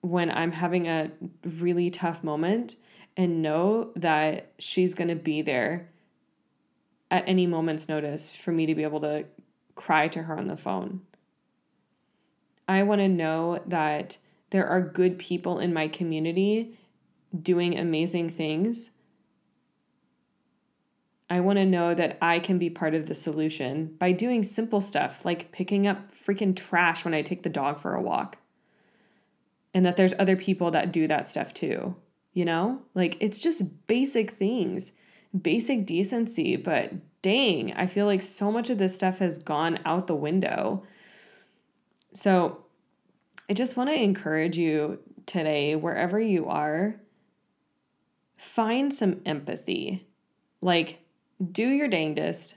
when 0.00 0.30
I'm 0.30 0.52
having 0.52 0.88
a 0.88 1.12
really 1.44 1.90
tough 1.90 2.24
moment 2.24 2.76
and 3.16 3.42
know 3.42 3.92
that 3.94 4.52
she's 4.58 4.94
going 4.94 5.08
to 5.08 5.14
be 5.14 5.42
there 5.42 5.90
at 7.12 7.28
any 7.28 7.46
moment's 7.46 7.90
notice 7.90 8.30
for 8.30 8.50
me 8.52 8.64
to 8.64 8.74
be 8.74 8.82
able 8.82 9.00
to 9.00 9.26
cry 9.74 10.08
to 10.08 10.22
her 10.22 10.36
on 10.36 10.48
the 10.48 10.56
phone. 10.56 11.02
I 12.66 12.82
want 12.84 13.02
to 13.02 13.08
know 13.08 13.62
that 13.66 14.16
there 14.48 14.66
are 14.66 14.80
good 14.80 15.18
people 15.18 15.58
in 15.58 15.74
my 15.74 15.88
community 15.88 16.78
doing 17.40 17.78
amazing 17.78 18.30
things. 18.30 18.92
I 21.28 21.40
want 21.40 21.58
to 21.58 21.66
know 21.66 21.94
that 21.94 22.16
I 22.22 22.38
can 22.38 22.58
be 22.58 22.70
part 22.70 22.94
of 22.94 23.06
the 23.06 23.14
solution 23.14 23.94
by 23.98 24.12
doing 24.12 24.42
simple 24.42 24.80
stuff 24.80 25.24
like 25.24 25.52
picking 25.52 25.86
up 25.86 26.10
freaking 26.10 26.56
trash 26.56 27.04
when 27.04 27.14
I 27.14 27.20
take 27.20 27.42
the 27.42 27.50
dog 27.50 27.78
for 27.78 27.94
a 27.94 28.02
walk. 28.02 28.38
And 29.74 29.84
that 29.84 29.96
there's 29.96 30.14
other 30.18 30.36
people 30.36 30.70
that 30.70 30.92
do 30.92 31.06
that 31.08 31.28
stuff 31.28 31.52
too. 31.52 31.94
You 32.32 32.46
know? 32.46 32.80
Like 32.94 33.18
it's 33.20 33.38
just 33.38 33.86
basic 33.86 34.30
things 34.30 34.92
basic 35.40 35.86
decency, 35.86 36.56
but 36.56 36.92
dang, 37.22 37.72
I 37.74 37.86
feel 37.86 38.06
like 38.06 38.22
so 38.22 38.50
much 38.50 38.70
of 38.70 38.78
this 38.78 38.94
stuff 38.94 39.18
has 39.18 39.38
gone 39.38 39.78
out 39.84 40.06
the 40.06 40.14
window. 40.14 40.84
So 42.14 42.64
I 43.48 43.54
just 43.54 43.76
want 43.76 43.90
to 43.90 44.02
encourage 44.02 44.58
you 44.58 44.98
today, 45.26 45.74
wherever 45.76 46.20
you 46.20 46.46
are, 46.48 47.00
find 48.36 48.92
some 48.92 49.20
empathy. 49.24 50.06
Like, 50.60 50.98
do 51.50 51.68
your 51.68 51.88
dangdest. 51.88 52.56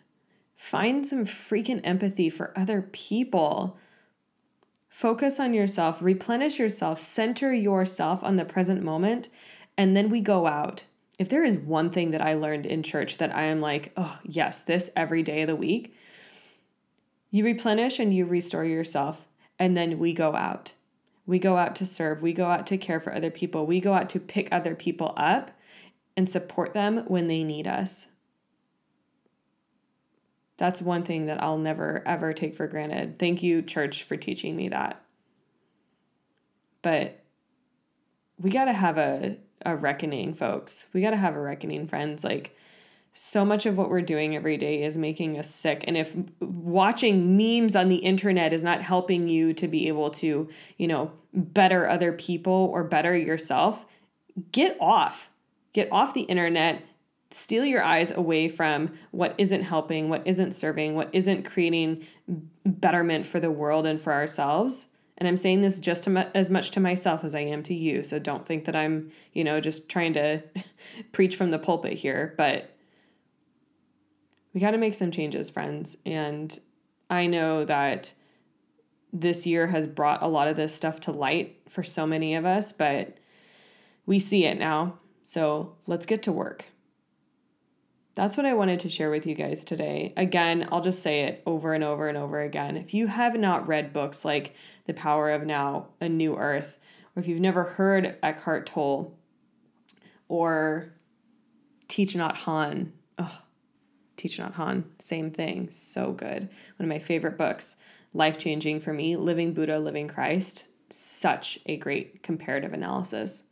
Find 0.56 1.06
some 1.06 1.26
freaking 1.26 1.82
empathy 1.84 2.30
for 2.30 2.58
other 2.58 2.82
people. 2.82 3.78
Focus 4.90 5.40
on 5.40 5.54
yourself, 5.54 6.02
replenish 6.02 6.58
yourself, 6.58 7.00
center 7.00 7.54
yourself 7.54 8.24
on 8.24 8.38
the 8.38 8.46
present 8.46 8.82
moment, 8.82 9.30
and 9.78 9.96
then 9.96 10.10
we 10.10 10.22
go 10.22 10.48
out. 10.48 10.86
If 11.18 11.30
there 11.30 11.44
is 11.44 11.58
one 11.58 11.90
thing 11.92 12.12
that 12.12 12.22
I 12.22 12.34
learned 12.34 12.66
in 12.66 12.84
church 12.84 13.18
that 13.18 13.34
I 13.36 13.44
am 13.44 13.62
like, 13.62 13.94
oh, 13.96 14.20
yes, 14.24 14.62
this 14.62 14.92
every 14.96 15.24
day 15.24 15.42
of 15.42 15.48
the 15.48 15.56
week, 15.56 15.96
you 17.32 17.44
replenish 17.46 18.00
and 18.00 18.14
you 18.14 18.26
restore 18.26 18.66
yourself, 18.66 19.28
and 19.58 19.76
then 19.76 20.00
we 20.00 20.14
go 20.14 20.36
out. 20.36 20.74
We 21.26 21.40
go 21.40 21.58
out 21.58 21.76
to 21.78 21.86
serve, 21.86 22.22
we 22.22 22.34
go 22.34 22.46
out 22.46 22.68
to 22.68 22.78
care 22.78 23.00
for 23.00 23.14
other 23.14 23.32
people, 23.32 23.66
we 23.66 23.80
go 23.80 23.94
out 23.94 24.10
to 24.10 24.20
pick 24.20 24.50
other 24.52 24.76
people 24.76 25.14
up 25.18 25.52
and 26.16 26.30
support 26.30 26.74
them 26.74 27.04
when 27.08 27.28
they 27.28 27.44
need 27.44 27.68
us. 27.68 28.08
That's 30.58 30.82
one 30.82 31.04
thing 31.04 31.26
that 31.26 31.44
I'll 31.44 31.58
never 31.58 32.04
ever 32.06 32.32
take 32.32 32.56
for 32.56 32.68
granted. 32.68 33.20
Thank 33.20 33.44
you, 33.44 33.62
church, 33.62 34.04
for 34.04 34.16
teaching 34.16 34.56
me 34.56 34.70
that. 34.70 35.02
But 36.82 37.24
we 38.40 38.50
got 38.50 38.66
to 38.66 38.74
have 38.74 38.98
a, 38.98 39.38
a 39.66 39.76
reckoning, 39.76 40.34
folks. 40.34 40.88
We 40.94 41.02
got 41.02 41.12
to 41.12 41.18
have 41.18 41.36
a 41.36 41.42
reckoning, 41.42 41.88
friends. 41.88 42.24
Like, 42.24 42.58
so 43.14 43.46
much 43.46 43.66
of 43.66 43.78
what 43.78 43.90
we're 43.90 44.02
doing 44.02 44.36
every 44.36 44.58
day 44.58 44.84
is 44.84 44.98
making 44.98 45.40
us 45.40 45.50
sick. 45.50 45.84
And 45.88 45.96
if 45.96 46.14
watching 46.40 47.38
memes 47.38 47.76
on 47.76 47.88
the 47.88 47.98
internet 47.98 48.52
is 48.52 48.64
not 48.64 48.82
helping 48.82 49.30
you 49.30 49.54
to 49.54 49.68
be 49.68 49.88
able 49.88 50.10
to, 50.12 50.50
you 50.78 50.88
know, 50.88 51.12
better 51.34 51.88
other 51.88 52.12
people 52.12 52.70
or 52.74 52.84
better 52.84 53.16
yourself, 53.16 53.86
get 54.52 54.76
off. 54.82 55.30
Get 55.74 55.90
off 55.92 56.14
the 56.14 56.22
internet 56.22 56.84
steal 57.32 57.66
your 57.66 57.84
eyes 57.84 58.12
away 58.12 58.48
from 58.48 58.94
what 59.12 59.36
isn't 59.38 59.64
helping, 59.64 60.10
what 60.10 60.26
isn't 60.26 60.54
serving, 60.54 60.96
what 60.96 61.10
isn't 61.12 61.44
creating 61.44 62.06
betterment 62.66 63.26
for 63.26 63.40
the 63.40 63.52
world 63.52 63.86
and 63.86 64.00
for 64.00 64.14
ourselves. 64.14 64.88
And 65.18 65.28
I'm 65.28 65.38
saying 65.38 65.62
this 65.62 65.80
just 65.80 66.08
as 66.08 66.50
much 66.50 66.72
to 66.72 66.80
myself 66.80 67.24
as 67.24 67.36
I 67.36 67.40
am 67.42 67.64
to 67.64 67.74
you. 67.74 68.04
So 68.04 68.20
don't 68.20 68.46
think 68.46 68.66
that 68.66 68.76
I'm, 68.76 69.12
you 69.34 69.44
know, 69.44 69.62
just 69.62 69.88
trying 69.88 70.14
to 70.14 70.44
preach 71.14 71.36
from 71.36 71.52
the 71.52 71.60
pulpit 71.60 71.94
here. 71.94 72.34
But 72.38 72.76
we 74.54 74.60
got 74.60 74.72
to 74.72 74.78
make 74.78 74.96
some 74.96 75.12
changes, 75.12 75.50
friends. 75.50 75.98
And 76.06 76.58
I 77.10 77.28
know 77.28 77.64
that 77.66 78.14
this 79.14 79.46
year 79.46 79.68
has 79.68 79.88
brought 79.88 80.22
a 80.22 80.28
lot 80.28 80.50
of 80.50 80.58
this 80.58 80.76
stuff 80.76 81.00
to 81.02 81.12
light 81.12 81.62
for 81.70 81.84
so 81.84 82.06
many 82.06 82.36
of 82.36 82.46
us, 82.46 82.74
but 82.74 83.18
we 84.06 84.20
see 84.20 84.46
it 84.46 84.60
now. 84.60 85.00
So 85.24 85.76
let's 85.88 86.06
get 86.06 86.22
to 86.24 86.32
work 86.32 86.66
that's 88.16 88.38
what 88.38 88.46
I 88.46 88.54
wanted 88.54 88.80
to 88.80 88.90
share 88.90 89.12
with 89.12 89.28
you 89.28 89.36
guys 89.36 89.66
today. 89.66 90.14
Again, 90.16 90.70
I'll 90.72 90.82
just 90.82 91.04
say 91.04 91.22
it 91.26 91.44
over 91.46 91.74
and 91.74 91.84
over 91.84 92.08
and 92.08 92.18
over 92.18 92.42
again. 92.42 92.78
If 92.78 92.94
you 92.94 93.08
have 93.08 93.38
not 93.38 93.68
read 93.68 93.92
books 93.92 94.24
like 94.24 94.56
The 94.86 94.94
Power 94.94 95.32
of 95.32 95.46
Now, 95.46 95.90
A 96.00 96.08
New 96.08 96.38
Earth, 96.38 96.78
or 97.16 97.20
if 97.20 97.28
you've 97.28 97.42
never 97.42 97.64
heard 97.64 98.18
Eckhart 98.24 98.66
Tolle 98.66 99.18
or 100.30 100.94
Teach 101.90 102.14
Nhat 102.14 102.36
Hanh, 102.38 102.92
oh, 103.20 103.42
Thich 104.18 104.40
Nhat 104.40 104.56
Hanh, 104.56 104.86
same 105.00 105.30
thing, 105.30 105.70
so 105.70 106.14
good. 106.14 106.44
One 106.78 106.86
of 106.86 106.88
my 106.88 107.00
favorite 107.00 107.38
books, 107.38 107.76
life 108.14 108.38
changing 108.38 108.80
for 108.80 108.94
me, 108.94 109.18
Living 109.18 109.54
Buddha, 109.54 109.78
Living 109.78 110.08
Christ. 110.08 110.68
Such 110.90 111.60
a 111.66 111.76
great 111.76 112.24
comparative 112.24 112.72
analysis. 112.72 113.44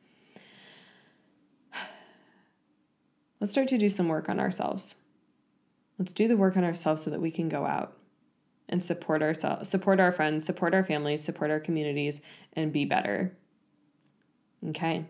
Let's 3.43 3.51
start 3.51 3.67
to 3.67 3.77
do 3.77 3.89
some 3.89 4.07
work 4.07 4.29
on 4.29 4.39
ourselves. 4.39 4.95
Let's 5.99 6.13
do 6.13 6.29
the 6.29 6.37
work 6.37 6.55
on 6.55 6.63
ourselves 6.63 7.03
so 7.03 7.09
that 7.09 7.19
we 7.19 7.29
can 7.29 7.49
go 7.49 7.65
out 7.65 7.97
and 8.69 8.81
support 8.81 9.21
ourselves, 9.21 9.69
support 9.69 9.99
our 9.99 10.13
friends, 10.13 10.45
support 10.45 10.73
our 10.73 10.85
families, 10.85 11.25
support 11.25 11.51
our 11.51 11.59
communities, 11.59 12.21
and 12.53 12.71
be 12.71 12.85
better. 12.85 13.35
Okay. 14.69 15.07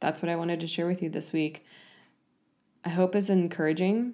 That's 0.00 0.20
what 0.20 0.28
I 0.28 0.36
wanted 0.36 0.60
to 0.60 0.66
share 0.66 0.86
with 0.86 1.00
you 1.00 1.08
this 1.08 1.32
week. 1.32 1.64
I 2.84 2.90
hope 2.90 3.16
it's 3.16 3.30
encouraging. 3.30 4.12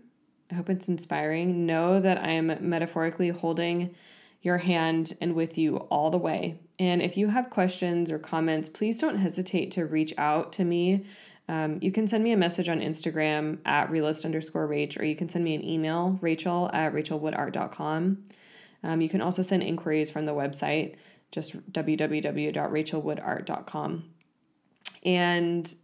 I 0.49 0.55
hope 0.55 0.71
it's 0.71 0.89
inspiring. 0.89 1.67
Know 1.67 1.99
that 1.99 2.19
I 2.19 2.31
am 2.31 2.57
metaphorically 2.61 3.31
holding 3.31 3.93
your 4.41 4.59
hand 4.59 5.17
and 5.21 5.35
with 5.35 5.59
you 5.59 5.79
all 5.91 6.11
the 6.11 6.17
way. 6.17 6.61
And 6.79 7.03
if 7.03 7.17
you 7.17 7.31
have 7.31 7.51
questions 7.51 8.09
or 8.09 8.21
comments, 8.21 8.69
please 8.69 9.01
don't 9.01 9.19
hesitate 9.19 9.73
to 9.73 9.85
reach 9.85 10.15
out 10.17 10.53
to 10.53 10.65
me 10.65 11.07
um, 11.49 11.79
you 11.81 11.91
can 11.91 12.07
send 12.07 12.23
me 12.23 12.33
a 12.33 12.37
message 12.37 12.69
on 12.69 12.81
Instagram 12.81 13.59
at 13.65 13.91
realist 13.91 14.27
underscore 14.27 14.69
rach, 14.69 15.01
or 15.01 15.05
you 15.05 15.17
can 15.17 15.29
send 15.29 15.45
me 15.45 15.55
an 15.55 15.65
email, 15.65 16.19
rachel 16.21 16.69
at 16.73 16.93
rachelwoodart.com. 16.93 18.25
Um, 18.85 19.01
you 19.01 19.09
can 19.09 19.23
also 19.23 19.43
send 19.43 19.63
inquiries 19.63 20.11
from 20.11 20.27
the 20.27 20.35
website, 20.35 20.97
just 21.33 21.57
www.rachelwoodart.com. 21.73 24.05
And 25.05 25.75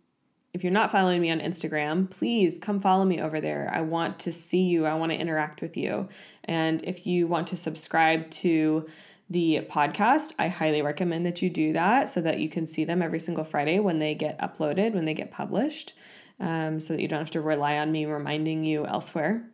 if 0.53 0.62
you're 0.62 0.73
not 0.73 0.93
following 0.93 1.21
me 1.21 1.31
on 1.31 1.41
Instagram, 1.41 2.11
please 2.11 2.59
come 2.59 2.79
follow 2.79 3.05
me 3.05 3.21
over 3.21 3.41
there. 3.41 3.69
I 3.73 3.81
want 3.81 4.21
to 4.21 4.31
see 4.33 4.62
you, 4.62 4.87
I 4.87 4.95
want 4.95 5.11
to 5.12 5.19
interact 5.19 5.61
with 5.62 5.77
you. 5.77 6.09
And 6.45 6.85
if 6.85 7.07
you 7.07 7.27
want 7.27 7.49
to 7.49 7.57
subscribe 7.57 8.31
to 8.31 8.87
the 9.31 9.66
podcast, 9.70 10.33
I 10.39 10.49
highly 10.49 10.83
recommend 10.83 11.25
that 11.27 11.41
you 11.41 11.49
do 11.49 11.72
that 11.72 12.11
so 12.11 12.20
that 12.20 12.41
you 12.41 12.49
can 12.49 12.66
see 12.66 12.85
them 12.85 13.03
every 13.03 13.20
single 13.20 13.45
Friday 13.45 13.79
when 13.79 13.99
they 13.99 14.14
get 14.14 14.39
uploaded, 14.39 14.93
when 14.93 15.07
they 15.07 15.14
get 15.14 15.31
published, 15.31 15.95
um, 16.41 16.81
so 16.81 16.93
that 16.93 17.01
you 17.01 17.09
don't 17.09 17.20
have 17.20 17.31
to 17.33 17.41
rely 17.41 17.79
on 17.79 17.91
me 17.91 18.05
reminding 18.05 18.64
you 18.64 18.87
elsewhere. 18.87 19.49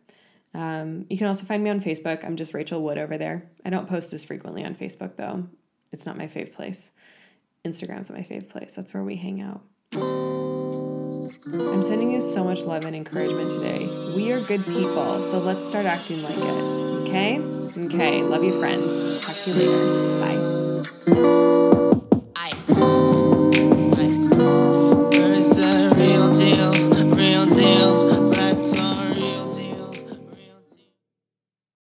Um, 0.53 1.05
you 1.09 1.17
can 1.17 1.27
also 1.27 1.45
find 1.45 1.63
me 1.63 1.69
on 1.69 1.79
Facebook. 1.79 2.25
I'm 2.25 2.35
just 2.35 2.53
Rachel 2.53 2.81
Wood 2.81 2.97
over 2.97 3.17
there. 3.17 3.49
I 3.65 3.69
don't 3.69 3.87
post 3.87 4.11
as 4.11 4.25
frequently 4.25 4.65
on 4.65 4.75
Facebook 4.75 5.15
though. 5.15 5.47
It's 5.91 6.05
not 6.05 6.17
my 6.17 6.27
fave 6.27 6.53
place. 6.53 6.91
Instagram's 7.65 8.09
my 8.11 8.21
fave 8.21 8.49
place. 8.49 8.75
That's 8.75 8.93
where 8.93 9.03
we 9.03 9.15
hang 9.15 9.41
out. 9.41 9.61
I'm 9.93 11.83
sending 11.83 12.11
you 12.11 12.21
so 12.21 12.43
much 12.43 12.61
love 12.61 12.85
and 12.85 12.95
encouragement 12.95 13.51
today. 13.51 13.87
We 14.15 14.31
are 14.31 14.41
good 14.41 14.63
people, 14.65 15.23
so 15.23 15.39
let's 15.39 15.65
start 15.65 15.85
acting 15.85 16.21
like 16.23 16.37
it, 16.37 17.07
okay? 17.07 17.60
Okay. 17.77 18.21
Love 18.21 18.43
you, 18.43 18.59
friends. 18.59 19.21
Talk 19.21 19.37
to 19.43 19.51
you 19.51 19.55
later. 19.55 20.19
Bye. 20.19 20.37
I. 22.35 23.00